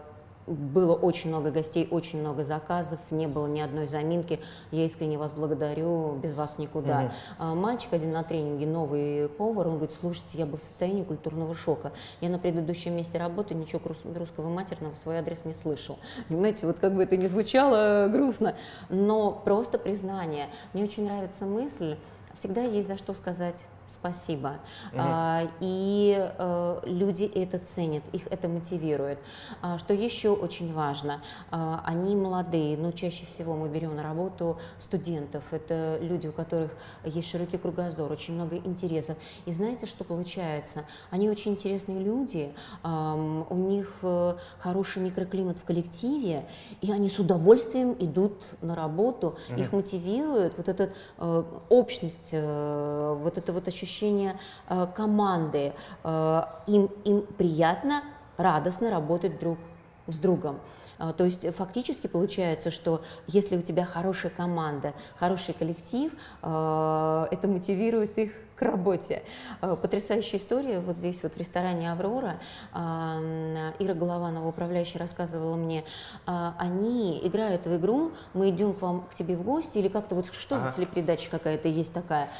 было 0.47 0.95
очень 0.95 1.31
много 1.31 1.51
гостей, 1.51 1.89
очень 1.91 2.21
много 2.21 2.45
заказов, 2.45 3.01
не 3.11 3.27
было 3.27 3.47
ни 3.47 3.61
одной 3.61 3.87
заминки. 3.87 4.41
Я 4.71 4.85
искренне 4.85 5.19
вас 5.19 5.33
благодарю, 5.33 6.17
без 6.17 6.35
вас 6.35 6.59
никуда. 6.59 7.13
Угу. 7.39 7.55
Мальчик 7.55 7.93
один 7.93 8.13
на 8.13 8.23
тренинге, 8.23 8.67
новый 8.67 9.29
повар, 9.29 9.69
он 9.69 9.77
говорит, 9.77 9.97
слушайте, 9.99 10.39
я 10.39 10.47
был 10.47 10.59
в 10.59 10.63
состоянии 10.63 11.05
культурного 11.05 11.55
шока. 11.55 11.93
Я 12.21 12.29
на 12.29 12.39
предыдущем 12.39 12.95
месте 12.95 13.19
работы 13.19 13.55
ничего 13.55 13.81
русского 14.15 14.49
матерного 14.49 14.95
в 14.95 14.99
свой 14.99 15.19
адрес 15.19 15.45
не 15.45 15.55
слышал. 15.55 15.99
Понимаете, 16.29 16.67
вот 16.67 16.79
как 16.79 16.95
бы 16.95 17.03
это 17.03 17.17
ни 17.17 17.27
звучало 17.27 18.09
грустно, 18.09 18.55
но 18.89 19.33
просто 19.33 19.79
признание. 19.79 20.49
Мне 20.73 20.85
очень 20.85 21.05
нравится 21.05 21.45
мысль, 21.47 21.97
всегда 22.35 22.63
есть 22.63 22.89
за 22.89 22.97
что 22.97 23.15
сказать 23.15 23.63
спасибо. 23.87 24.59
Угу. 24.93 25.01
А, 25.01 25.43
и 25.61 26.17
а, 26.39 26.81
люди 26.85 27.25
это 27.25 27.59
ценят, 27.59 28.03
их 28.13 28.27
это 28.31 28.49
мотивирует. 28.49 29.19
А, 29.63 29.79
что 29.79 29.95
еще 29.95 30.31
очень 30.31 30.73
важно, 30.73 31.23
а, 31.51 31.83
они 31.85 32.17
молодые, 32.17 32.77
но 32.77 32.93
чаще 32.93 33.27
всего 33.27 33.55
мы 33.55 33.69
берем 33.69 33.95
на 33.97 34.03
работу 34.03 34.59
студентов. 34.79 35.45
Это 35.51 35.99
люди, 36.01 36.27
у 36.27 36.33
которых 36.33 36.71
есть 37.05 37.29
широкий 37.31 37.59
кругозор, 37.59 38.11
очень 38.11 38.35
много 38.35 38.57
интересов. 38.57 39.17
И 39.47 39.53
знаете, 39.53 39.87
что 39.87 40.05
получается? 40.05 40.85
Они 41.11 41.29
очень 41.31 41.53
интересные 41.53 42.01
люди, 42.01 42.55
а, 42.83 43.15
у 43.15 43.57
них 43.57 43.99
а, 44.03 44.37
хороший 44.59 45.03
микроклимат 45.03 45.59
в 45.59 45.65
коллективе, 45.65 46.47
и 46.81 46.91
они 46.93 47.09
с 47.09 47.19
удовольствием 47.19 47.97
идут 47.99 48.35
на 48.63 48.75
работу, 48.75 49.37
угу. 49.49 49.61
их 49.61 49.73
мотивирует 49.73 50.57
вот 50.57 50.69
эта 50.69 50.93
а, 51.19 51.45
общность, 51.69 52.31
а, 52.33 53.15
вот 53.15 53.39
это 53.39 53.53
вот 53.53 53.69
ощущение 53.75 54.39
э, 54.69 54.87
команды. 54.95 55.73
Э, 56.05 56.43
им, 56.67 56.89
им 57.05 57.23
приятно, 57.23 58.03
радостно 58.37 58.91
работать 58.91 59.39
друг 59.39 59.59
с 60.07 60.17
другом. 60.19 60.61
Э, 60.99 61.13
то 61.17 61.25
есть 61.25 61.53
фактически 61.55 62.07
получается, 62.07 62.71
что 62.71 63.03
если 63.27 63.57
у 63.57 63.63
тебя 63.63 63.85
хорошая 63.85 64.31
команда, 64.31 64.95
хороший 65.19 65.55
коллектив, 65.55 66.13
это 66.41 67.41
мотивирует 67.49 68.17
их 68.19 68.33
к 68.55 68.63
работе. 68.63 69.25
Потрясающая 69.61 70.39
история. 70.39 70.79
Вот 70.79 70.97
здесь 70.97 71.25
вот 71.25 71.35
в 71.35 71.37
ресторане 71.37 71.91
«Аврора» 71.91 72.39
Ира 72.73 73.95
Голованова, 73.95 74.47
управляющая, 74.47 75.01
рассказывала 75.01 75.57
мне, 75.57 75.85
они 76.25 77.21
играют 77.25 77.67
в 77.67 77.77
игру, 77.77 78.13
мы 78.33 78.51
идем 78.51 78.75
к 78.75 78.81
вам, 78.81 79.07
к 79.11 79.15
тебе 79.15 79.35
в 79.35 79.43
гости, 79.43 79.79
или 79.79 79.89
как-то 79.89 80.15
вот 80.15 80.27
что 80.33 80.55
ага. 80.55 80.71
за 80.71 80.77
телепередача 80.77 81.29
какая-то 81.31 81.67
есть 81.67 81.93
такая. 81.93 82.31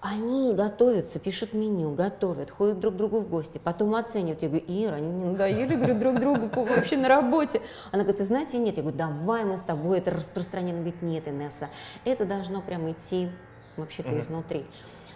Они 0.00 0.54
готовятся, 0.54 1.18
пишут 1.18 1.54
меню, 1.54 1.92
готовят, 1.92 2.50
ходят 2.52 2.78
друг 2.78 2.94
к 2.94 2.96
другу 2.96 3.18
в 3.18 3.28
гости, 3.28 3.58
потом 3.62 3.96
оценивают. 3.96 4.42
Я 4.42 4.48
говорю, 4.48 4.64
Ира, 4.68 4.94
они 4.94 5.10
не 5.10 5.24
надоели, 5.24 5.74
говорю, 5.74 5.98
друг 5.98 6.20
другу 6.20 6.48
вообще 6.54 6.96
на 6.96 7.08
работе. 7.08 7.60
Она 7.90 8.04
говорит, 8.04 8.18
ты 8.18 8.24
знаете, 8.24 8.58
нет. 8.58 8.76
Я 8.76 8.82
говорю, 8.82 8.96
давай 8.96 9.44
мы 9.44 9.58
с 9.58 9.62
тобой 9.62 9.98
это 9.98 10.12
распространим. 10.12 10.76
Она 10.76 10.84
говорит, 10.84 11.02
нет, 11.02 11.26
Инесса, 11.26 11.68
это 12.04 12.26
должно 12.26 12.62
прямо 12.62 12.92
идти 12.92 13.28
вообще-то 13.76 14.10
mm-hmm. 14.10 14.20
изнутри. 14.20 14.66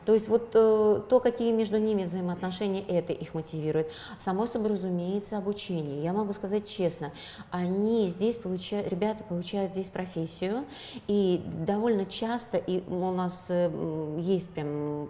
То 0.04 0.14
есть 0.14 0.28
вот 0.28 0.50
э, 0.54 1.00
то, 1.08 1.20
какие 1.20 1.52
между 1.52 1.78
ними 1.78 2.04
взаимоотношения, 2.04 2.82
это 2.82 3.12
их 3.12 3.34
мотивирует. 3.34 3.90
Само 4.18 4.46
собой 4.46 4.70
разумеется 4.70 5.38
обучение. 5.38 6.02
Я 6.02 6.12
могу 6.12 6.32
сказать 6.32 6.68
честно, 6.68 7.12
они 7.50 8.08
здесь 8.08 8.36
получают, 8.36 8.88
ребята 8.88 9.24
получают 9.24 9.72
здесь 9.72 9.88
профессию, 9.88 10.64
и 11.06 11.42
довольно 11.66 12.06
часто, 12.06 12.56
и 12.56 12.82
у 12.88 13.12
нас 13.12 13.46
э, 13.50 14.18
есть 14.20 14.50
прям 14.50 15.08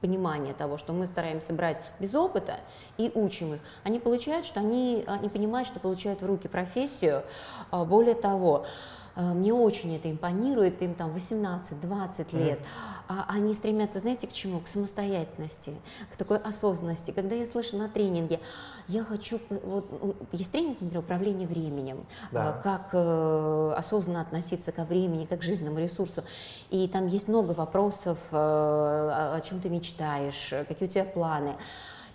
понимание 0.00 0.52
того, 0.52 0.78
что 0.78 0.92
мы 0.92 1.06
стараемся 1.06 1.52
брать 1.52 1.80
без 2.00 2.12
опыта 2.16 2.58
и 2.98 3.12
учим 3.14 3.54
их, 3.54 3.60
они 3.84 4.00
получают, 4.00 4.44
что 4.44 4.58
они, 4.58 5.04
они 5.06 5.28
понимают, 5.28 5.68
что 5.68 5.78
получают 5.78 6.22
в 6.22 6.26
руки 6.26 6.48
профессию. 6.48 7.22
А 7.70 7.84
более 7.84 8.16
того, 8.16 8.66
Э, 9.14 9.32
мне 9.32 9.52
очень 9.52 9.96
это 9.96 10.10
импонирует, 10.10 10.82
им 10.82 10.94
там 10.94 11.10
18-20 11.14 12.38
лет. 12.38 12.58
А 13.01 13.01
они 13.28 13.54
стремятся, 13.54 13.98
знаете, 13.98 14.26
к 14.26 14.32
чему? 14.32 14.60
К 14.60 14.66
самостоятельности, 14.66 15.74
к 16.12 16.16
такой 16.16 16.38
осознанности. 16.38 17.10
Когда 17.10 17.34
я 17.34 17.46
слышу 17.46 17.76
на 17.76 17.88
тренинге, 17.88 18.40
я 18.88 19.04
хочу, 19.04 19.40
вот, 19.48 19.86
есть 20.32 20.52
тренинг, 20.52 20.80
например, 20.80 21.04
управление 21.04 21.46
временем, 21.46 22.06
да. 22.30 22.58
Э, 22.58 22.62
как 22.62 22.88
э, 22.92 23.74
осознанно 23.76 24.20
относиться 24.20 24.72
ко 24.72 24.84
времени, 24.84 25.24
как 25.24 25.40
к 25.40 25.42
жизненному 25.42 25.78
ресурсу. 25.78 26.24
И 26.70 26.88
там 26.88 27.06
есть 27.06 27.28
много 27.28 27.52
вопросов, 27.52 28.18
э, 28.32 28.36
о 28.36 29.40
чем 29.40 29.60
ты 29.60 29.68
мечтаешь, 29.68 30.52
какие 30.68 30.88
у 30.88 30.90
тебя 30.90 31.04
планы. 31.04 31.56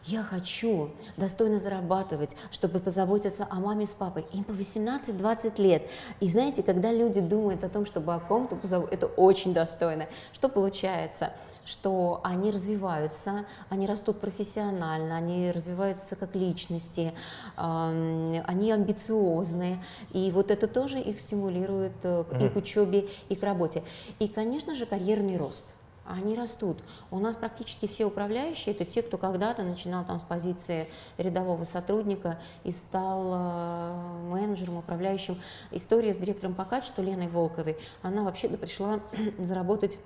Я 0.07 0.23
хочу 0.23 0.91
достойно 1.17 1.59
зарабатывать, 1.59 2.37
чтобы 2.49 2.79
позаботиться 2.79 3.45
о 3.49 3.55
маме 3.55 3.85
с 3.85 3.89
папой. 3.89 4.25
Им 4.31 4.45
по 4.45 4.51
18-20 4.51 5.61
лет. 5.61 5.89
И 6.21 6.29
знаете, 6.29 6.63
когда 6.63 6.93
люди 6.93 7.19
думают 7.19 7.65
о 7.65 7.69
том, 7.69 7.85
чтобы 7.85 8.13
о 8.13 8.19
ком-то 8.21 8.55
позаботиться, 8.55 8.95
это 8.95 9.07
очень 9.07 9.53
достойно. 9.53 10.07
Что 10.31 10.47
получается? 10.47 11.33
что 11.65 12.21
они 12.23 12.49
развиваются, 12.49 13.45
они 13.67 13.87
растут 13.87 14.21
профессионально, 14.21 15.17
они 15.17 15.51
развиваются 15.51 16.15
как 16.15 16.33
личности, 16.33 17.13
они 17.57 18.71
амбициозные, 18.71 19.83
и 20.13 20.31
вот 20.31 20.49
это 20.49 20.69
тоже 20.69 20.97
их 20.97 21.19
стимулирует 21.19 21.91
э, 22.03 22.23
и 22.39 22.47
к 22.47 22.55
учебе, 22.55 23.09
и 23.27 23.35
к 23.35 23.43
работе. 23.43 23.83
И, 24.19 24.29
конечно 24.29 24.75
же, 24.75 24.85
карьерный 24.85 25.35
рост 25.35 25.65
они 26.07 26.35
растут. 26.35 26.77
У 27.11 27.19
нас 27.19 27.35
практически 27.35 27.85
все 27.87 28.05
управляющие 28.05 28.73
это 28.73 28.85
те, 28.85 29.01
кто 29.01 29.17
когда-то 29.17 29.63
начинал 29.63 30.05
там 30.05 30.19
с 30.19 30.23
позиции 30.23 30.89
рядового 31.17 31.63
сотрудника 31.63 32.39
и 32.63 32.71
стал 32.71 33.33
э, 33.33 33.95
менеджером, 34.29 34.77
управляющим. 34.77 35.39
История 35.71 36.13
с 36.13 36.17
директором 36.17 36.55
по 36.55 36.65
качеству 36.65 37.03
Леной 37.03 37.27
Волковой, 37.27 37.77
она 38.01 38.23
вообще-то 38.23 38.57
пришла 38.57 38.99
заработать 39.37 39.99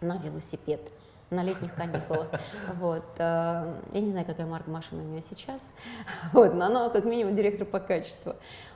на 0.00 0.16
велосипед. 0.16 0.80
На 1.30 1.42
летних 1.44 1.74
каникулах. 1.74 2.28
Вот. 2.78 3.04
Э, 3.18 3.72
я 3.92 4.00
не 4.00 4.10
знаю, 4.10 4.26
какая 4.26 4.46
марка 4.46 4.70
машины 4.70 5.02
у 5.02 5.06
нее 5.06 5.22
сейчас, 5.22 5.72
вот, 6.32 6.54
но 6.54 6.66
она 6.66 6.88
как 6.88 7.04
минимум 7.04 7.36
директор 7.36 7.66
по 7.66 7.78
качеству 7.78 8.34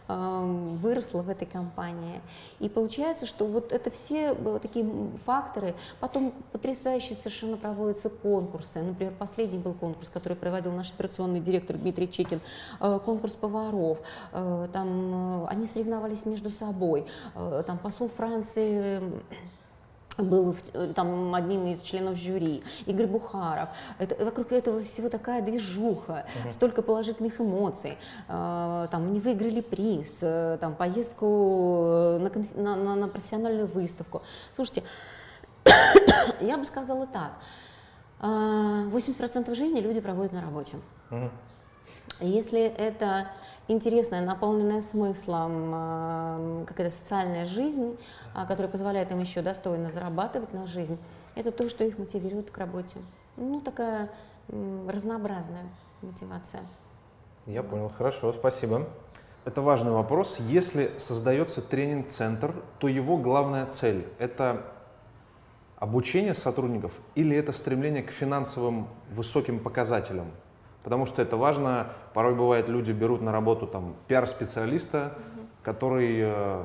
эм, 0.09 0.77
выросла 0.77 1.23
в 1.23 1.29
этой 1.29 1.47
компании. 1.47 2.21
И 2.61 2.69
получается, 2.69 3.27
что 3.27 3.47
вот 3.47 3.73
это 3.73 3.91
все 3.91 4.33
вот 4.35 4.63
такие 4.63 4.87
факторы. 5.27 5.75
Потом 5.99 6.33
потрясающие 6.53 7.17
совершенно 7.17 7.57
проводятся 7.57 8.09
конкурсы. 8.09 8.81
Например, 8.81 9.13
последний 9.19 9.59
был 9.59 9.75
конкурс, 9.75 10.09
который 10.09 10.37
проводил 10.37 10.73
наш 10.73 10.91
операционный 10.93 11.41
директор 11.41 11.77
Дмитрий 11.77 12.11
Чекин, 12.11 12.41
э, 12.81 13.01
конкурс 13.05 13.35
поваров. 13.35 13.99
Э, 14.33 14.69
там 14.73 15.47
они 15.49 15.67
соревновались 15.67 16.25
между 16.25 16.51
собой. 16.51 17.07
Там 17.35 17.79
посол 17.79 18.09
Франции 18.09 19.03
был 20.23 20.55
э, 20.73 20.93
там 20.95 21.35
одним 21.35 21.67
из 21.67 21.83
членов 21.83 22.17
жюри, 22.17 22.63
Игорь 22.87 23.07
Бухаров. 23.07 23.71
Это, 23.99 24.25
вокруг 24.25 24.53
этого 24.53 24.83
всего 24.83 25.09
такая 25.09 25.43
движуха, 25.43 26.27
uh-huh. 26.27 26.51
столько 26.51 26.83
положительных 26.83 27.41
эмоций. 27.41 27.99
Э, 28.29 28.89
там 28.91 29.07
они 29.07 29.21
выиграли 29.21 29.61
приз, 29.61 30.21
э, 30.23 30.59
там 30.61 30.75
поездку 30.75 32.19
на, 32.21 32.31
конф... 32.31 32.55
на, 32.55 32.77
на, 32.77 32.95
на 32.97 33.09
профессиональную 33.09 33.67
выставку. 33.67 34.23
Слушайте, 34.55 34.85
я 36.41 36.57
бы 36.57 36.65
сказала 36.65 37.07
так. 37.07 37.33
80% 38.21 39.55
жизни 39.55 39.81
люди 39.81 40.01
проводят 40.01 40.33
на 40.33 40.41
работе. 40.41 40.79
Uh-huh. 41.11 41.31
Если 42.21 42.61
это 42.61 43.29
интересная, 43.69 44.21
наполненная 44.21 44.83
смыслом 44.83 45.73
э, 45.75 46.65
какая-то 46.67 46.95
социальная 46.95 47.45
жизнь, 47.45 47.97
э, 48.35 48.47
которая 48.47 48.69
позволяет 48.69 49.11
им 49.11 49.19
еще 49.19 49.43
достойно 49.43 49.91
зарабатывать 49.91 50.53
на 50.53 50.67
жизнь, 50.67 50.99
это 51.35 51.51
то, 51.51 51.69
что 51.69 51.85
их 51.85 51.99
мотивирует 51.99 52.51
к 52.51 52.59
работе. 52.59 52.99
Ну, 53.37 53.61
такая 53.61 54.11
разнообразная 54.49 55.65
мотивация. 56.03 56.63
Я 57.47 57.63
понял, 57.63 57.91
хорошо, 57.97 58.33
спасибо. 58.33 58.89
Это 59.45 59.61
важный 59.61 59.93
вопрос. 59.93 60.39
Если 60.39 60.93
создается 60.99 61.61
тренинг-центр, 61.61 62.55
то 62.79 62.89
его 62.89 63.17
главная 63.17 63.67
цель– 63.67 64.07
это 64.19 64.65
обучение 65.77 66.35
сотрудников 66.35 66.93
или 67.15 67.37
это 67.37 67.53
стремление 67.53 68.03
к 68.03 68.11
финансовым 68.11 68.89
высоким 69.11 69.59
показателям? 69.59 70.31
Потому 70.85 71.07
что 71.07 71.23
это 71.23 71.37
важно. 71.37 71.89
Порой 72.13 72.35
бывает, 72.35 72.69
люди 72.69 72.93
берут 72.93 73.23
на 73.23 73.33
работу 73.33 73.67
там 73.67 73.97
пиар-специалиста, 74.07 75.15
угу. 75.17 75.47
который, 75.63 76.19
э, 76.21 76.65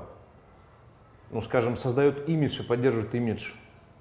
ну, 1.32 1.42
скажем, 1.42 1.78
создает 1.78 2.28
имидж 2.28 2.62
и 2.62 2.64
поддерживает 2.64 3.16
имидж 3.16 3.54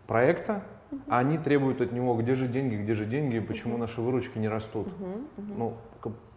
проекта, 0.09 0.65
угу. 0.91 1.01
а 1.09 1.19
они 1.21 1.39
требуют 1.39 1.81
от 1.81 1.93
него, 1.93 2.15
где 2.17 2.35
же 2.35 2.49
деньги, 2.49 2.75
где 2.75 2.95
же 2.95 3.07
деньги, 3.07 3.39
почему 3.39 3.75
угу. 3.75 3.83
наши 3.83 4.01
выручки 4.01 4.39
не 4.39 4.49
растут. 4.49 4.89
Угу. 4.89 5.07
Угу. 5.07 5.55
Ну, 5.57 5.77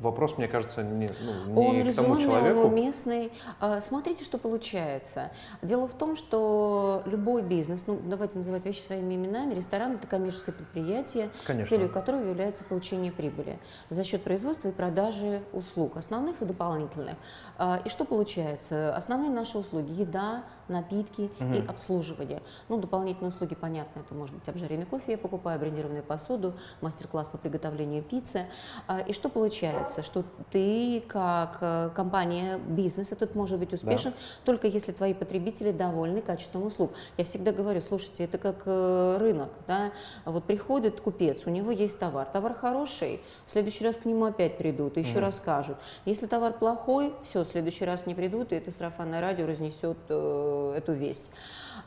вопрос, 0.01 0.37
мне 0.37 0.47
кажется, 0.47 0.83
не, 0.83 1.09
ну, 1.47 1.73
не 1.73 1.81
он 1.81 1.91
к 1.91 1.95
тому 1.95 2.19
человеку. 2.19 2.61
Он 2.61 2.65
уместный. 2.73 3.31
А, 3.59 3.79
смотрите, 3.81 4.25
что 4.25 4.37
получается. 4.37 5.31
Дело 5.61 5.87
в 5.87 5.93
том, 5.93 6.15
что 6.15 7.03
любой 7.05 7.41
бизнес, 7.43 7.83
ну 7.87 7.99
давайте 8.03 8.37
называть 8.37 8.65
вещи 8.65 8.79
своими 8.79 9.15
именами, 9.15 9.53
ресторан– 9.53 9.93
это 9.95 10.07
коммерческое 10.07 10.53
предприятие, 10.55 11.29
Конечно. 11.45 11.69
целью 11.69 11.89
которого 11.89 12.23
является 12.23 12.63
получение 12.63 13.11
прибыли 13.11 13.59
за 13.89 14.03
счет 14.03 14.23
производства 14.23 14.69
и 14.69 14.71
продажи 14.71 15.43
услуг, 15.53 15.97
основных 15.97 16.41
и 16.41 16.45
дополнительных. 16.45 17.15
А, 17.57 17.81
и 17.83 17.89
что 17.89 18.05
получается? 18.05 18.95
Основные 18.95 19.29
наши 19.29 19.57
услуги– 19.57 19.91
еда, 20.01 20.43
напитки 20.67 21.29
угу. 21.39 21.53
и 21.53 21.65
обслуживание. 21.67 22.41
Ну, 22.69 22.77
дополнительные 22.77 23.29
услуги, 23.29 23.55
понятно, 23.55 23.99
это 23.99 24.13
может 24.15 24.35
быть 24.35 24.47
обжаренный 24.47 24.85
кофе, 24.85 25.11
я 25.13 25.17
покупаю 25.17 25.59
брендированную 25.59 26.03
посуду, 26.03 26.53
мастер-класс 26.81 27.27
по 27.27 27.37
приготовлению 27.37 28.01
пиццы. 28.03 28.47
А, 28.87 28.99
и 28.99 29.13
что 29.13 29.29
получается? 29.29 29.90
Получается, 29.91 30.03
что 30.03 30.23
ты 30.51 31.03
как 31.07 31.57
э, 31.61 31.89
компания 31.95 32.57
бизнес 32.57 33.11
этот 33.11 33.35
может 33.35 33.59
быть 33.59 33.73
успешен 33.73 34.11
да. 34.11 34.17
только 34.45 34.67
если 34.67 34.91
твои 34.91 35.13
потребители 35.13 35.71
довольны 35.71 36.21
качеством 36.21 36.65
услуг. 36.65 36.91
Я 37.17 37.25
всегда 37.25 37.51
говорю, 37.51 37.81
слушайте, 37.81 38.23
это 38.23 38.37
как 38.37 38.63
э, 38.65 39.17
рынок, 39.19 39.49
да, 39.67 39.91
вот 40.25 40.45
приходит 40.45 41.01
купец, 41.01 41.43
у 41.45 41.49
него 41.49 41.71
есть 41.71 41.99
товар, 41.99 42.27
товар 42.31 42.53
хороший, 42.53 43.21
в 43.45 43.51
следующий 43.51 43.85
раз 43.85 43.95
к 43.95 44.05
нему 44.05 44.25
опять 44.25 44.57
придут 44.57 44.97
и 44.97 45.01
еще 45.01 45.17
угу. 45.17 45.21
расскажут. 45.21 45.77
Если 46.05 46.27
товар 46.27 46.53
плохой, 46.53 47.13
все, 47.23 47.43
в 47.43 47.47
следующий 47.47 47.85
раз 47.85 48.05
не 48.05 48.15
придут, 48.15 48.51
и 48.51 48.55
это 48.55 48.71
сарафанное 48.71 49.21
радио 49.21 49.45
разнесет 49.45 49.97
э, 50.09 50.73
эту 50.77 50.93
весть. 50.93 51.31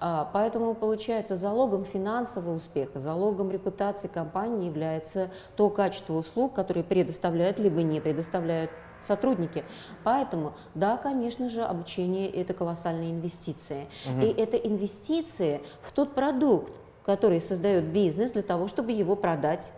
А, 0.01 0.28
поэтому, 0.32 0.74
получается, 0.74 1.36
залогом 1.36 1.84
финансового 1.84 2.55
успеха, 2.57 2.99
залогом 2.99 3.51
репутации 3.51 4.09
компании 4.09 4.66
является 4.66 5.30
то 5.57 5.70
качество 5.70 6.14
услуг, 6.14 6.55
которые 6.55 6.84
предоставляют 6.84 7.59
либо 7.59 7.82
не 7.82 8.01
предоставляют 8.01 8.70
сотрудники. 9.01 9.64
Поэтому, 10.03 10.55
да, 10.74 10.97
конечно 10.97 11.49
же, 11.49 11.62
обучение– 11.62 12.30
это 12.32 12.55
колоссальные 12.55 13.12
инвестиции. 13.12 13.86
Угу. 14.07 14.26
И 14.26 14.32
это 14.32 14.57
инвестиции 14.57 15.62
в 15.82 15.92
тот 15.92 16.14
продукт, 16.14 16.72
который 17.05 17.40
создает 17.40 17.84
бизнес 17.84 18.32
для 18.32 18.42
того, 18.42 18.66
чтобы 18.66 18.92
его 18.92 19.14
продать 19.14 19.72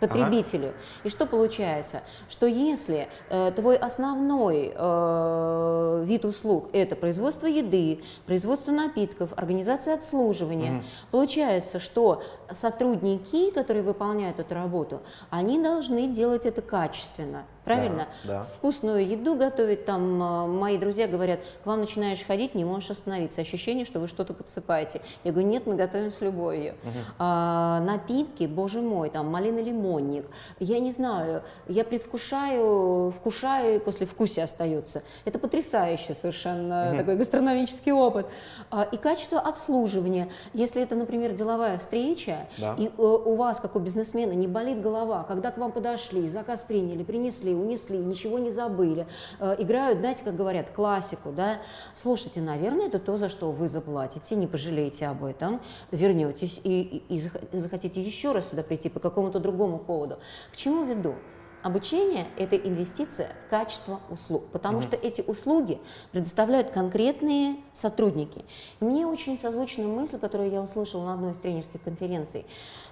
потребителю. 0.00 0.68
Ага. 0.68 0.76
И 1.04 1.08
что 1.08 1.26
получается? 1.26 2.02
Что 2.28 2.46
если 2.46 3.08
э, 3.30 3.52
твой 3.54 3.76
основной 3.76 4.72
э, 4.74 6.04
вид 6.04 6.24
услуг 6.24 6.70
это 6.72 6.96
производство 6.96 7.46
еды, 7.46 8.02
производство 8.26 8.72
напитков, 8.72 9.32
организация 9.36 9.94
обслуживания, 9.94 10.78
угу. 10.78 10.84
получается, 11.10 11.78
что 11.78 12.22
сотрудники, 12.50 13.50
которые 13.50 13.82
выполняют 13.82 14.38
эту 14.38 14.54
работу, 14.54 15.00
они 15.30 15.62
должны 15.62 16.08
делать 16.08 16.46
это 16.46 16.62
качественно. 16.62 17.44
Правильно? 17.66 18.06
Да, 18.22 18.32
да. 18.32 18.42
Вкусную 18.42 19.04
еду 19.04 19.34
готовить, 19.34 19.84
там 19.84 20.22
э, 20.22 20.46
мои 20.46 20.78
друзья 20.78 21.08
говорят, 21.08 21.40
к 21.64 21.66
вам 21.66 21.80
начинаешь 21.80 22.24
ходить, 22.24 22.54
не 22.54 22.64
можешь 22.64 22.92
остановиться, 22.92 23.40
ощущение, 23.40 23.84
что 23.84 23.98
вы 23.98 24.06
что-то 24.06 24.34
подсыпаете. 24.34 25.00
Я 25.24 25.32
говорю, 25.32 25.48
нет, 25.48 25.66
мы 25.66 25.74
готовим 25.74 26.12
с 26.12 26.20
любовью. 26.20 26.74
Угу. 26.84 26.98
А, 27.18 27.80
напитки, 27.80 28.44
боже 28.44 28.80
мой, 28.82 29.10
там 29.10 29.26
малина 29.26 29.58
лимонник, 29.58 30.26
я 30.60 30.78
не 30.78 30.92
знаю, 30.92 31.42
я 31.66 31.82
предвкушаю, 31.82 33.10
вкушаю, 33.10 33.76
и 33.76 33.78
после 33.80 34.06
вкуса 34.06 34.44
остается. 34.44 35.02
Это 35.24 35.40
потрясающе 35.40 36.14
совершенно 36.14 36.90
угу. 36.90 36.98
такой 36.98 37.16
гастрономический 37.16 37.90
опыт. 37.90 38.28
А, 38.70 38.84
и 38.84 38.96
качество 38.96 39.40
обслуживания. 39.40 40.28
Если 40.54 40.80
это, 40.80 40.94
например, 40.94 41.32
деловая 41.32 41.78
встреча, 41.78 42.46
да. 42.58 42.76
и 42.78 42.86
э, 42.86 42.90
у 42.96 43.34
вас, 43.34 43.58
как 43.58 43.74
у 43.74 43.80
бизнесмена, 43.80 44.34
не 44.34 44.46
болит 44.46 44.80
голова, 44.80 45.24
когда 45.24 45.50
к 45.50 45.58
вам 45.58 45.72
подошли, 45.72 46.28
заказ 46.28 46.62
приняли, 46.62 47.02
принесли, 47.02 47.55
унесли, 47.56 47.98
ничего 47.98 48.38
не 48.38 48.50
забыли. 48.50 49.06
Э, 49.40 49.56
играют, 49.58 50.00
знаете, 50.00 50.24
как 50.24 50.36
говорят, 50.36 50.70
классику, 50.70 51.32
да. 51.32 51.60
Слушайте, 51.94 52.40
наверное, 52.40 52.86
это 52.86 52.98
то, 52.98 53.16
за 53.16 53.28
что 53.28 53.50
вы 53.50 53.68
заплатите, 53.68 54.36
не 54.36 54.46
пожалеете 54.46 55.06
об 55.06 55.24
этом, 55.24 55.60
вернетесь 55.90 56.60
и, 56.62 57.02
и, 57.08 57.16
и 57.52 57.58
захотите 57.58 58.00
еще 58.00 58.32
раз 58.32 58.50
сюда 58.50 58.62
прийти 58.62 58.88
по 58.88 59.00
какому-то 59.00 59.40
другому 59.40 59.78
поводу. 59.78 60.18
К 60.52 60.56
чему 60.56 60.84
веду? 60.84 61.14
Обучение– 61.62 62.28
это 62.36 62.56
инвестиция 62.56 63.30
в 63.44 63.50
качество 63.50 64.00
услуг, 64.08 64.46
потому 64.52 64.78
mm 64.78 64.82
что 64.82 64.96
эти 64.96 65.20
услуги 65.22 65.80
предоставляют 66.12 66.70
конкретные 66.70 67.56
сотрудники. 67.72 68.44
И 68.80 68.84
мне 68.84 69.06
очень 69.06 69.36
созвучна 69.38 69.84
мысль, 69.84 70.18
которую 70.18 70.50
я 70.50 70.62
услышала 70.62 71.06
на 71.06 71.14
одной 71.14 71.32
из 71.32 71.38
тренерских 71.38 71.82
конференций. 71.82 72.46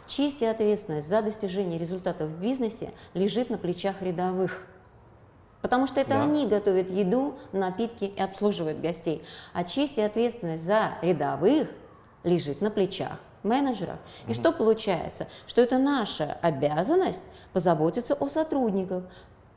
Честь 0.07 0.43
и 0.43 0.47
ответственность 0.47 1.09
за 1.09 1.23
достижение 1.23 1.79
результатов 1.79 2.29
в 2.29 2.41
бизнесе 2.41 2.93
лежит 3.13 3.49
на 3.49 3.59
плечах 3.59 4.03
рядовых. 4.03 4.67
Потому 5.63 5.87
что 5.87 6.01
это 6.01 6.11
да. 6.11 6.23
они 6.25 6.47
готовят 6.47 6.91
еду, 6.91 7.37
напитки 7.53 8.05
и 8.05 8.21
обслуживают 8.21 8.81
гостей. 8.81 9.23
А 9.53 9.65
честь 9.65 9.99
и 9.99 10.03
ответственность 10.03 10.65
за 10.65 10.99
рядовых 11.01 11.69
лежит 12.25 12.61
на 12.61 12.71
плечах 12.71 13.19
менеджеров. 13.45 13.99
И 14.27 14.35
что 14.35 14.53
получается? 14.53 15.29
Что 15.47 15.61
это 15.61 15.79
наша 15.79 16.39
обязанность 16.43 17.23
позаботиться 17.53 18.15
о 18.15 18.29
сотрудниках, 18.29 19.05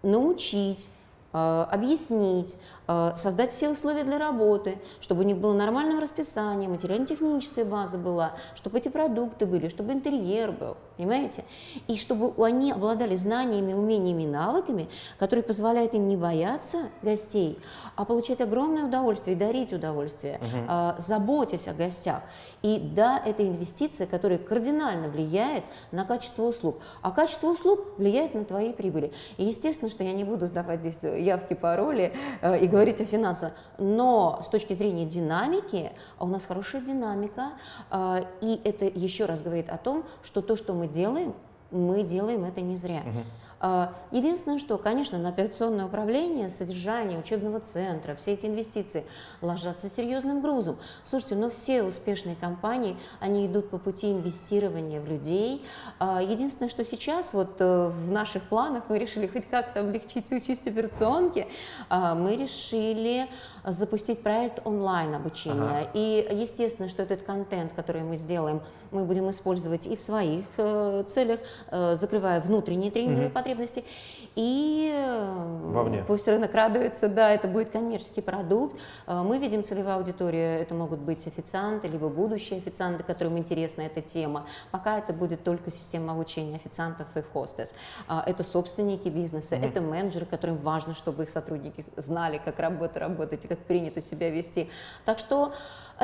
научить, 0.03 0.88
э, 1.33 1.65
объяснить, 1.71 2.55
создать 2.88 3.51
все 3.51 3.69
условия 3.69 4.03
для 4.03 4.17
работы, 4.17 4.77
чтобы 5.01 5.21
у 5.21 5.23
них 5.23 5.38
было 5.38 5.53
нормальное 5.53 5.99
расписание, 5.99 6.69
материально-техническая 6.69 7.65
база 7.65 7.97
была, 7.97 8.33
чтобы 8.55 8.77
эти 8.77 8.89
продукты 8.89 9.45
были, 9.45 9.67
чтобы 9.67 9.93
интерьер 9.93 10.51
был. 10.51 10.77
понимаете? 10.97 11.43
И 11.88 11.97
чтобы 11.97 12.33
они 12.45 12.71
обладали 12.71 13.15
знаниями, 13.15 13.73
умениями, 13.73 14.25
навыками, 14.25 14.88
которые 15.19 15.43
позволяют 15.43 15.93
им 15.93 16.07
не 16.07 16.17
бояться 16.17 16.89
гостей, 17.01 17.59
а 17.95 18.05
получать 18.05 18.41
огромное 18.41 18.85
удовольствие 18.85 19.35
и 19.35 19.39
дарить 19.39 19.73
удовольствие, 19.73 20.39
угу. 20.41 20.65
э, 20.69 20.93
заботясь 20.99 21.67
о 21.67 21.73
гостях. 21.73 22.21
И 22.61 22.79
да, 22.79 23.21
это 23.23 23.47
инвестиция, 23.47 24.07
которая 24.07 24.38
кардинально 24.38 25.09
влияет 25.09 25.63
на 25.91 26.05
качество 26.05 26.43
услуг. 26.43 26.77
А 27.01 27.11
качество 27.11 27.47
услуг 27.47 27.79
влияет 27.97 28.33
на 28.33 28.45
твои 28.45 28.71
прибыли. 28.73 29.11
И 29.38 29.45
естественно, 29.45 29.89
что 29.89 30.03
я 30.03 30.13
не 30.13 30.23
буду 30.23 30.45
сдавать 30.45 30.79
здесь 30.81 31.03
явки, 31.03 31.53
пароли 31.53 32.13
э, 32.41 32.59
и 32.59 32.67
говорить 32.67 32.76
о 33.01 33.05
финансах. 33.05 33.53
Но 33.78 34.39
с 34.41 34.49
точки 34.49 34.73
зрения 34.73 35.05
динамики, 35.05 35.91
а 36.17 36.25
у 36.25 36.28
нас 36.28 36.45
хорошая 36.45 36.82
динамика, 36.82 37.53
э, 37.91 38.23
и 38.41 38.61
это 38.63 38.86
еще 38.86 39.25
раз 39.25 39.41
говорит 39.41 39.69
о 39.69 39.78
том, 39.78 40.03
что 40.23 40.41
то, 40.41 40.55
что 40.55 40.73
мы 40.73 40.88
делаем, 40.88 41.34
мы 41.71 42.03
делаем 42.03 42.45
это 42.45 42.61
не 42.61 42.78
зря. 42.78 43.01
Угу. 43.01 43.23
А, 43.59 43.93
единственное, 44.11 44.57
что, 44.57 44.77
конечно, 44.77 45.17
на 45.17 45.29
операционное 45.29 45.85
управление, 45.85 46.49
содержание 46.49 47.19
учебного 47.19 47.59
центра, 47.59 48.15
все 48.15 48.33
эти 48.33 48.45
инвестиции 48.45 49.03
ложатся 49.41 49.89
серьезным 49.89 50.41
грузом. 50.41 50.77
Слушайте, 51.03 51.35
но 51.35 51.49
все 51.49 51.83
успешные 51.83 52.35
компании, 52.35 52.97
они 53.19 53.47
идут 53.47 53.69
по 53.69 53.77
пути 53.77 54.11
инвестирования 54.11 55.01
в 55.01 55.07
людей. 55.07 55.65
А, 55.99 56.21
единственное, 56.21 56.69
что 56.69 56.83
сейчас 56.83 57.33
вот 57.33 57.55
э, 57.59 57.87
в 57.87 58.11
наших 58.11 58.43
планах 58.43 58.83
мы 58.89 58.99
решили 58.99 59.27
хоть 59.27 59.47
как-то 59.47 59.79
облегчить 59.79 60.31
участь 60.31 60.67
операционки, 60.67 61.47
а, 61.89 62.13
мы 62.13 62.35
решили 62.35 63.27
запустить 63.65 64.21
проект 64.21 64.65
онлайн 64.65 65.15
обучения. 65.15 65.79
Ага. 65.79 65.89
И 65.93 66.27
естественно, 66.31 66.87
что 66.87 67.03
этот 67.03 67.23
контент, 67.23 67.73
который 67.73 68.01
мы 68.01 68.17
сделаем, 68.17 68.61
мы 68.91 69.03
будем 69.03 69.29
использовать 69.29 69.85
и 69.85 69.95
в 69.95 69.99
своих 69.99 70.45
э, 70.57 71.03
целях, 71.07 71.39
э, 71.71 71.95
закрывая 71.95 72.39
внутренние 72.39 72.91
тренинговые 72.91 73.27
угу. 73.27 73.33
потребности. 73.33 73.46
И 74.35 74.91
э, 74.93 75.71
Вовне. 75.71 76.03
пусть 76.07 76.27
рынок 76.27 76.53
радуется, 76.53 77.07
да, 77.07 77.31
это 77.31 77.47
будет 77.47 77.69
коммерческий 77.69 78.21
продукт. 78.21 78.79
Э, 79.05 79.21
мы 79.23 79.37
видим 79.37 79.63
целевая 79.63 79.95
аудитория, 79.95 80.59
это 80.59 80.73
могут 80.73 80.99
быть 80.99 81.25
официанты, 81.27 81.87
либо 81.87 82.09
будущие 82.09 82.59
официанты, 82.59 83.03
которым 83.03 83.37
интересна 83.37 83.81
эта 83.81 84.01
тема. 84.01 84.45
Пока 84.71 84.97
это 84.97 85.13
будет 85.13 85.43
только 85.43 85.71
система 85.71 86.13
обучения 86.13 86.55
официантов 86.55 87.07
и 87.15 87.21
хостес. 87.21 87.73
Э, 88.07 88.21
это 88.25 88.43
собственники 88.43 89.09
бизнеса, 89.09 89.55
угу. 89.55 89.65
это 89.65 89.81
менеджеры, 89.81 90.25
которым 90.25 90.55
важно, 90.55 90.93
чтобы 90.93 91.23
их 91.23 91.29
сотрудники 91.29 91.85
знали, 91.95 92.41
как 92.43 92.59
работать, 92.59 92.97
работать 92.97 93.45
и 93.45 93.47
как 93.47 93.59
принято 93.59 94.01
себя 94.01 94.29
вести. 94.29 94.69
Так 95.05 95.19
что 95.19 95.53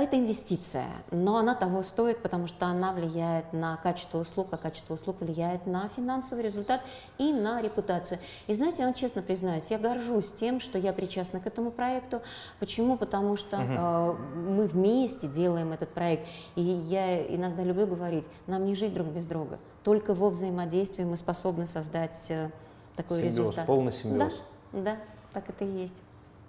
это 0.02 0.18
инвестиция, 0.18 0.88
но 1.12 1.38
она 1.38 1.54
того 1.54 1.84
стоит, 1.84 2.24
потому 2.24 2.48
что 2.48 2.66
она 2.66 2.94
влияет 2.94 3.54
на 3.54 3.78
качество 3.78 4.18
услуг, 4.20 4.48
а 4.52 4.58
качество 4.58 4.96
услуг 4.96 5.18
влияет 5.20 5.68
на 5.68 5.88
финансовый 5.88 6.42
результат 6.42 6.82
и 7.20 7.32
на 7.32 7.62
репутацию. 7.62 8.20
И 8.48 8.56
знаете, 8.56 8.80
я 8.80 8.86
вам 8.86 8.96
честно 8.96 9.22
признаюсь, 9.22 9.66
я 9.70 9.78
горжусь 9.78 10.32
тем, 10.32 10.60
что 10.60 10.80
я 10.80 10.94
причастна 10.94 11.40
к 11.40 11.46
этому 11.46 11.70
проекту. 11.70 12.22
Почему? 12.60 12.98
Потому 12.98 13.36
что 13.36 13.58
угу. 13.58 13.66
э, 13.68 14.14
мы 14.50 14.66
вместе 14.66 15.28
делаем 15.28 15.72
этот 15.72 15.90
проект. 15.90 16.28
И 16.56 16.62
я 16.62 17.22
иногда 17.28 17.64
люблю 17.64 17.86
говорить, 17.86 18.26
нам 18.48 18.66
не 18.66 18.74
жить 18.74 18.94
друг 18.94 19.08
без 19.08 19.26
друга. 19.26 19.60
Только 19.84 20.16
во 20.16 20.30
взаимодействии 20.30 21.04
мы 21.04 21.18
способны 21.18 21.68
создать 21.68 22.32
э, 22.32 22.50
такой 22.96 23.18
симбиоз, 23.18 23.36
результат. 23.36 23.66
Полный 23.68 23.94
симбиоз. 23.94 24.42
Да, 24.72 24.82
да, 24.82 24.98
так 25.34 25.50
это 25.50 25.66
и 25.66 25.82
есть. 25.82 25.98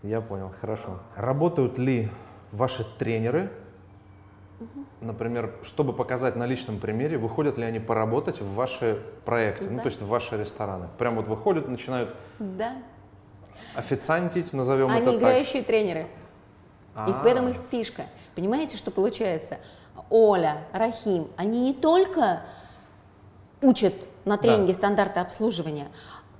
Я 0.02 0.22
понял, 0.22 0.52
хорошо. 0.60 1.00
Работают 1.16 1.78
ли 1.78 2.10
ваши 2.54 2.84
тренеры, 2.98 3.50
например, 5.00 5.54
чтобы 5.62 5.92
показать 5.92 6.36
на 6.36 6.46
личном 6.46 6.78
примере, 6.78 7.18
выходят 7.18 7.58
ли 7.58 7.64
они 7.64 7.80
поработать 7.80 8.40
в 8.40 8.54
ваши 8.54 9.02
проекты, 9.24 9.64
ну, 9.64 9.70
да. 9.70 9.76
ну 9.76 9.82
то 9.82 9.88
есть 9.88 10.00
в 10.00 10.06
ваши 10.06 10.38
рестораны? 10.38 10.88
Прям 10.98 11.16
вот 11.16 11.26
выходят, 11.26 11.68
начинают 11.68 12.14
да. 12.38 12.76
официантить, 13.74 14.52
назовем 14.52 14.88
они 14.88 14.98
это 14.98 15.04
так. 15.04 15.14
Они 15.14 15.18
играющие 15.18 15.62
тренеры. 15.62 16.06
А-а-а. 16.94 17.10
И 17.10 17.12
в 17.12 17.26
этом 17.26 17.48
их 17.48 17.56
фишка. 17.70 18.04
Понимаете, 18.34 18.76
что 18.76 18.90
получается? 18.90 19.58
Оля, 20.10 20.64
Рахим, 20.72 21.28
они 21.36 21.60
не 21.60 21.74
только 21.74 22.42
учат 23.62 23.94
на 24.24 24.38
тренинге 24.38 24.72
да. 24.72 24.74
стандарты 24.74 25.20
обслуживания, 25.20 25.88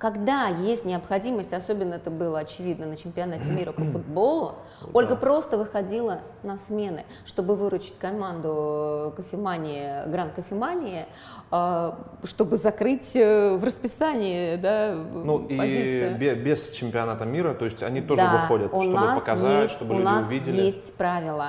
когда 0.05 0.49
есть 0.49 0.85
необходимость, 0.85 1.55
особенно 1.55 1.95
это 1.95 2.11
было 2.11 2.41
очевидно 2.41 2.85
на 2.85 2.95
чемпионате 2.95 3.49
мира 3.51 3.73
по 3.73 3.85
футболу, 3.85 4.57
Ольга 4.93 5.17
просто 5.17 5.57
выходила 5.57 6.21
на 6.43 6.59
смены, 6.59 7.07
чтобы 7.25 7.57
выручить 7.57 7.97
команду 7.99 9.15
кофемании, 9.17 10.07
Гранд 10.11 10.35
Кофемании, 10.35 11.07
а, 11.51 11.99
чтобы 12.23 12.59
закрыть 12.59 13.17
э, 13.17 13.57
в 13.57 13.65
расписании 13.65 14.57
да, 14.57 14.93
ну, 14.95 15.39
позицию. 15.39 16.21
и 16.21 16.35
без 16.35 16.69
чемпионата 16.73 17.25
мира, 17.25 17.55
то 17.55 17.65
есть 17.65 17.83
они 17.83 18.03
тоже 18.03 18.21
да, 18.21 18.43
выходят, 18.43 18.75
у 18.75 18.83
чтобы 18.83 19.01
нас 19.01 19.21
показать, 19.23 19.63
есть, 19.63 19.73
чтобы 19.73 19.95
у 19.95 19.99
люди 20.01 20.05
нас 20.05 20.29
увидели. 20.29 20.61
есть 20.61 20.95
правило, 20.97 21.49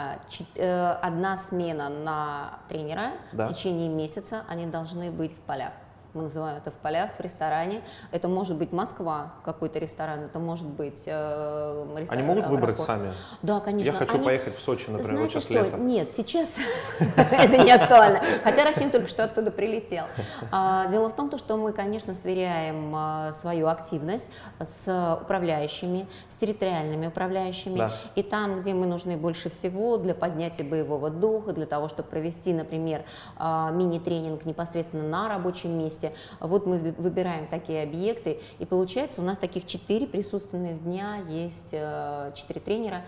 э, 0.56 0.92
одна 1.02 1.36
смена 1.36 1.90
на 1.90 2.60
тренера 2.70 3.12
да. 3.34 3.44
в 3.44 3.50
течение 3.50 3.90
месяца, 3.90 4.44
они 4.48 4.66
должны 4.66 5.12
быть 5.12 5.34
в 5.34 5.42
полях 5.42 5.74
мы 6.16 6.24
называем 6.24 6.58
это 6.58 6.72
в 6.72 6.76
полях, 6.76 7.12
в 7.18 7.22
ресторане. 7.22 7.82
Это 8.12 8.28
может 8.28 8.56
быть 8.56 8.72
Москва, 8.72 9.34
какой-то 9.44 9.80
ресторан, 9.80 10.22
это 10.22 10.40
может 10.40 10.66
быть 10.66 11.04
э, 11.06 11.96
ресторан. 11.98 12.24
Они 12.24 12.28
могут 12.28 12.48
выбрать 12.48 12.80
сами? 12.80 13.14
Да, 13.42 13.60
конечно. 13.60 13.92
Я 13.92 13.98
хочу 13.98 14.16
Они... 14.16 14.24
поехать 14.24 14.58
в 14.58 14.62
Сочи, 14.62 14.90
например, 14.90 15.04
Знаете 15.04 15.22
вот 15.24 15.32
сейчас 15.32 15.44
что? 15.44 15.54
лето. 15.54 15.78
Нет, 15.78 16.12
сейчас 16.12 16.58
это 17.18 17.58
не 17.58 17.72
актуально. 17.72 18.22
Хотя 18.44 18.64
Рахим 18.64 18.90
только 18.90 19.08
что 19.08 19.26
оттуда 19.26 19.52
прилетел. 19.52 20.06
А, 20.52 20.88
дело 20.88 21.10
в 21.10 21.16
том, 21.16 21.36
что 21.38 21.58
мы, 21.58 21.74
конечно, 21.74 22.14
сверяем 22.14 22.94
а, 22.96 23.34
свою 23.34 23.68
активность 23.68 24.30
с 24.60 25.18
управляющими, 25.22 26.08
с 26.30 26.38
территориальными 26.38 27.08
управляющими. 27.08 27.92
И 28.16 28.24
там, 28.24 28.62
где 28.62 28.74
мы 28.74 28.86
нужны 28.86 29.18
больше 29.18 29.50
всего 29.50 29.98
для 29.98 30.16
поднятия 30.16 30.64
боевого 30.64 31.10
духа, 31.10 31.52
для 31.52 31.66
того, 31.66 31.90
чтобы 31.90 32.10
провести, 32.10 32.54
например, 32.54 33.04
а, 33.38 33.72
мини-тренинг 33.72 34.46
непосредственно 34.46 35.04
на 35.04 35.28
рабочем 35.28 35.78
месте, 35.78 36.05
месте. 36.06 36.18
Вот 36.40 36.66
мы 36.66 36.78
выбираем 36.78 37.48
такие 37.48 37.84
объекты, 37.84 38.40
и 38.60 38.66
получается 38.66 39.22
у 39.22 39.24
нас 39.24 39.38
таких 39.38 39.66
четыре 39.66 40.08
присутственных 40.08 40.84
дня, 40.84 41.18
есть 41.28 41.70
э, 41.72 42.32
четыре 42.36 42.62
тренера. 42.62 43.02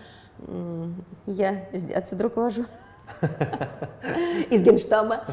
Я 1.26 1.68
отсюда 1.94 2.24
руковожу 2.24 2.64
из 4.50 4.62
генштаба. 4.62 5.24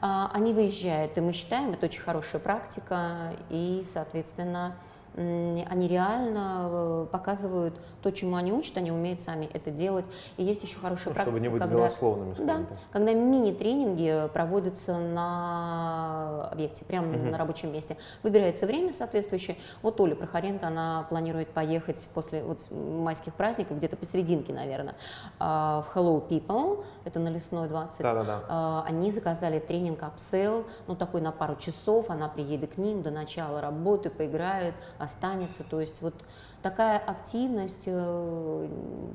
А, 0.00 0.30
они 0.34 0.52
выезжают, 0.52 1.16
и 1.16 1.20
мы 1.20 1.32
считаем, 1.32 1.72
это 1.72 1.86
очень 1.86 2.02
хорошая 2.02 2.40
практика, 2.40 3.34
и, 3.48 3.82
соответственно, 3.90 4.76
они 5.16 5.88
реально 5.88 6.68
э, 6.70 7.06
показывают 7.10 7.74
то, 8.02 8.10
чему 8.10 8.36
они 8.36 8.52
учат, 8.52 8.76
они 8.78 8.92
умеют 8.92 9.20
сами 9.20 9.48
это 9.52 9.70
делать. 9.70 10.06
И 10.36 10.44
есть 10.44 10.62
еще 10.62 10.78
хорошая 10.78 11.08
ну, 11.08 11.14
практика, 11.14 11.36
чтобы 11.36 11.40
не 11.40 11.48
быть 11.48 11.60
когда, 11.60 11.76
голословными, 11.76 12.34
да, 12.38 12.60
когда 12.90 13.12
мини-тренинги 13.12 14.28
проводятся 14.32 14.98
на 14.98 16.48
объекте, 16.50 16.84
прямо 16.84 17.08
угу. 17.08 17.30
на 17.30 17.38
рабочем 17.38 17.72
месте. 17.72 17.96
Выбирается 18.22 18.66
время 18.66 18.92
соответствующее. 18.92 19.56
Вот 19.82 20.00
Оля 20.00 20.14
Прохоренко, 20.14 20.66
она 20.66 21.06
планирует 21.08 21.48
поехать 21.48 22.08
после 22.14 22.42
вот, 22.42 22.70
майских 22.70 23.34
праздников, 23.34 23.76
где-то 23.78 23.96
посерединке, 23.96 24.52
наверное, 24.52 24.94
а, 25.38 25.82
в 25.82 25.96
Hello 25.96 26.26
People, 26.26 26.84
это 27.04 27.18
на 27.18 27.28
Лесной 27.28 27.68
20. 27.68 28.00
Да, 28.00 28.14
да, 28.14 28.24
да. 28.24 28.84
Они 28.86 29.10
заказали 29.10 29.58
тренинг 29.58 30.02
Upsell, 30.02 30.64
ну 30.86 30.94
такой 30.94 31.20
на 31.20 31.32
пару 31.32 31.56
часов, 31.56 32.10
она 32.10 32.28
приедет 32.28 32.74
к 32.74 32.78
ним 32.78 33.02
до 33.02 33.10
начала 33.10 33.60
работы, 33.60 34.10
поиграет, 34.10 34.74
останется. 35.00 35.64
То 35.64 35.80
есть 35.80 36.02
вот 36.02 36.14
такая 36.62 36.98
активность 36.98 37.84
э, 37.86 38.68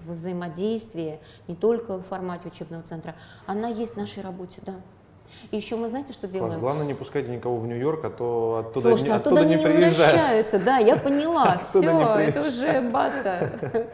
во 0.06 0.14
взаимодействии, 0.14 1.20
не 1.48 1.56
только 1.56 1.98
в 1.98 2.04
формате 2.04 2.48
учебного 2.48 2.84
центра, 2.84 3.16
она 3.46 3.68
есть 3.68 3.94
в 3.94 3.98
нашей 3.98 4.24
работе, 4.24 4.62
да. 4.66 4.76
И 5.52 5.58
еще 5.58 5.76
мы 5.76 5.88
знаете, 5.88 6.14
что 6.14 6.28
делаем? 6.28 6.54
Класс. 6.54 6.62
Главное, 6.62 6.86
не 6.86 6.94
пускайте 6.94 7.30
никого 7.30 7.58
в 7.58 7.68
Нью-Йорк, 7.68 8.06
а 8.06 8.10
то 8.10 8.66
оттуда, 8.66 8.90
Слушайте, 8.90 9.12
не, 9.12 9.18
оттуда, 9.18 9.42
оттуда 9.42 9.56
не, 9.56 9.64
не 9.64 9.66
возвращаются. 9.66 10.60
Да, 10.60 10.78
я 10.78 10.96
поняла, 10.96 11.58
все, 11.62 12.18
это 12.20 12.48
уже 12.48 12.82
баста. 12.82 13.90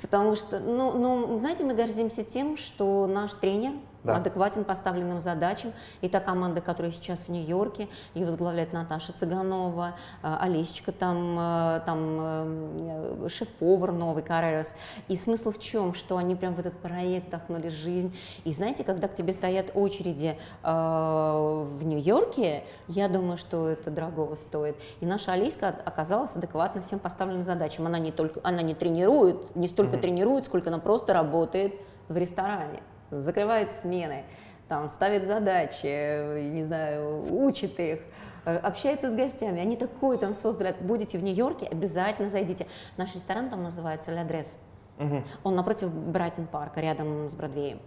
Потому 0.00 0.34
что, 0.34 0.58
ну, 0.58 0.92
ну, 0.92 1.38
знаете, 1.38 1.64
мы 1.64 1.74
гордимся 1.74 2.24
тем, 2.24 2.56
что 2.56 3.06
наш 3.06 3.34
тренер, 3.34 3.72
да. 4.04 4.16
адекватен 4.16 4.64
поставленным 4.64 5.20
задачам. 5.20 5.72
И 6.00 6.08
та 6.08 6.20
команда, 6.20 6.60
которая 6.60 6.92
сейчас 6.92 7.20
в 7.20 7.28
Нью-Йорке, 7.28 7.88
ее 8.14 8.26
возглавляет 8.26 8.72
Наташа 8.72 9.12
Цыганова, 9.12 9.94
э, 10.22 10.36
Олесечка 10.40 10.92
там, 10.92 11.38
э, 11.38 11.80
там 11.86 12.18
э, 12.20 13.28
шеф-повар 13.28 13.92
новый, 13.92 14.22
Карерас. 14.22 14.74
И 15.08 15.16
смысл 15.16 15.50
в 15.50 15.58
чем? 15.58 15.94
Что 15.94 16.16
они 16.16 16.34
прям 16.34 16.54
в 16.54 16.60
этот 16.60 16.78
проект 16.78 17.28
вдохнули 17.28 17.68
жизнь. 17.68 18.16
И 18.44 18.52
знаете, 18.52 18.84
когда 18.84 19.08
к 19.08 19.14
тебе 19.14 19.32
стоят 19.32 19.70
очереди 19.74 20.38
в 20.62 21.80
Нью-Йорке, 21.82 22.64
я 22.88 23.08
думаю, 23.08 23.36
что 23.36 23.68
это 23.68 23.90
дорогого 23.90 24.34
стоит. 24.34 24.76
И 25.00 25.06
наша 25.06 25.32
Алиска 25.32 25.68
оказалась 25.68 26.34
адекватна 26.34 26.80
всем 26.82 26.98
поставленным 26.98 27.44
задачам. 27.44 27.86
Она 27.86 27.98
не 27.98 28.12
только, 28.12 28.40
она 28.42 28.62
не 28.62 28.74
тренирует, 28.74 29.54
не 29.56 29.68
столько 29.68 29.96
mm-hmm. 29.96 30.00
тренирует, 30.00 30.44
сколько 30.44 30.68
она 30.70 30.78
просто 30.78 31.12
работает 31.12 31.74
в 32.08 32.16
ресторане 32.16 32.82
закрывает 33.10 33.70
смены. 33.70 34.24
там 34.68 34.88
ставит 34.88 35.26
задачи, 35.26 36.50
не 36.52 36.62
знаю, 36.62 37.24
учит 37.44 37.80
их, 37.80 38.00
э, 38.44 38.56
общается 38.56 39.10
с 39.10 39.14
гостями. 39.14 39.60
Они 39.60 39.76
такой 39.76 40.16
там 40.16 40.32
создали. 40.32 40.76
Будете 40.80 41.18
в 41.18 41.24
Нью-Йорке, 41.24 41.66
обязательно 41.66 42.28
зайдите. 42.28 42.66
Наш 42.96 43.14
ресторан 43.14 43.50
там 43.50 43.64
называется 43.64 44.12
«Ля 44.12 44.22
Дресс». 44.22 44.62
Угу. 44.98 45.24
Он 45.44 45.56
напротив 45.56 45.92
Брайтон 45.92 46.46
парка, 46.46 46.80
рядом 46.80 47.28
с 47.28 47.34
Бродвеем. 47.34 47.80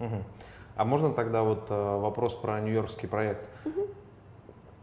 Угу. 0.00 0.24
А 0.76 0.84
можно 0.84 1.12
тогда 1.12 1.42
вот 1.42 1.66
э, 1.70 1.98
вопрос 1.98 2.34
про 2.34 2.60
нью-йоркский 2.60 3.08
проект? 3.08 3.48
Угу. 3.64 3.80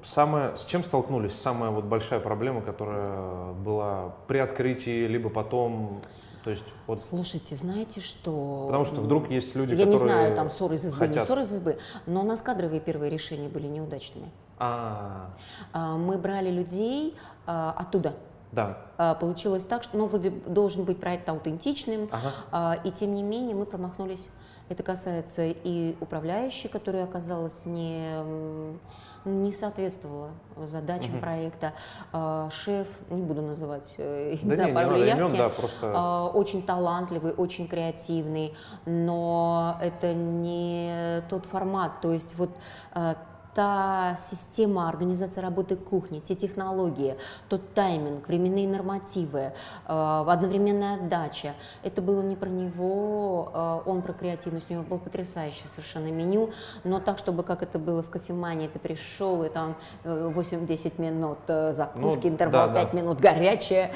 Самое, 0.05 0.55
с 0.55 0.65
чем 0.65 0.83
столкнулись? 0.83 1.33
Самая 1.33 1.71
вот 1.71 1.85
большая 1.85 2.19
проблема, 2.19 2.61
которая 2.61 3.53
была 3.53 4.13
при 4.27 4.37
открытии, 4.37 5.07
либо 5.07 5.29
потом 5.29 6.01
то 6.43 6.51
есть, 6.51 6.63
вот... 6.85 7.01
Слушайте, 7.01 7.55
знаете 7.55 8.01
что? 8.01 8.65
Потому 8.67 8.85
что 8.85 9.01
вдруг 9.01 9.31
есть 9.31 9.55
люди, 9.55 9.71
Я 9.71 9.77
которые 9.77 9.93
не 9.93 9.97
знаю, 9.97 10.35
там 10.35 10.51
ссоры 10.51 10.75
из 10.75 10.85
избы, 10.85 10.99
хотят... 10.99 11.15
не 11.15 11.21
ссоры 11.21 11.41
из 11.41 11.51
избы, 11.51 11.79
но 12.05 12.21
у 12.21 12.23
нас 12.23 12.43
кадровые 12.43 12.81
первые 12.81 13.09
решения 13.09 13.49
были 13.49 13.65
неудачными. 13.65 14.29
А, 14.59 15.31
а 15.73 15.97
Мы 15.97 16.19
брали 16.19 16.51
людей 16.51 17.17
а, 17.47 17.73
оттуда. 17.75 18.13
Да. 18.51 18.77
А, 18.99 19.15
получилось 19.15 19.63
так, 19.63 19.81
что, 19.81 19.97
ну, 19.97 20.05
вроде 20.05 20.29
должен 20.29 20.83
быть 20.83 20.99
проект 20.99 21.27
аутентичным, 21.27 22.11
ага. 22.51 22.79
и 22.83 22.91
тем 22.91 23.15
не 23.15 23.23
менее 23.23 23.55
мы 23.55 23.65
промахнулись. 23.65 24.29
Это 24.69 24.83
касается 24.83 25.47
и 25.47 25.95
управляющей, 25.99 26.69
которая 26.69 27.05
оказалась 27.05 27.65
не 27.65 28.07
не 29.25 29.51
соответствовала 29.51 30.29
задачам 30.55 31.15
угу. 31.15 31.21
проекта. 31.21 31.73
А, 32.13 32.49
шеф, 32.51 32.87
не 33.09 33.23
буду 33.23 33.41
называть 33.41 33.95
э, 33.97 34.37
имена 34.41 34.55
да 34.55 34.69
не, 34.69 34.73
по 34.73 34.93
не 34.95 35.09
имен, 35.09 35.37
да, 35.37 35.49
просто... 35.49 35.91
а, 35.93 36.27
очень 36.27 36.63
талантливый, 36.63 37.33
очень 37.33 37.67
креативный, 37.67 38.53
но 38.85 39.77
это 39.81 40.13
не 40.13 41.23
тот 41.29 41.45
формат. 41.45 42.01
То 42.01 42.13
есть 42.13 42.37
вот 42.37 42.51
а, 42.93 43.15
та 43.55 44.17
система 44.17 44.89
организации 44.89 45.39
работы 45.39 45.77
кухни, 45.77 46.19
те 46.19 46.35
технологии, 46.35 47.15
тот 47.47 47.73
тайминг, 47.73 48.27
временные 48.27 48.67
нормативы, 48.67 49.53
э, 49.87 50.25
одновременная 50.27 50.95
отдача. 50.95 51.53
Это 51.81 52.01
было 52.01 52.21
не 52.21 52.35
про 52.35 52.49
него, 52.49 53.51
э, 53.53 53.89
он 53.89 54.01
про 54.01 54.11
креативность, 54.11 54.69
у 54.69 54.73
него 54.73 54.83
было 54.83 54.97
потрясающее 54.97 55.69
совершенно 55.69 56.11
меню, 56.11 56.51
но 56.83 56.99
так, 56.99 57.17
чтобы 57.17 57.43
как 57.43 57.63
это 57.63 57.79
было 57.79 58.03
в 58.03 58.09
кофемании, 58.09 58.67
ты 58.67 58.77
пришел 58.77 59.41
и 59.43 59.49
там 59.49 59.77
8-10 60.03 60.93
э, 60.97 61.01
минут 61.01 61.37
закуски, 61.47 62.27
ну, 62.27 62.33
интервал 62.33 62.67
да, 62.67 62.73
5 62.73 62.91
да. 62.91 62.97
минут 62.97 63.19
горячее. 63.21 63.93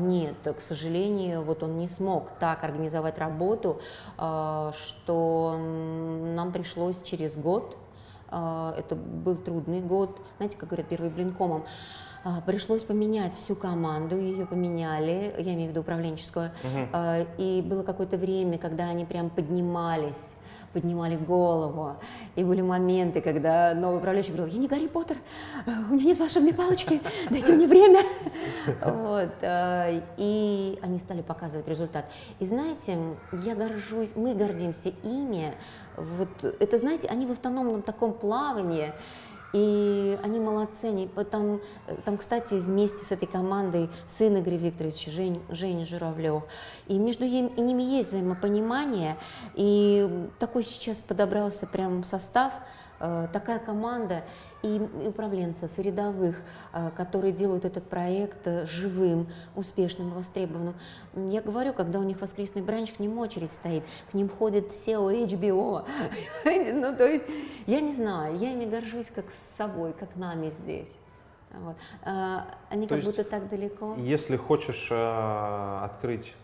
Нет, 0.00 0.36
к 0.44 0.60
сожалению, 0.62 1.42
вот 1.42 1.62
он 1.62 1.76
не 1.76 1.88
смог 1.88 2.30
так 2.40 2.64
организовать 2.64 3.18
работу, 3.18 3.80
что 4.16 5.58
нам 5.58 6.52
пришлось 6.52 7.02
через 7.02 7.36
год 7.36 7.76
а, 7.76 7.87
это 8.30 8.94
был 8.94 9.36
трудный 9.36 9.80
год, 9.80 10.20
знаете, 10.36 10.56
как 10.56 10.68
говорят, 10.68 10.88
первый 10.88 11.10
блин 11.10 11.32
комом. 11.32 11.64
А, 12.24 12.40
пришлось 12.40 12.82
поменять 12.82 13.32
всю 13.34 13.54
команду, 13.54 14.16
ее 14.16 14.44
поменяли, 14.44 15.34
я 15.38 15.54
имею 15.54 15.68
в 15.68 15.70
виду 15.70 15.80
управленческую. 15.80 16.50
Uh-huh. 16.62 17.28
И 17.38 17.62
было 17.62 17.82
какое-то 17.84 18.16
время, 18.16 18.58
когда 18.58 18.88
они 18.88 19.04
прям 19.04 19.30
поднимались 19.30 20.34
поднимали 20.72 21.16
голову. 21.16 21.96
И 22.36 22.44
были 22.44 22.60
моменты, 22.60 23.20
когда 23.20 23.74
новый 23.74 23.98
управляющий 23.98 24.32
говорил, 24.32 24.52
я 24.52 24.58
не 24.58 24.68
Гарри 24.68 24.86
Поттер, 24.86 25.16
у 25.66 25.94
меня 25.94 26.06
нет 26.06 26.18
волшебной 26.18 26.54
палочки, 26.54 27.00
дайте 27.30 27.52
мне 27.52 27.66
время. 27.66 28.02
Вот. 28.82 29.32
Э, 29.40 30.00
и 30.16 30.78
они 30.82 30.98
стали 30.98 31.22
показывать 31.22 31.68
результат. 31.68 32.06
И 32.38 32.46
знаете, 32.46 32.98
я 33.32 33.54
горжусь, 33.54 34.14
мы 34.16 34.34
гордимся 34.34 34.90
ими. 35.02 35.54
Вот 35.96 36.28
это, 36.42 36.78
знаете, 36.78 37.08
они 37.08 37.26
в 37.26 37.32
автономном 37.32 37.82
таком 37.82 38.12
плавании, 38.12 38.92
и 39.52 40.18
они 40.22 40.40
молодцы, 40.40 40.86
они 40.86 41.08
там, 41.30 41.60
там, 42.04 42.16
кстати, 42.18 42.54
вместе 42.54 42.98
с 42.98 43.12
этой 43.12 43.26
командой 43.26 43.90
сын 44.06 44.38
Игоря 44.38 44.56
Викторовича, 44.56 45.10
Жень, 45.10 45.42
Женя 45.48 45.86
Журавлев. 45.86 46.44
И 46.86 46.98
между 46.98 47.24
ними 47.24 47.82
есть 47.82 48.10
взаимопонимание. 48.10 49.16
И 49.54 50.28
такой 50.38 50.64
сейчас 50.64 51.02
подобрался 51.02 51.66
прям 51.66 52.04
состав, 52.04 52.52
Э, 52.52 52.77
такая 52.98 53.58
команда 53.58 54.24
и 54.62 54.80
управленцев, 55.06 55.70
и 55.78 55.82
рядовых, 55.82 56.36
э, 56.72 56.90
которые 56.96 57.32
делают 57.32 57.64
этот 57.64 57.88
проект 57.88 58.46
э, 58.46 58.66
живым, 58.66 59.28
успешным, 59.54 60.10
востребованным. 60.10 60.74
Я 61.14 61.40
говорю, 61.40 61.72
когда 61.72 62.00
у 62.00 62.02
них 62.02 62.20
воскресный 62.20 62.62
бранч, 62.62 62.92
к 62.92 62.98
ним 62.98 63.18
очередь 63.18 63.52
стоит, 63.52 63.84
к 64.10 64.14
ним 64.14 64.28
ходит 64.28 64.70
SEO 64.70 65.10
HBO. 65.26 65.84
ну, 66.44 66.96
то 66.96 67.06
есть, 67.06 67.24
я 67.66 67.80
не 67.80 67.94
знаю, 67.94 68.36
я 68.38 68.52
ими 68.52 68.64
горжусь 68.64 69.10
как 69.14 69.30
с 69.30 69.56
собой, 69.56 69.92
как 69.92 70.16
нами 70.16 70.50
здесь. 70.50 70.98
Вот. 71.50 71.76
Они 72.68 72.86
То 72.86 72.96
как 72.96 73.04
будто 73.04 73.24
так 73.24 73.48
далеко. 73.48 73.94
Если 73.96 74.36
хочешь 74.36 74.88
э, 74.90 75.80
открыть 75.84 76.34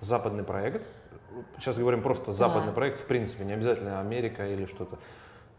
западный 0.00 0.44
проект, 0.44 0.86
сейчас 1.58 1.78
говорим 1.78 2.02
просто 2.02 2.32
западный 2.32 2.68
да. 2.68 2.74
проект, 2.74 2.98
в 2.98 3.06
принципе, 3.06 3.44
не 3.44 3.52
обязательно 3.52 4.00
Америка 4.00 4.46
или 4.46 4.66
что-то, 4.66 4.98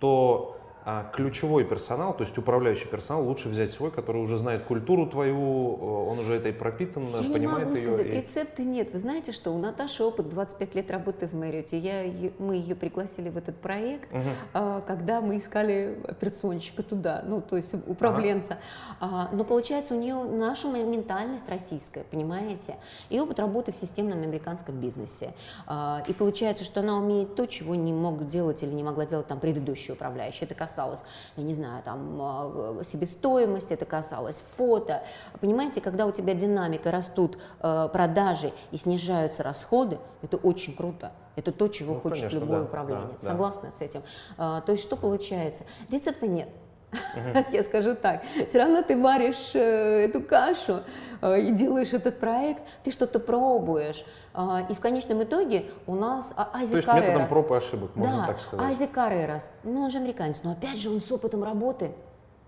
то 0.04 0.54
а 0.86 1.10
ключевой 1.14 1.64
персонал, 1.64 2.16
то 2.16 2.24
есть 2.24 2.38
управляющий 2.38 2.88
персонал, 2.88 3.26
лучше 3.26 3.50
взять 3.50 3.72
свой, 3.72 3.92
который 3.92 4.22
уже 4.22 4.38
знает 4.38 4.64
культуру 4.64 5.08
твою, 5.08 5.76
он 6.08 6.20
уже 6.20 6.36
этой 6.36 6.52
пропитан, 6.52 7.08
я 7.08 7.18
понимает 7.32 7.40
не 7.40 7.48
могу 7.48 7.76
ее. 7.76 7.94
Сказать, 7.94 8.08
и... 8.08 8.10
Рецепта 8.10 8.62
нет. 8.64 8.92
Вы 8.92 9.00
знаете, 9.00 9.32
что 9.32 9.52
у 9.52 9.58
Наташи 9.58 10.04
опыт 10.04 10.30
25 10.30 10.76
лет 10.76 10.92
работы 10.92 11.28
в 11.28 11.34
Мэриоте. 11.34 11.78
Я, 11.78 12.32
мы 12.38 12.56
ее 12.56 12.76
пригласили 12.76 13.30
в 13.30 13.38
этот 13.38 13.58
проект, 13.58 14.10
угу. 14.12 14.82
когда 14.86 15.22
мы 15.22 15.38
искали 15.38 16.00
операционщика 16.08 16.84
туда, 16.84 17.24
ну, 17.26 17.42
то 17.42 17.56
есть 17.56 17.74
управленца. 17.88 18.58
Ага. 19.00 19.30
Но 19.32 19.44
получается, 19.44 19.96
у 19.96 20.00
нее 20.00 20.16
наша 20.24 20.68
ментальность 20.68 21.48
российская, 21.48 22.04
понимаете? 22.04 22.76
И 23.10 23.20
опыт 23.20 23.40
работы 23.40 23.72
в 23.72 23.76
системном 23.76 24.22
американском 24.22 24.76
бизнесе. 24.76 25.34
А, 25.66 26.04
и 26.08 26.14
получается, 26.14 26.64
что 26.64 26.82
она 26.82 26.98
умеет 26.98 27.36
то, 27.36 27.46
чего 27.46 27.76
не 27.76 27.94
мог 27.94 28.28
делать 28.28 28.64
или 28.64 28.72
не 28.72 28.84
могла 28.84 29.06
делать 29.06 29.28
там 29.28 29.40
предыдущий 29.40 29.94
управляющий. 29.94 30.46
Это 30.46 30.56
касалось, 30.74 31.04
я 31.38 31.44
не 31.44 31.54
знаю, 31.54 31.84
там, 31.84 32.20
а, 32.22 32.84
себестоимости, 32.84 33.74
это 33.74 33.86
касалось 33.86 34.44
фото. 34.58 35.04
Понимаете, 35.40 35.82
когда 35.82 36.06
у 36.06 36.12
тебя 36.12 36.34
динамика, 36.34 36.92
растут 36.92 37.38
э, 37.62 37.90
продажи 37.92 38.54
и 38.72 38.78
снижаются 38.78 39.44
расходы, 39.44 40.00
это 40.22 40.38
очень 40.38 40.76
круто. 40.76 41.12
Это 41.36 41.52
то, 41.52 41.68
чего 41.68 41.96
ну, 41.96 42.00
хочет 42.00 42.26
конечно, 42.26 42.40
любой 42.40 42.60
да, 42.60 42.64
управленец. 42.64 43.22
Да, 43.22 43.28
Согласна 43.28 43.64
да. 43.64 43.72
с 43.72 43.82
этим? 43.82 44.04
А, 44.38 44.62
то 44.62 44.72
есть 44.72 44.84
что 44.84 44.96
получается? 44.96 45.64
Рецепта 45.90 46.28
нет. 46.28 46.50
Uh-huh. 46.94 47.46
Я 47.52 47.64
скажу 47.64 47.96
так, 47.96 48.24
все 48.48 48.60
равно 48.60 48.82
ты 48.82 48.98
варишь 48.98 49.52
э, 49.54 50.06
эту 50.06 50.22
кашу 50.22 50.84
э, 51.22 51.42
и 51.42 51.52
делаешь 51.52 51.94
этот 51.94 52.20
проект, 52.20 52.64
ты 52.84 52.92
что-то 52.92 53.20
пробуешь. 53.20 54.06
Э, 54.34 54.60
и 54.70 54.74
в 54.74 54.80
конечном 54.80 55.24
итоге 55.24 55.66
у 55.88 55.96
нас 55.96 56.34
а, 56.36 56.50
Айзек 56.54 56.86
То 56.86 56.96
есть 56.98 57.08
методом 57.08 57.28
проб 57.28 57.52
и 57.52 57.56
ошибок, 57.56 57.96
можно 57.96 58.18
да, 58.18 58.28
так 58.28 58.40
сказать. 58.40 58.66
Айзек 58.66 58.92
Каррерас, 58.92 59.52
ну 59.64 59.82
он 59.82 59.90
же 59.90 59.98
американец, 59.98 60.42
но 60.44 60.52
опять 60.52 60.80
же 60.80 60.90
он 60.90 61.02
с 61.02 61.12
опытом 61.12 61.44
работы. 61.44 61.92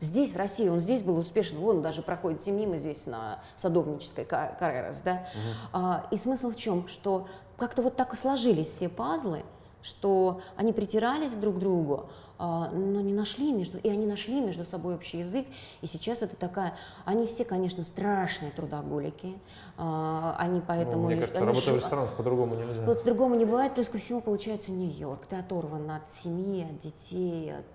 Здесь, 0.01 0.33
в 0.33 0.37
России, 0.37 0.67
он 0.67 0.81
здесь 0.81 1.01
был 1.01 1.17
успешен, 1.17 1.57
вон 1.57 1.81
даже 1.81 2.01
проходит 2.01 2.45
мимо 2.47 2.75
здесь 2.75 3.07
на 3.07 3.39
Садовнической 3.55 4.25
Каррерас, 4.25 5.01
да. 5.01 5.11
Uh-huh. 5.11 5.69
А, 5.71 6.07
и 6.11 6.17
смысл 6.17 6.51
в 6.51 6.57
чем? 6.57 6.87
Что 6.89 7.27
как-то 7.57 7.81
вот 7.81 7.95
так 7.95 8.13
и 8.13 8.17
сложились 8.17 8.67
все 8.67 8.89
пазлы, 8.89 9.43
что 9.85 10.41
они 10.55 10.73
притирались 10.73 11.31
друг 11.33 11.57
к 11.57 11.59
другу, 11.59 12.09
а, 12.37 12.69
но 12.71 13.01
не 13.01 13.13
нашли 13.13 13.53
между, 13.53 13.77
и 13.77 13.89
они 13.89 14.05
нашли 14.05 14.41
между 14.41 14.65
собой 14.65 14.95
общий 14.95 15.19
язык, 15.19 15.45
и 15.81 15.87
сейчас 15.87 16.21
это 16.21 16.35
такая, 16.35 16.73
они 17.05 17.27
все, 17.27 17.45
конечно, 17.45 17.83
страшные 17.83 18.51
трудоголики, 18.51 19.37
а, 19.77 20.35
они 20.39 20.61
поэтому... 20.65 21.03
Ну, 21.03 21.07
мне 21.07 21.17
кажется, 21.17 21.37
они 21.37 21.47
работа 21.47 21.71
в 21.71 21.75
ресторанах 21.75 22.17
по-другому 22.17 22.55
нельзя. 22.55 22.83
По-другому 22.83 23.35
не 23.35 23.45
бывает, 23.45 23.75
плюс 23.75 23.87
ко 23.87 23.99
всему 23.99 24.21
получается 24.21 24.71
Нью-Йорк, 24.71 25.27
ты 25.27 25.35
оторван 25.35 25.89
от 25.91 26.11
семьи, 26.11 26.63
от 26.63 26.79
детей, 26.79 27.53
от 27.53 27.65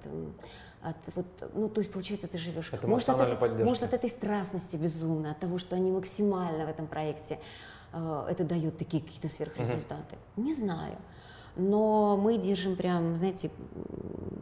от 0.83 0.97
вот, 1.15 1.27
ну, 1.53 1.69
то 1.69 1.83
есть, 1.83 1.93
получается, 1.93 2.27
ты 2.27 2.39
живешь. 2.39 2.73
Это 2.73 2.87
может, 2.87 3.07
от, 3.11 3.21
этой, 3.21 3.65
может, 3.65 3.83
от 3.83 3.93
этой 3.93 4.09
страстности 4.09 4.77
безумной, 4.77 5.33
от 5.33 5.39
того, 5.39 5.59
что 5.59 5.77
они 5.77 5.91
максимально 5.91 6.65
в 6.65 6.71
этом 6.71 6.87
проекте, 6.87 7.39
э, 7.93 8.27
это 8.31 8.45
дает 8.45 8.79
такие 8.79 9.03
какие-то 9.03 9.29
сверхрезультаты. 9.29 10.17
Угу. 10.37 10.47
Не 10.47 10.55
знаю. 10.55 10.97
Но 11.61 12.17
мы 12.17 12.39
держим 12.39 12.75
прям, 12.75 13.17
знаете, 13.17 13.51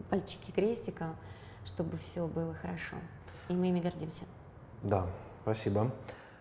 пальчики 0.09 0.53
крестиком, 0.53 1.17
чтобы 1.65 1.97
все 1.99 2.27
было 2.29 2.55
хорошо. 2.55 2.97
И 3.49 3.55
мы 3.55 3.69
ими 3.69 3.81
гордимся. 3.81 4.25
Да, 4.83 5.07
спасибо. 5.43 5.91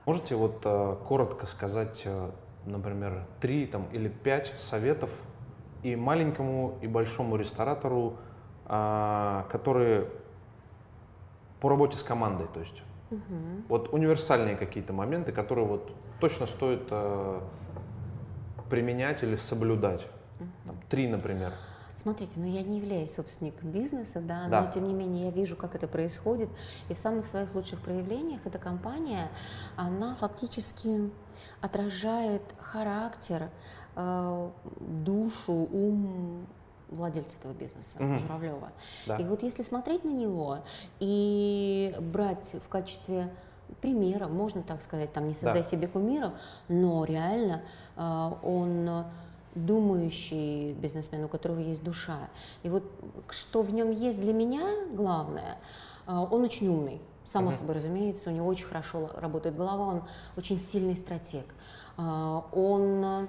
Можете 0.05 0.35
вот 0.35 0.61
э, 0.63 0.95
коротко 1.07 1.47
сказать, 1.47 2.03
э, 2.05 2.31
например, 2.65 3.25
три 3.41 3.65
там, 3.65 3.87
или 3.91 4.07
пять 4.07 4.53
советов 4.57 5.09
и 5.81 5.95
маленькому, 5.95 6.77
и 6.81 6.87
большому 6.87 7.37
ресторатору, 7.37 8.17
э, 8.67 9.43
которые 9.49 10.07
по 11.59 11.69
работе 11.69 11.97
с 11.97 12.03
командой, 12.03 12.47
то 12.53 12.59
есть 12.59 12.83
угу. 13.09 13.63
вот 13.67 13.91
универсальные 13.91 14.55
какие-то 14.55 14.93
моменты, 14.93 15.31
которые 15.31 15.65
вот 15.65 15.91
точно 16.19 16.45
стоит 16.45 16.83
э, 16.91 17.41
применять 18.69 19.23
или 19.23 19.35
соблюдать? 19.35 20.05
Три, 20.89 21.07
например. 21.07 21.53
Смотрите, 21.97 22.33
ну 22.37 22.45
я 22.45 22.61
не 22.61 22.77
являюсь 22.77 23.13
собственником 23.13 23.71
бизнеса, 23.71 24.21
да, 24.21 24.47
Да. 24.47 24.61
но 24.61 24.71
тем 24.71 24.87
не 24.87 24.93
менее 24.93 25.25
я 25.25 25.31
вижу, 25.31 25.55
как 25.55 25.75
это 25.75 25.87
происходит, 25.87 26.47
и 26.89 26.93
в 26.93 26.97
самых 26.97 27.25
своих 27.25 27.53
лучших 27.55 27.81
проявлениях 27.81 28.39
эта 28.45 28.59
компания, 28.59 29.29
она 29.75 30.15
фактически 30.15 31.09
отражает 31.59 32.43
характер, 32.59 33.49
э, 33.95 34.49
душу, 34.79 35.51
ум 35.53 36.45
владельца 36.89 37.35
этого 37.39 37.51
бизнеса, 37.53 37.95
Мгм. 37.99 38.19
Журавлева. 38.19 38.71
Да. 39.07 39.17
И 39.17 39.23
вот 39.25 39.41
если 39.43 39.63
смотреть 39.63 40.05
на 40.05 40.11
него 40.11 40.59
и 40.99 41.93
брать 41.99 42.53
в 42.63 42.69
качестве 42.69 43.29
примера, 43.81 44.27
можно 44.27 44.61
так 44.61 44.81
сказать, 44.81 45.11
там 45.11 45.27
не 45.27 45.33
создай 45.33 45.63
Да. 45.63 45.67
себе 45.67 45.87
кумиров, 45.87 46.31
но 46.69 47.03
реально 47.03 47.63
э, 47.97 48.31
он 48.43 49.03
думающий 49.65 50.73
бизнесмен, 50.73 51.23
у 51.23 51.27
которого 51.27 51.59
есть 51.59 51.83
душа. 51.83 52.29
И 52.63 52.69
вот 52.69 52.83
что 53.29 53.61
в 53.61 53.73
нем 53.73 53.91
есть 53.91 54.19
для 54.21 54.33
меня 54.33 54.63
главное, 54.93 55.57
э, 56.07 56.11
он 56.13 56.43
очень 56.43 56.67
умный. 56.67 57.01
Само 57.25 57.49
Мгм. 57.49 57.57
собой 57.57 57.75
разумеется, 57.75 58.29
у 58.29 58.33
него 58.33 58.47
очень 58.47 58.67
хорошо 58.67 59.09
работает 59.15 59.55
голова, 59.57 59.85
он 59.87 60.03
очень 60.37 60.57
сильный 60.59 60.95
стратег. 60.95 61.45
А, 61.97 62.45
Он 62.53 63.27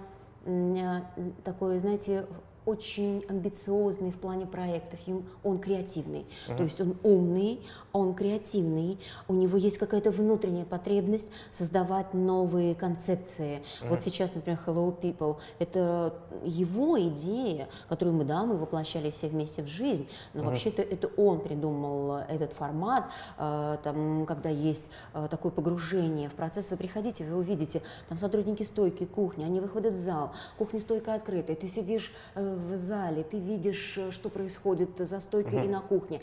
такой, 1.45 1.79
знаете, 1.79 2.27
очень 2.69 3.25
амбициозный 3.29 4.11
в 4.11 4.19
плане 4.19 4.47
проектов, 4.47 5.01
он 5.43 5.59
креативный, 5.59 6.27
то 6.47 6.63
есть 6.63 6.81
он 6.81 6.97
умный, 7.03 7.61
он 7.93 8.15
креативный, 8.15 8.99
у 9.27 9.33
него 9.33 9.57
есть 9.57 9.79
какая-то 9.79 10.11
внутренняя 10.11 10.65
потребность 10.65 11.31
создавать 11.51 12.13
новые 12.13 12.75
концепции. 12.75 13.63
Вот 13.83 14.03
сейчас, 14.03 14.35
например, 14.35 14.61
Hello 14.67 14.95
People, 15.01 15.39
это 15.59 16.15
его 16.45 17.01
идея, 17.01 17.69
которую 17.89 18.17
мы, 18.17 18.25
да, 18.25 18.45
мы 18.45 18.57
воплощали 18.57 19.11
все 19.11 19.29
вместе 19.29 19.63
в 19.63 19.67
жизнь, 19.67 20.07
но 20.35 20.45
вообще-то 20.45 20.83
это 20.83 21.09
он 21.17 21.41
придумал 21.41 22.19
этот 22.29 22.53
формат, 22.53 23.07
э, 23.39 23.79
там, 23.83 24.27
когда 24.27 24.51
есть 24.51 24.91
э, 25.15 25.27
такое 25.31 25.53
погружение 25.53 26.29
в 26.29 26.35
процесс, 26.35 26.71
вы 26.71 26.77
приходите, 26.77 27.25
вы 27.25 27.39
увидите, 27.39 27.83
там 28.09 28.19
сотрудники 28.19 28.63
стойки, 28.63 29.05
кухни, 29.07 29.45
они 29.45 29.61
выходят 29.61 29.95
в 29.95 29.97
зал, 29.97 30.33
кухня 30.59 30.81
стойка 30.81 31.15
открытая, 31.15 31.57
ты 31.57 31.69
сидишь 31.69 32.13
э, 32.35 32.58
в 32.59 32.77
зале, 32.77 33.23
ты 33.23 33.39
видишь, 33.39 33.95
э, 33.97 34.11
что 34.11 34.29
происходит 34.29 34.91
за 34.99 35.21
стойкой 35.21 35.65
и 35.65 35.69
на 35.69 35.81
кухне. 35.81 36.21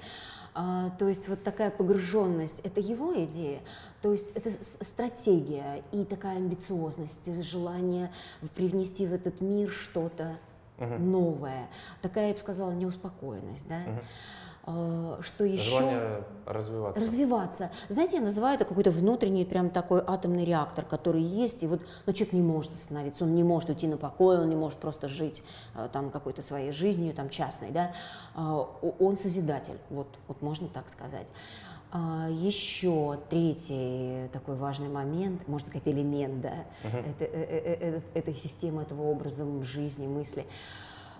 А, 0.53 0.91
то 0.91 1.07
есть 1.07 1.27
вот 1.27 1.43
такая 1.43 1.69
погруженность, 1.69 2.61
это 2.61 2.79
его 2.79 3.13
идея, 3.25 3.59
то 4.01 4.13
есть 4.13 4.31
это 4.35 4.51
стратегия 4.79 5.83
и 5.91 6.05
такая 6.05 6.37
амбициозность, 6.37 7.43
желание 7.43 8.11
привнести 8.55 9.05
в 9.05 9.13
этот 9.13 9.41
мир 9.41 9.69
что-то 9.69 10.37
новое. 10.77 11.67
Такая, 12.01 12.29
я 12.29 12.33
бы 12.33 12.39
сказала, 12.39 12.71
неуспокоенность, 12.71 13.67
да. 13.67 13.81
А, 13.85 14.01
Что 14.65 15.43
еще? 15.43 15.79
Желание 15.79 16.23
развиваться. 16.45 16.99
Развиваться. 16.99 17.71
Знаете, 17.89 18.17
я 18.17 18.21
называю 18.21 18.55
это 18.55 18.65
какой-то 18.65 18.91
внутренний 18.91 19.45
прям 19.45 19.69
такой 19.69 20.01
атомный 20.05 20.43
реактор, 20.43 20.85
который 20.85 21.21
есть, 21.21 21.63
и 21.63 21.67
вот 21.67 21.81
ну, 22.05 22.13
человек 22.13 22.33
не 22.33 22.41
может 22.41 22.73
остановиться, 22.73 23.25
он 23.25 23.35
не 23.35 23.43
может 23.43 23.69
уйти 23.69 23.87
на 23.87 23.97
покой, 23.97 24.39
он 24.39 24.49
не 24.49 24.55
может 24.55 24.79
просто 24.79 25.07
жить 25.07 25.43
э, 25.75 25.87
там 25.91 26.09
какой-то 26.09 26.41
своей 26.41 26.71
жизнью, 26.71 27.13
там 27.13 27.29
частной, 27.29 27.71
да, 27.71 27.93
А, 28.33 28.67
он 28.99 29.17
созидатель, 29.17 29.77
вот, 29.89 30.07
вот 30.27 30.41
можно 30.41 30.67
так 30.67 30.89
сказать. 30.89 31.27
А, 31.91 32.27
Еще 32.29 33.19
третий 33.29 34.27
такой 34.33 34.55
важный 34.55 34.89
момент, 34.89 35.47
можно 35.47 35.69
сказать, 35.69 35.87
элемент, 35.87 36.41
да, 36.41 36.65
это, 36.83 37.23
э, 37.23 37.29
э, 37.31 37.77
э, 37.79 37.99
этой 38.13 38.35
системы, 38.35 38.81
этого 38.81 39.03
образа 39.03 39.45
жизни, 39.63 40.07
мысли. 40.07 40.45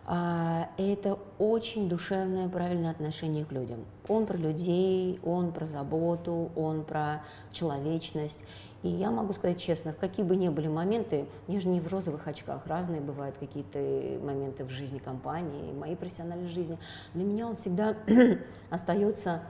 А, 0.07 0.69
Это 0.77 1.17
очень 1.39 1.89
душевное, 1.89 2.47
правильное 2.47 2.91
отношение 2.91 3.43
к 3.43 3.51
людям. 3.51 3.85
Он 4.07 4.27
про 4.27 4.37
людей, 4.37 5.19
он 5.23 5.51
про 5.51 5.65
заботу, 5.65 6.51
он 6.55 6.83
про 6.83 7.23
человечность. 7.51 8.37
И 8.83 8.89
я 8.89 9.09
могу 9.09 9.33
сказать 9.33 9.59
честно, 9.59 9.93
какие 9.93 10.23
бы 10.23 10.35
ни 10.35 10.47
были 10.49 10.67
моменты, 10.67 11.27
я 11.47 11.59
же 11.59 11.67
не 11.69 11.79
в 11.79 11.91
розовых 11.91 12.27
очках, 12.27 12.67
разные 12.67 13.01
бывают 13.01 13.35
какие-то 13.37 13.79
моменты 14.23 14.63
в 14.63 14.69
жизни 14.69 14.99
компании, 14.99 15.71
в 15.71 15.79
моей 15.79 15.95
профессиональной 15.95 16.49
жизни. 16.49 16.77
Для 17.15 17.23
меня 17.23 17.47
он 17.47 17.55
всегда 17.55 17.95
остается 18.69 19.41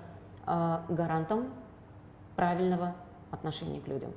а, 0.46 0.86
гарантом 0.88 1.50
правильного 2.38 2.96
отношения 3.30 3.82
к 3.82 3.90
людям. 3.90 4.14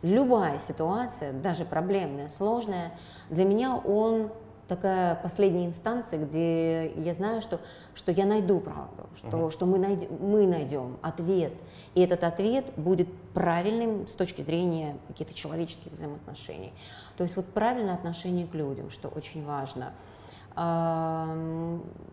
Любая 0.00 0.58
ситуация, 0.58 1.34
даже 1.34 1.66
проблемная, 1.66 2.28
сложная, 2.28 2.92
для 3.28 3.44
меня 3.44 3.76
он 3.76 4.30
такая 4.68 5.14
последняя 5.16 5.66
инстанция, 5.66 6.24
где 6.24 6.92
я 6.92 7.12
знаю, 7.12 7.40
что, 7.40 7.60
что 7.94 8.12
я 8.12 8.26
найду 8.26 8.60
правду, 8.60 9.08
что, 9.16 9.50
что 9.50 9.66
мы, 9.66 9.78
найдем, 9.78 10.08
мы 10.20 10.46
найдем 10.46 10.96
ответ. 11.02 11.52
И 11.94 12.00
этот 12.00 12.24
ответ 12.24 12.72
будет 12.76 13.08
правильным 13.32 14.06
с 14.06 14.14
точки 14.14 14.42
зрения 14.42 14.96
каких-то 15.08 15.34
человеческих 15.34 15.92
взаимоотношений. 15.92 16.72
То 17.16 17.24
есть 17.24 17.36
вот 17.36 17.46
правильное 17.46 17.94
отношение 17.94 18.46
к 18.46 18.54
людям, 18.54 18.90
что 18.90 19.08
очень 19.08 19.44
важно. 19.44 19.92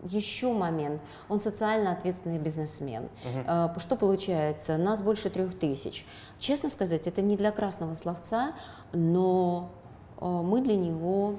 Еще 0.04 0.52
момент. 0.52 1.00
Он 1.30 1.40
социально 1.40 1.92
ответственный 1.92 2.38
бизнесмен. 2.38 3.08
А, 3.46 3.74
Что 3.78 3.96
получается? 3.96 4.76
Нас 4.76 5.00
больше 5.00 5.30
трех 5.30 5.58
тысяч. 5.58 6.04
Честно 6.38 6.68
сказать, 6.68 7.06
это 7.06 7.22
не 7.22 7.38
для 7.38 7.52
красного 7.52 7.94
словца, 7.94 8.52
но 8.92 9.70
а, 10.18 10.42
мы 10.42 10.60
для 10.60 10.76
него 10.76 11.36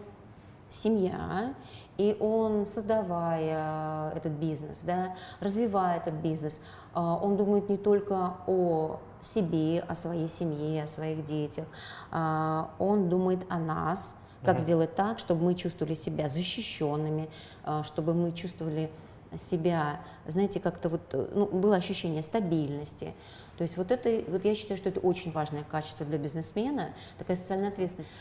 семья, 0.70 1.54
и 1.98 2.18
он, 2.20 2.66
создавая 2.66 4.12
этот 4.16 4.34
бизнес, 4.34 4.82
да, 4.84 5.16
развивая 5.40 5.98
этот 5.98 6.16
бизнес, 6.16 6.60
а, 6.94 7.16
он 7.16 7.38
думает 7.38 7.70
не 7.70 7.78
только 7.78 8.34
о 8.48 9.00
себе, 9.22 9.80
о 9.88 9.96
своей 9.96 10.28
семье, 10.28 10.84
о 10.84 10.88
своих 10.88 11.24
детях, 11.24 11.66
а, 12.12 12.72
он 12.80 13.10
думает 13.10 13.46
о 13.50 13.60
нас, 13.60 14.16
как 14.44 14.60
сделать 14.60 14.94
так, 14.94 15.18
чтобы 15.18 15.44
мы 15.44 15.56
чувствовали 15.56 15.96
себя 15.96 16.30
защищенными, 16.30 17.30
а, 17.64 17.82
чтобы 17.84 18.14
мы 18.14 18.32
чувствовали 18.32 18.92
себя, 19.36 20.02
знаете, 20.28 20.60
как-то 20.60 20.88
вот, 20.88 21.14
э, 21.14 21.28
ну, 21.34 21.48
было 21.48 21.76
ощущение 21.76 22.22
стабильности. 22.22 23.14
То 23.58 23.64
есть 23.64 23.76
вот 23.76 23.92
это, 23.92 24.24
вот 24.30 24.46
я 24.46 24.56
считаю, 24.56 24.78
что 24.78 24.88
это 24.88 25.00
очень 25.00 25.32
важное 25.32 25.64
качество 25.64 26.06
для 26.06 26.18
бизнесмена, 26.18 26.94
такая 27.18 27.36
социальная 27.36 27.70
ответственность. 27.70 28.12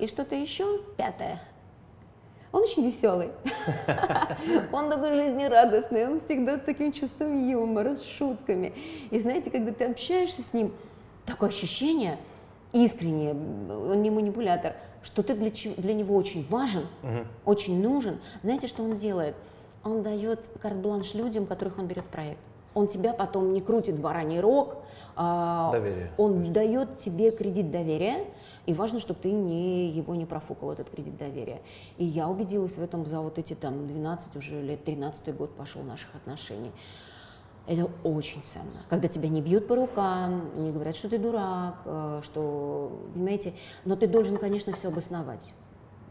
И 0.00 0.08
что-то 0.08 0.34
еще, 0.34 0.82
пятое, 0.96 1.38
он 2.52 2.62
очень 2.62 2.84
веселый. 2.84 3.30
Он 4.72 4.90
такой 4.90 5.14
жизнерадостный, 5.14 6.06
он 6.06 6.20
всегда 6.20 6.58
с 6.58 6.62
таким 6.62 6.92
чувством 6.92 7.48
юмора, 7.48 7.94
с 7.94 8.02
шутками. 8.02 8.72
И 9.10 9.18
знаете, 9.20 9.50
когда 9.50 9.72
ты 9.72 9.84
общаешься 9.84 10.42
с 10.42 10.52
ним, 10.52 10.72
такое 11.26 11.48
ощущение 11.48 12.18
искреннее, 12.72 13.32
он 13.32 14.02
не 14.02 14.10
манипулятор, 14.10 14.74
что 15.02 15.22
ты 15.22 15.34
для, 15.34 15.50
для 15.76 15.94
него 15.94 16.16
очень 16.16 16.44
важен, 16.48 16.86
очень 17.44 17.80
нужен. 17.80 18.20
Знаете, 18.42 18.66
что 18.66 18.82
он 18.82 18.94
делает? 18.96 19.34
Он 19.84 20.02
дает 20.02 20.40
карт-бланш 20.60 21.14
людям, 21.14 21.46
которых 21.46 21.78
он 21.78 21.86
берет 21.86 22.04
в 22.04 22.08
проект. 22.08 22.38
Он 22.74 22.86
тебя 22.86 23.12
потом 23.12 23.52
не 23.52 23.60
крутит 23.60 23.96
в 23.96 24.00
бараний 24.00 24.40
рог, 24.40 24.76
а 25.16 25.72
Доверие. 25.72 26.10
он 26.18 26.52
дает 26.52 26.96
тебе 26.98 27.30
кредит 27.30 27.70
доверия, 27.70 28.26
и 28.66 28.72
важно, 28.72 29.00
чтобы 29.00 29.20
ты 29.20 29.30
не, 29.30 29.88
его 29.90 30.14
не 30.14 30.26
профукал, 30.26 30.72
этот 30.72 30.90
кредит 30.90 31.16
доверия. 31.16 31.60
И 31.98 32.04
я 32.04 32.28
убедилась 32.28 32.76
в 32.76 32.82
этом 32.82 33.06
за 33.06 33.20
вот 33.20 33.38
эти 33.38 33.54
там 33.54 33.86
12, 33.88 34.36
уже 34.36 34.60
лет 34.62 34.84
13 34.84 35.34
год 35.36 35.54
пошел 35.54 35.82
наших 35.82 36.14
отношений. 36.14 36.72
Это 37.66 37.90
очень 38.04 38.42
ценно. 38.42 38.84
Когда 38.88 39.06
тебя 39.08 39.28
не 39.28 39.42
бьют 39.42 39.68
по 39.68 39.76
рукам, 39.76 40.50
не 40.56 40.72
говорят, 40.72 40.96
что 40.96 41.08
ты 41.08 41.18
дурак, 41.18 41.76
э, 41.84 42.20
что, 42.24 43.00
понимаете, 43.14 43.54
но 43.84 43.96
ты 43.96 44.06
должен, 44.06 44.38
конечно, 44.38 44.72
все 44.72 44.88
обосновать. 44.88 45.52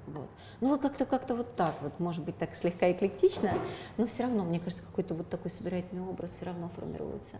Вот. 0.07 0.29
Ну, 0.61 0.79
как-то 0.79 1.05
как 1.05 1.29
вот 1.29 1.55
так, 1.55 1.75
вот, 1.81 1.99
может 1.99 2.23
быть, 2.23 2.37
так 2.37 2.55
слегка 2.55 2.91
эклектично, 2.91 3.53
но 3.97 4.07
все 4.07 4.23
равно, 4.23 4.43
мне 4.43 4.59
кажется, 4.59 4.83
какой-то 4.83 5.13
вот 5.13 5.29
такой 5.29 5.51
собирательный 5.51 6.01
образ 6.01 6.31
все 6.35 6.45
равно 6.45 6.69
формируется. 6.69 7.37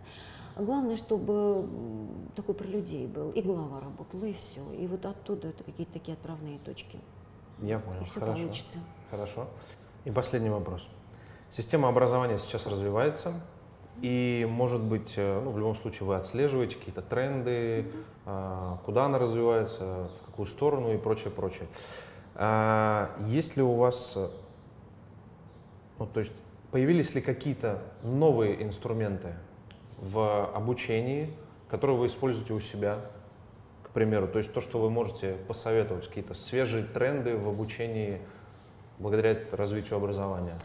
Главное, 0.60 0.98
чтобы 0.98 1.66
такой 2.36 2.54
про 2.54 2.66
людей 2.66 3.08
был, 3.08 3.32
и 3.32 3.42
голова 3.42 3.80
работала, 3.80 4.26
и 4.26 4.34
все. 4.34 4.62
И 4.74 4.88
вот 4.88 5.06
оттуда 5.06 5.50
это 5.50 5.64
какие-то 5.64 5.94
такие 5.94 6.14
отправные 6.14 6.60
точки. 6.60 7.00
Я 7.62 7.80
понял. 7.80 8.02
И 8.02 8.04
все 8.04 8.20
Хорошо. 8.20 8.42
получится. 8.42 8.80
Хорошо. 9.10 9.48
И 10.04 10.12
последний 10.12 10.50
вопрос. 10.50 10.90
Система 11.50 11.88
образования 11.88 12.38
сейчас 12.38 12.68
развивается, 12.68 13.34
и, 14.02 14.46
может 14.50 14.82
быть, 14.82 15.14
э, 15.18 15.42
ну, 15.44 15.52
в 15.52 15.58
любом 15.58 15.76
случае 15.76 16.08
вы 16.08 16.16
отслеживаете 16.16 16.78
какие-то 16.78 17.02
тренды, 17.02 17.92
а, 18.26 18.80
куда 18.86 19.06
она 19.06 19.18
развивается, 19.18 20.10
в 20.22 20.26
какую 20.28 20.46
сторону 20.46 20.94
и 20.94 20.98
прочее, 20.98 21.32
прочее. 21.32 21.68
А, 22.36 23.12
Есть 23.26 23.58
ли 23.58 23.64
у 23.64 23.74
вас, 23.76 24.14
э, 24.16 24.30
ну, 26.00 26.06
то 26.06 26.20
есть, 26.20 26.32
появились 26.72 27.14
ли 27.16 27.22
какие-то 27.22 27.82
новые 28.04 28.64
инструменты 28.64 29.34
в 30.02 30.52
обучении, 30.54 31.34
которые 31.70 31.98
вы 31.98 32.08
используете 32.08 32.54
у 32.54 32.60
себя? 32.60 33.00
К 33.84 33.90
примеру, 33.90 34.28
то 34.28 34.38
есть 34.38 34.54
то, 34.54 34.62
что 34.62 34.80
вы 34.80 34.90
можете 34.90 35.34
посоветовать, 35.48 36.08
какие-то 36.08 36.34
свежие 36.34 36.84
тренды 36.84 37.36
в 37.36 37.48
обучении 37.48 38.20
благодаря 39.00 39.38
развитию 39.52 39.98
образования? 39.98 40.58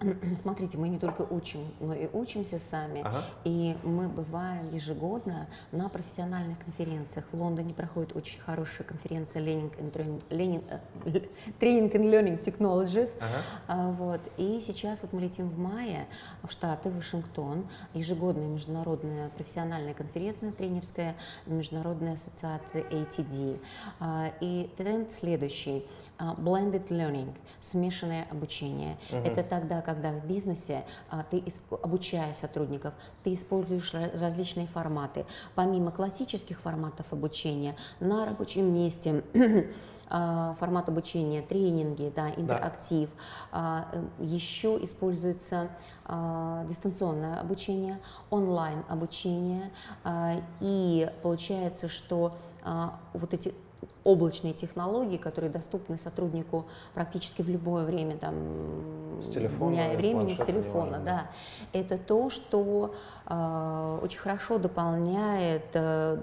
Смотрите, 0.36 0.78
мы 0.78 0.88
не 0.88 0.98
только 0.98 1.22
учим, 1.22 1.60
но 1.80 1.94
и 1.94 2.08
учимся 2.12 2.58
сами. 2.58 3.02
Ага. 3.04 3.24
И 3.44 3.76
мы 3.82 4.08
бываем 4.08 4.72
ежегодно 4.72 5.48
на 5.72 5.88
профессиональных 5.88 6.58
конференциях. 6.58 7.24
В 7.32 7.36
Лондоне 7.36 7.74
проходит 7.74 8.14
очень 8.14 8.40
хорошая 8.40 8.86
конференция 8.86 9.42
Learning 9.42 9.72
and, 9.78 10.22
Training, 10.30 10.62
Training 11.60 11.92
and 11.92 12.10
Learning 12.10 12.42
Technologies. 12.42 13.16
Ага. 13.18 13.42
А, 13.66 13.90
вот. 13.90 14.20
И 14.36 14.60
сейчас 14.64 15.02
вот 15.02 15.12
мы 15.12 15.20
летим 15.20 15.48
в 15.48 15.58
мае 15.58 16.06
в 16.42 16.50
Штаты, 16.50 16.90
в 16.90 16.96
Вашингтон. 16.96 17.66
Ежегодная 17.94 18.48
международная 18.48 19.30
профессиональная 19.30 19.94
конференция 19.94 20.52
тренерская, 20.52 21.16
Международная 21.46 22.14
ассоциация 22.14 22.82
ATD. 22.82 23.60
А, 24.00 24.32
и 24.40 24.70
тренд 24.76 25.12
следующий. 25.12 25.84
А, 26.20 26.34
blended 26.34 26.88
learning, 26.88 27.32
смешанное 27.60 28.26
обучение. 28.28 28.98
Угу. 29.12 29.18
Это 29.18 29.44
тогда, 29.44 29.80
когда 29.82 30.10
в 30.10 30.26
бизнесе 30.26 30.84
а, 31.10 31.22
ты, 31.22 31.44
обучая 31.80 32.32
сотрудников, 32.32 32.92
ты 33.22 33.34
используешь 33.34 33.94
различные 33.94 34.66
форматы. 34.66 35.26
Помимо 35.54 35.92
классических 35.92 36.60
форматов 36.60 37.12
обучения, 37.12 37.76
на 38.00 38.26
рабочем 38.26 38.74
месте 38.74 39.22
а, 40.08 40.56
формат 40.58 40.88
обучения, 40.88 41.40
тренинги, 41.40 42.12
да, 42.14 42.30
интерактив. 42.30 43.10
Да. 43.52 43.86
Еще 44.18 44.82
используется 44.82 45.68
дистанционное 46.66 47.38
обучение, 47.38 48.00
онлайн 48.30 48.82
обучение. 48.88 49.70
И 50.60 51.10
получается, 51.22 51.88
что 51.88 52.34
вот 53.12 53.34
эти 53.34 53.54
облачные 54.04 54.52
технологии, 54.52 55.16
которые 55.16 55.50
доступны 55.50 55.98
сотруднику 55.98 56.66
практически 56.94 57.42
в 57.42 57.48
любое 57.48 57.84
время 57.84 58.16
там, 58.16 58.34
с 59.22 59.28
телефона, 59.28 59.74
дня 59.74 59.92
и 59.92 59.96
времени, 59.96 60.34
с 60.34 60.44
телефона. 60.44 61.00
Да. 61.00 61.30
Это 61.72 61.98
то, 61.98 62.30
что 62.30 62.94
э, 63.26 63.98
очень 64.02 64.18
хорошо 64.18 64.58
дополняет 64.58 65.66
э, 65.74 66.18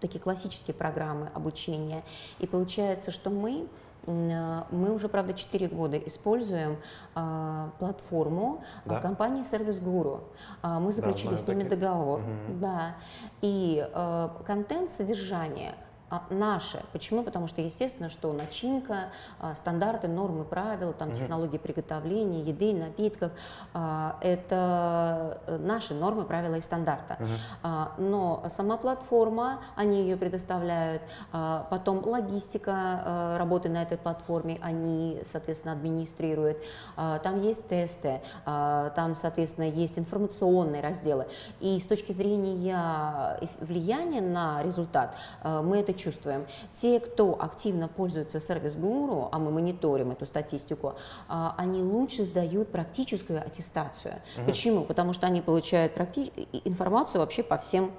такие 0.00 0.20
классические 0.20 0.74
программы 0.74 1.30
обучения. 1.34 2.02
И 2.38 2.46
получается, 2.46 3.10
что 3.10 3.30
мы 3.30 3.66
э, 4.06 4.62
мы 4.70 4.92
уже, 4.92 5.08
правда, 5.08 5.34
4 5.34 5.68
года 5.68 5.98
используем 5.98 6.78
э, 7.14 7.68
платформу 7.78 8.62
да? 8.84 9.00
компании 9.00 9.42
Service 9.42 9.82
Guru. 9.82 10.20
Э, 10.62 10.78
мы 10.78 10.92
заключили 10.92 11.30
да, 11.30 11.36
с 11.36 11.46
ними 11.46 11.62
такие. 11.62 11.76
договор. 11.76 12.20
Угу. 12.20 12.58
Да. 12.60 12.96
И 13.42 13.86
э, 13.92 14.28
контент, 14.44 14.90
содержание– 14.90 15.74
а, 16.10 16.22
наше. 16.30 16.82
Почему? 16.92 17.22
Потому 17.22 17.48
что, 17.48 17.60
естественно, 17.60 18.08
что 18.08 18.32
начинка, 18.32 19.10
а, 19.40 19.54
стандарты, 19.54 20.08
нормы, 20.08 20.44
правила, 20.44 20.92
там, 20.92 21.08
угу. 21.08 21.16
технологии 21.16 21.58
приготовления, 21.58 22.42
еды, 22.42 22.74
напитков 22.74 23.32
а,– 23.74 24.16
это 24.20 25.40
э, 25.46 25.58
наши 25.58 25.94
нормы, 25.94 26.24
правила 26.24 26.54
и 26.54 26.60
стандарта. 26.60 27.18
Угу. 27.18 28.04
Но 28.04 28.44
сама 28.48 28.76
платформа, 28.76 29.60
они 29.74 30.02
ее 30.02 30.16
предоставляют, 30.16 31.02
потом 31.30 32.04
логистика 32.06 33.02
э, 33.04 33.36
работы 33.38 33.68
на 33.68 33.82
этой 33.82 33.98
платформе, 33.98 34.58
они, 34.62 35.20
соответственно, 35.26 35.72
администрируют. 35.72 36.58
Там 36.96 37.42
есть 37.42 37.68
тесты, 37.68 38.20
там, 38.44 39.14
соответственно, 39.14 39.64
есть 39.64 39.98
информационные 39.98 40.82
разделы. 40.82 41.26
И 41.60 41.78
с 41.80 41.86
точки 41.86 42.12
зрения 42.12 43.38
влияния 43.60 44.20
на 44.20 44.62
результат, 44.62 45.16
э, 45.42 45.60
мы 45.62 45.78
это 45.78 45.94
чувствуем. 45.96 46.46
Те, 46.72 47.00
кто 47.00 47.36
активно 47.40 47.88
пользуется 47.88 48.40
сервис-гуру, 48.40 49.28
а 49.32 49.38
мы 49.38 49.50
мониторим 49.50 50.10
эту 50.12 50.26
статистику, 50.26 50.94
а, 51.28 51.54
они 51.58 51.82
лучше 51.82 52.24
сдают 52.24 52.70
практическую 52.70 53.40
аттестацию. 53.40 54.22
Угу. 54.36 54.46
Почему? 54.46 54.84
Потому 54.84 55.12
что 55.12 55.26
они 55.26 55.40
получают 55.40 55.96
практи- 55.96 56.48
информацию 56.64 57.20
вообще 57.20 57.42
по 57.42 57.56
всем 57.56 57.92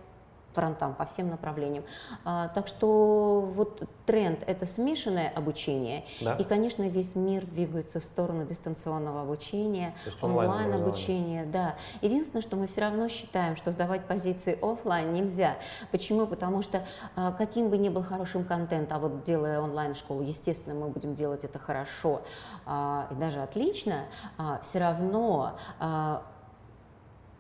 фронтам, 0.58 0.96
по 0.96 1.06
всем 1.06 1.30
направлениям. 1.30 1.84
А, 2.26 2.48
так 2.48 2.68
что 2.68 3.42
вот 3.42 3.88
тренд– 4.08 4.40
это 4.48 4.66
смешанное 4.66 5.30
обучение. 5.30 6.06
Да. 6.20 6.34
И, 6.36 6.44
конечно, 6.44 6.90
весь 6.90 7.14
мир 7.14 7.46
двигается 7.46 8.00
в 8.00 8.04
сторону 8.04 8.44
дистанционного 8.44 9.22
обучения, 9.22 9.94
онлайн-обучения. 10.20 11.46
Да. 11.46 11.76
Единственное, 12.02 12.42
что 12.42 12.56
мы 12.56 12.66
все 12.66 12.82
равно 12.82 13.08
считаем, 13.08 13.56
что 13.56 13.70
сдавать 13.70 14.06
позиции 14.06 14.58
офлайн 14.60 15.14
нельзя. 15.14 15.58
Почему? 15.92 16.26
Потому 16.26 16.64
что 16.64 16.84
а, 17.16 17.32
каким 17.34 17.70
бы 17.70 17.78
ни 17.78 17.90
был 17.90 18.02
хорошим 18.02 18.44
контент, 18.44 18.92
а 18.92 18.98
вот 18.98 19.24
делая 19.26 19.62
онлайн-школу, 19.62 20.24
естественно, 20.24 20.74
мы 20.74 20.88
будем 20.88 21.14
делать 21.14 21.44
это 21.44 21.60
хорошо 21.60 22.24
а, 22.66 23.08
и 23.12 23.16
даже 23.16 23.44
отлично, 23.44 24.06
а, 24.38 24.60
все 24.64 24.80
равно 24.80 25.60
а, 25.80 26.24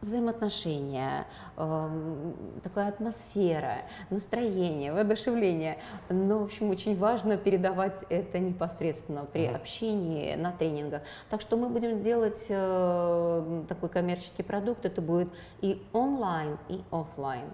взаимоотношения, 0.01 1.25
э, 1.55 2.33
такая 2.63 2.89
атмосфера, 2.89 3.81
настроение, 4.09 4.93
воодушевление. 4.93 5.79
Но, 6.09 6.39
в 6.39 6.43
общем, 6.43 6.69
очень 6.69 6.97
важно 6.97 7.37
передавать 7.37 8.03
это 8.09 8.39
непосредственно 8.39 9.25
при 9.25 9.43
mm-hmm. 9.43 9.55
общении 9.55 10.35
на 10.35 10.51
тренингах. 10.51 11.01
Так 11.29 11.41
что 11.41 11.57
мы 11.57 11.69
будем 11.69 12.01
делать 12.01 12.45
э, 12.49 13.63
такой 13.67 13.89
коммерческий 13.89 14.43
продукт. 14.43 14.85
Это 14.85 15.01
будет 15.01 15.29
и 15.61 15.81
онлайн, 15.93 16.57
и 16.69 16.81
офлайн. 16.91 17.45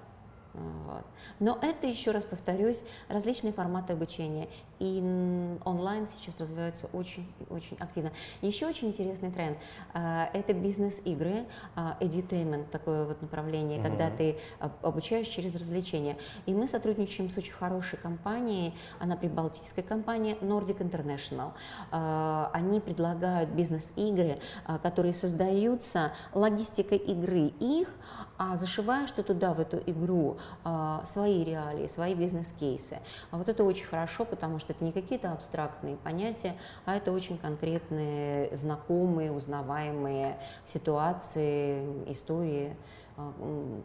Вот. 0.54 1.04
Но 1.40 1.58
это, 1.62 1.88
еще 1.88 2.12
раз 2.12 2.26
повторюсь, 2.26 2.84
различные 3.08 3.54
форматы 3.54 3.94
обучения. 3.94 4.48
И 4.80 5.00
онлайн 5.66 6.08
сейчас 6.16 6.40
развиваются 6.40 6.88
очень, 6.94 7.32
очень 7.50 7.76
активно. 7.80 8.12
Еще 8.42 8.68
очень 8.68 8.90
интересный 8.90 9.32
тренд 9.32 9.58
а,– 9.94 10.30
это 10.34 10.54
бизнес-игры, 10.54 11.46
а, 11.76 11.98
edutainment, 12.00 12.70
такое 12.70 13.06
вот 13.06 13.22
направление, 13.22 13.80
угу. 13.80 13.88
когда 13.88 14.12
ты 14.12 14.38
обучаешь 14.82 15.28
через 15.28 15.56
развлечения. 15.56 16.18
И 16.46 16.54
мы 16.54 16.68
сотрудничаем 16.68 17.30
с 17.30 17.38
очень 17.38 17.54
хорошей 17.54 17.98
компанией, 17.98 18.74
она 19.00 19.16
прибалтийская 19.16 19.84
компания 19.84 20.36
Nordic 20.42 20.80
International. 20.80 21.54
А, 21.92 22.52
они 22.54 22.80
предлагают 22.80 23.50
бизнес-игры, 23.52 24.40
которые 24.84 25.14
создаются 25.14 26.14
логистикой 26.34 26.98
игры 26.98 27.52
их, 27.60 27.90
а 28.52 28.58
зашиваешь 28.58 29.12
ты 29.12 29.24
туда, 29.24 29.54
в 29.54 29.60
эту 29.60 29.78
игру, 29.86 30.38
а, 30.64 31.04
свои 31.06 31.44
реалии, 31.44 31.88
свои 31.88 32.14
бизнес-кейсы. 32.14 33.00
А 33.32 33.38
вот 33.38 33.48
это 33.48 33.64
очень 33.64 33.86
хорошо, 33.86 34.26
потому 34.26 34.60
что 34.60 34.74
это 34.74 34.84
не 34.84 34.92
какие-то 34.92 35.32
абстрактные 35.32 35.96
понятия, 35.96 36.58
а 36.86 36.96
это 36.96 37.12
очень 37.12 37.38
конкретные, 37.38 38.56
знакомые, 38.56 39.32
узнаваемые 39.32 40.38
ситуации, 40.66 42.12
истории 42.12 42.76
а, 43.16 43.34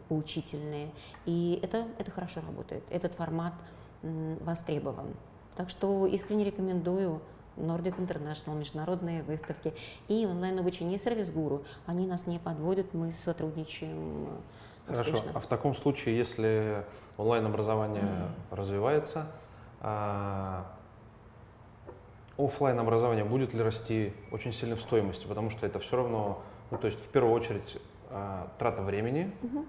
поучительные. 0.09 0.91
И 1.25 1.59
это, 1.63 1.85
это 1.97 2.11
хорошо 2.11 2.41
работает. 2.41 2.83
Этот 2.89 3.15
формат 3.15 3.53
востребован. 4.01 5.15
Так 5.55 5.69
что 5.69 6.05
искренне 6.05 6.45
рекомендую 6.45 7.21
Nordic 7.59 7.97
International, 7.97 8.57
международные 8.57 9.23
выставки 9.23 9.73
и 10.07 10.25
онлайн-обучение, 10.25 10.95
и 10.95 10.99
сервис-гуру. 10.99 11.63
Они 11.85 12.07
нас 12.07 12.27
не 12.27 12.39
подводят, 12.39 12.93
мы 12.93 13.11
сотрудничаем 13.11 14.27
э, 14.87 14.93
Хорошо. 14.93 15.13
Успешно. 15.13 15.31
А 15.35 15.39
в 15.39 15.47
таком 15.47 15.75
случае, 15.75 16.17
если 16.17 16.83
онлайн-образование 17.17 18.03
mm. 18.03 18.55
развивается, 18.55 19.27
а 19.81 20.65
офлайн 22.37 22.79
образование 22.79 23.25
будет 23.25 23.53
ли 23.53 23.61
расти 23.61 24.13
очень 24.31 24.53
сильно 24.53 24.75
в 24.75 24.81
стоимости, 24.81 25.27
потому 25.27 25.49
что 25.49 25.65
это 25.65 25.79
все 25.79 25.97
равно, 25.97 26.41
ну, 26.71 26.77
то 26.77 26.87
есть 26.87 26.99
в 26.99 27.07
первую 27.09 27.33
очередь 27.33 27.77
а, 28.09 28.49
трата 28.57 28.81
времени, 28.81 29.31
угу. 29.43 29.65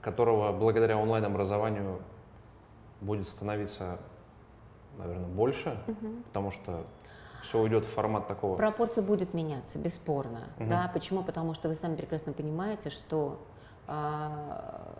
которого 0.00 0.52
благодаря 0.52 0.96
онлайн 0.96 1.24
образованию 1.24 2.00
будет 3.00 3.28
становиться, 3.28 3.98
наверное, 4.98 5.28
больше, 5.28 5.78
угу. 5.86 6.22
потому 6.26 6.50
что 6.50 6.84
все 7.42 7.58
уйдет 7.58 7.84
в 7.84 7.88
формат 7.88 8.26
такого? 8.28 8.56
Пропорция 8.56 9.02
будет 9.02 9.34
меняться, 9.34 9.78
бесспорно. 9.78 10.48
Угу. 10.58 10.68
Да? 10.68 10.90
Почему? 10.92 11.22
Потому 11.22 11.54
что 11.54 11.68
вы 11.68 11.74
сами 11.74 11.96
прекрасно 11.96 12.32
понимаете, 12.32 12.90
что 12.90 13.40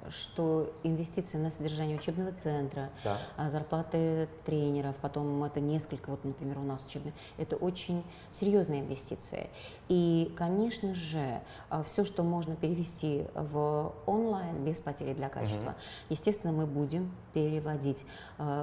что 0.09 0.73
инвестиции 0.83 1.39
на 1.39 1.51
содержание 1.51 1.97
учебного 1.97 2.33
центра, 2.33 2.91
да. 3.05 3.19
А, 3.37 3.51
зарплаты 3.51 4.29
тренеров, 4.45 4.97
потом 5.01 5.43
это 5.45 5.61
несколько, 5.61 6.11
вот, 6.11 6.25
например, 6.25 6.59
у 6.59 6.63
нас 6.63 6.85
учебные, 6.85 7.15
это 7.39 7.57
очень 7.57 8.05
серьезные 8.33 8.81
инвестиции. 8.81 9.51
И, 9.89 10.33
конечно 10.37 10.95
же, 10.95 11.41
а, 11.69 11.83
все, 11.85 12.05
что 12.05 12.23
можно 12.25 12.57
перевести 12.57 13.27
в 13.35 13.93
онлайн 14.07 14.65
без 14.65 14.81
потери 14.81 15.15
для 15.15 15.29
качества, 15.29 15.71
угу. 15.71 15.77
естественно, 16.09 16.53
мы 16.53 16.67
будем 16.67 17.15
переводить. 17.33 18.05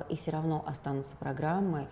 И 0.09 0.15
все 0.15 0.31
равно 0.31 0.63
останутся 0.67 1.15
программы, 1.15 1.87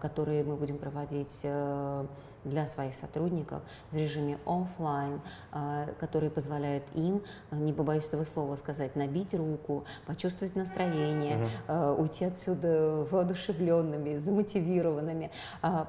которые 0.00 0.42
мы 0.42 0.56
будем 0.56 0.78
проводить 0.78 1.40
э, 1.44 2.06
для 2.44 2.66
своих 2.66 2.94
сотрудников 2.94 3.62
в 3.90 3.96
режиме 3.96 4.38
офлайн, 4.46 5.20
а, 5.52 5.88
которые 5.98 6.30
позволяют 6.30 6.84
им, 6.94 7.22
не 7.50 7.72
побоюсь 7.72 8.04
этого 8.04 8.24
слова 8.24 8.56
сказать, 8.56 8.96
набить 8.96 9.34
руку, 9.34 9.84
почувствовать 10.06 10.56
настроение, 10.56 11.46
угу. 11.68 12.02
уйти 12.02 12.24
отсюда 12.24 13.06
воодушевленными, 13.10 14.16
замотивированными. 14.16 15.30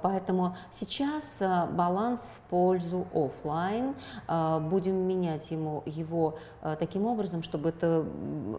Поэтому 0.02 0.56
сейчас 0.72 1.42
баланс 1.72 2.32
в 2.36 2.50
пользу 2.50 3.08
офлайн. 3.14 3.96
Будем 4.70 4.96
менять 4.96 5.52
ему 5.52 5.84
его 5.86 6.38
таким 6.80 7.06
образом, 7.06 7.44
чтобы 7.44 7.70
это 7.70 8.06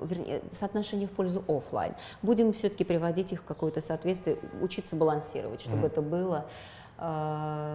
вернее, 0.03 0.43
соотношение 0.53 1.09
в 1.09 1.12
пользу 1.12 1.45
офлайн. 1.49 1.95
Будем 2.22 2.53
все-таки 2.53 2.84
приводить 2.84 3.32
их 3.32 3.41
в 3.41 3.45
какое-то 3.45 3.80
соответствие, 3.80 4.38
учиться 4.61 4.97
балансировать, 4.97 5.61
чтобы 5.61 5.82
mm. 5.82 5.86
это 5.86 6.03
было 6.03 6.47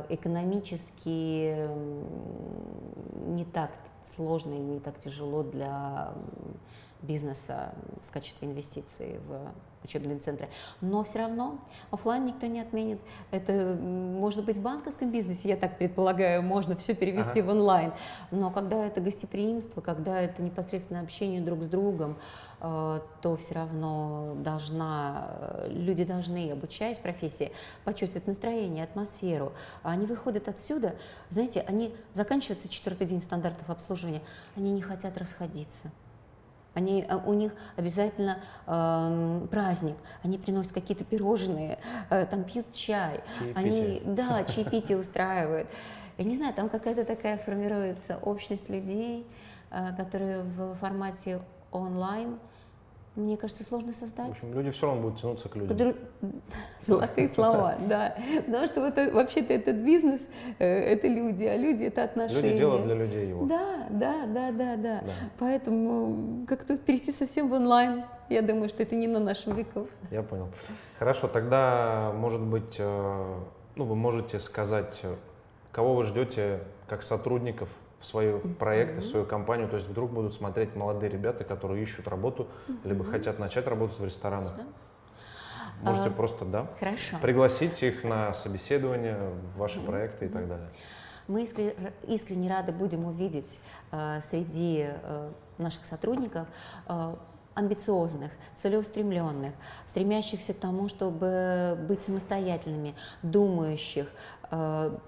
экономически 0.09 1.67
не 3.27 3.45
так 3.45 3.71
сложно 4.05 4.53
и 4.53 4.59
не 4.59 4.79
так 4.79 4.99
тяжело 4.99 5.41
для 5.43 6.13
бизнеса 7.01 7.73
в 8.07 8.11
качестве 8.11 8.47
инвестиций 8.47 9.19
в 9.27 9.51
учебные 9.83 10.17
центры. 10.19 10.49
Но 10.81 11.03
все 11.03 11.19
равно 11.19 11.59
офлайн 11.91 12.25
никто 12.25 12.47
не 12.47 12.59
отменит. 12.59 12.99
Это 13.31 13.77
может 13.81 14.43
быть 14.43 14.57
в 14.57 14.61
банковском 14.61 15.11
бизнесе, 15.11 15.49
я 15.49 15.57
так 15.57 15.77
предполагаю, 15.77 16.41
можно 16.41 16.75
все 16.75 16.93
перевести 16.93 17.39
ага. 17.39 17.47
в 17.47 17.51
онлайн. 17.51 17.93
Но 18.31 18.51
когда 18.51 18.85
это 18.85 18.99
гостеприимство, 18.99 19.81
когда 19.81 20.19
это 20.19 20.41
непосредственное 20.41 21.03
общение 21.03 21.41
друг 21.41 21.63
с 21.63 21.67
другом, 21.67 22.17
э, 22.54 22.54
то 23.21 23.35
все 23.35 23.53
равно 23.55 24.33
должна, 24.37 25.27
э, 25.29 25.67
люди 25.69 26.03
должны, 26.03 26.51
обучаясь 26.51 26.97
профессии, 26.97 27.51
почувствовать 27.83 28.27
настроение, 28.27 28.83
атмосферу. 28.83 29.53
Они 29.83 30.05
выходят 30.05 30.47
отсюда, 30.47 30.95
знаете, 31.29 31.63
они 31.67 31.95
заканчиваются 32.13 32.67
четвертый 32.67 33.07
день 33.07 33.21
стандартов 33.21 33.69
обслуживания, 33.69 34.21
они 34.55 34.71
не 34.71 34.81
хотят 34.81 35.17
расходиться. 35.17 35.91
Они, 36.73 37.05
э, 37.07 37.15
у 37.15 37.33
них 37.33 37.53
обязательно 37.75 38.39
э, 38.65 39.47
праздник, 39.51 39.97
они 40.23 40.37
приносят 40.37 40.73
какие-то 40.73 41.03
пирожные, 41.03 41.77
э, 42.09 42.25
там 42.25 42.43
пьют 42.45 42.71
чай, 42.73 43.21
чаепитие. 43.39 43.53
они, 43.55 44.01
да, 44.05 44.43
чаепитие 44.43 44.97
устраивают. 44.97 45.67
Я 46.17 46.25
не 46.25 46.35
знаю, 46.35 46.53
там 46.53 46.69
какая-то 46.69 47.03
такая 47.03 47.37
формируется 47.37 48.17
общность 48.17 48.69
людей, 48.69 49.27
э, 49.69 49.95
которые 49.95 50.43
в 50.43 50.73
формате 50.75 51.41
онлайн 51.71 52.39
мне 53.15 53.37
кажется, 53.37 53.63
сложно 53.63 53.93
создать. 53.93 54.27
В 54.27 54.31
общем, 54.31 54.53
люди 54.53 54.71
все 54.71 54.87
равно 54.87 55.01
будут 55.01 55.21
тянуться 55.21 55.47
к 55.47 55.55
людям. 55.55 55.69
Подруг... 55.69 55.95
Золотые 56.81 57.29
слова, 57.29 57.75
да. 57.87 58.15
Потому 58.45 58.67
что 58.67 58.81
вот 58.81 59.13
вообще-то 59.13 59.53
этот 59.53 59.77
бизнес, 59.77 60.27
э, 60.59 60.65
это 60.65 61.07
люди, 61.07 61.45
а 61.45 61.55
люди 61.55 61.85
это 61.85 62.03
отношения. 62.03 62.41
Люди 62.41 62.57
делают 62.57 62.85
для 62.85 62.95
людей 62.95 63.29
его. 63.29 63.45
Да, 63.45 63.87
да, 63.89 64.25
да, 64.25 64.51
да, 64.51 64.75
да. 64.75 65.03
Поэтому 65.39 66.45
как-то 66.47 66.77
перейти 66.77 67.11
совсем 67.11 67.49
в 67.49 67.53
онлайн, 67.53 68.03
я 68.29 68.41
думаю, 68.41 68.67
что 68.69 68.83
это 68.83 68.95
не 68.95 69.07
на 69.07 69.19
нашем 69.19 69.55
веку. 69.55 69.87
Я 70.11 70.21
понял. 70.21 70.49
Хорошо, 70.99 71.27
тогда, 71.27 72.11
может 72.15 72.41
быть, 72.41 72.75
э, 72.79 73.35
ну, 73.75 73.85
вы 73.85 73.95
можете 73.95 74.39
сказать, 74.39 75.01
кого 75.71 75.95
вы 75.95 76.05
ждете 76.05 76.59
как 76.87 77.03
сотрудников 77.03 77.69
в 78.05 78.07
свои 78.07 78.37
проекты, 78.37 79.01
в 79.01 79.05
свою 79.05 79.25
компанию. 79.25 79.67
То 79.67 79.75
есть 79.77 79.87
вдруг 79.87 80.11
будут 80.11 80.35
смотреть 80.35 80.75
молодые 80.75 81.09
ребята, 81.09 81.43
которые 81.43 81.81
ищут 81.81 82.07
работу, 82.07 82.47
либо 82.83 83.03
хотят 83.03 83.39
начать 83.39 83.67
работать 83.67 83.99
в 83.99 84.05
ресторанах. 84.05 84.53
Можете 85.81 86.09
а, 86.09 86.11
просто, 86.11 86.45
да, 86.45 86.67
Хорошо. 86.79 87.17
пригласить 87.21 87.81
их 87.83 88.03
на 88.03 88.33
собеседование 88.33 89.17
в 89.55 89.57
ваши 89.57 89.81
проекты 89.81 90.27
и 90.27 90.29
так 90.29 90.47
далее. 90.47 90.67
Мы 91.27 91.43
искренне, 91.43 91.73
искренне 92.07 92.49
рады 92.49 92.71
будем 92.71 93.05
увидеть 93.05 93.59
э, 93.91 94.21
среди 94.29 94.85
э, 94.87 95.31
наших 95.57 95.85
сотрудников 95.85 96.47
э, 96.87 97.15
амбициозных, 97.55 98.31
целеустремленных, 98.53 99.53
стремящихся 99.85 100.53
к 100.53 100.57
тому, 100.57 100.87
чтобы 100.89 101.77
быть 101.87 102.01
самостоятельными, 102.01 102.95
думающих, 103.23 104.07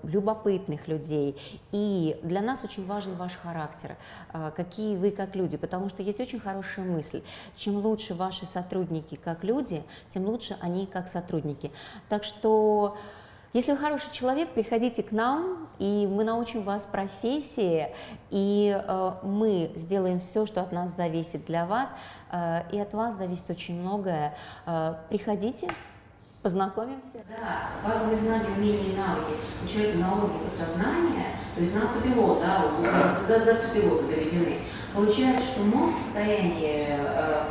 любопытных 0.04 0.88
людей. 0.88 1.38
И 1.72 2.20
для 2.24 2.42
нас 2.42 2.64
очень 2.64 2.86
важен 2.86 3.16
ваш 3.16 3.36
характер, 3.36 3.98
э, 4.34 4.52
какие 4.56 4.98
вы 4.98 5.12
как 5.12 5.36
люди, 5.36 5.58
потому 5.58 5.90
что 5.90 6.02
есть 6.04 6.20
очень 6.20 6.40
хорошая 6.40 6.86
мысль. 6.86 7.22
Чем 7.56 7.78
лучше 7.78 8.14
ваши 8.14 8.46
сотрудники 8.46 9.16
как 9.16 9.44
люди, 9.44 9.84
тем 10.08 10.26
лучше 10.26 10.58
они 10.62 10.86
как 10.86 11.08
сотрудники. 11.08 11.72
Так 12.10 12.24
что 12.24 12.98
если 13.54 13.72
вы 13.72 13.78
хороший 13.78 14.12
человек, 14.12 14.50
приходите 14.50 15.02
к 15.02 15.12
нам, 15.12 15.68
и 15.80 16.08
мы 16.08 16.24
научим 16.24 16.62
вас 16.62 16.84
профессии, 16.84 17.88
и 18.30 18.80
э, 18.80 19.12
мы 19.24 19.72
сделаем 19.76 20.20
все, 20.20 20.46
что 20.46 20.62
от 20.62 20.72
нас 20.72 20.96
зависит 20.96 21.46
для 21.46 21.66
вас, 21.66 21.94
э, 22.32 22.64
и 22.72 22.80
от 22.80 22.94
вас 22.94 23.16
зависит 23.16 23.50
очень 23.50 23.80
многое. 23.80 24.36
Э, 24.66 24.96
приходите, 25.10 25.70
познакомимся. 26.48 27.20
Да, 27.28 27.68
базовые 27.84 28.18
знания, 28.18 28.48
умения 28.56 28.94
и 28.94 28.96
навыки 28.96 29.36
у 29.62 29.68
человека 29.68 29.98
на 29.98 30.14
уровне 30.14 30.40
подсознания, 30.46 31.28
то 31.54 31.62
есть 31.62 31.76
на 31.76 31.84
автопилот, 31.84 32.40
да, 32.40 32.64
вот, 32.64 32.84
да, 33.28 33.40
до 33.44 33.52
автопилота 33.52 34.08
доведены. 34.08 34.60
Получается, 34.94 35.46
что 35.46 35.64
мозг 35.64 35.94
в 35.98 36.02
состоянии 36.02 36.86
э, 36.88 37.44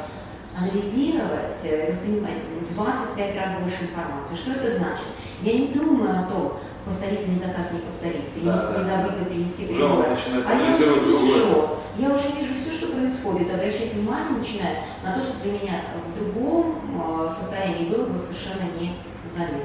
анализировать, 0.58 1.52
э, 1.64 1.90
воспринимать 1.90 2.40
25 2.70 3.36
раз 3.36 3.60
больше 3.60 3.84
информации. 3.84 4.34
Что 4.34 4.52
это 4.52 4.74
значит? 4.74 5.08
Я 5.42 5.52
не 5.52 5.66
думаю 5.68 6.18
о 6.18 6.30
том, 6.30 6.58
повторить 6.86 7.26
мне 7.26 7.36
заказ, 7.36 7.72
не 7.72 7.80
повторить, 7.80 8.28
принести, 8.30 8.72
да, 8.72 8.78
не 8.78 8.84
забыть, 8.84 9.18
не 9.18 9.24
принести 9.24 9.66
прибор. 9.66 10.06
А 10.46 10.54
я 10.54 10.70
уже 10.72 11.00
вижу, 11.00 11.68
я 11.98 12.08
уже 12.10 12.28
вижу 12.38 12.54
все, 12.54 12.72
что 12.72 12.94
происходит, 12.94 13.52
обращать 13.52 13.92
внимание 13.92 14.38
начинаю 14.38 14.76
на 15.02 15.14
то, 15.14 15.22
что 15.22 15.42
для 15.42 15.52
меня 15.52 15.80
в 16.06 16.18
другом 16.18 16.78
э, 16.94 17.30
состоянии 17.34 17.90
было 17.90 18.06
бы 18.06 18.22
совершенно 18.22 18.70
незаметно. 18.78 19.58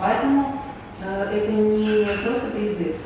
Поэтому 0.00 0.60
э, 1.04 1.30
это 1.32 1.52
не 1.52 2.04
просто 2.26 2.50
призыв. 2.50 2.96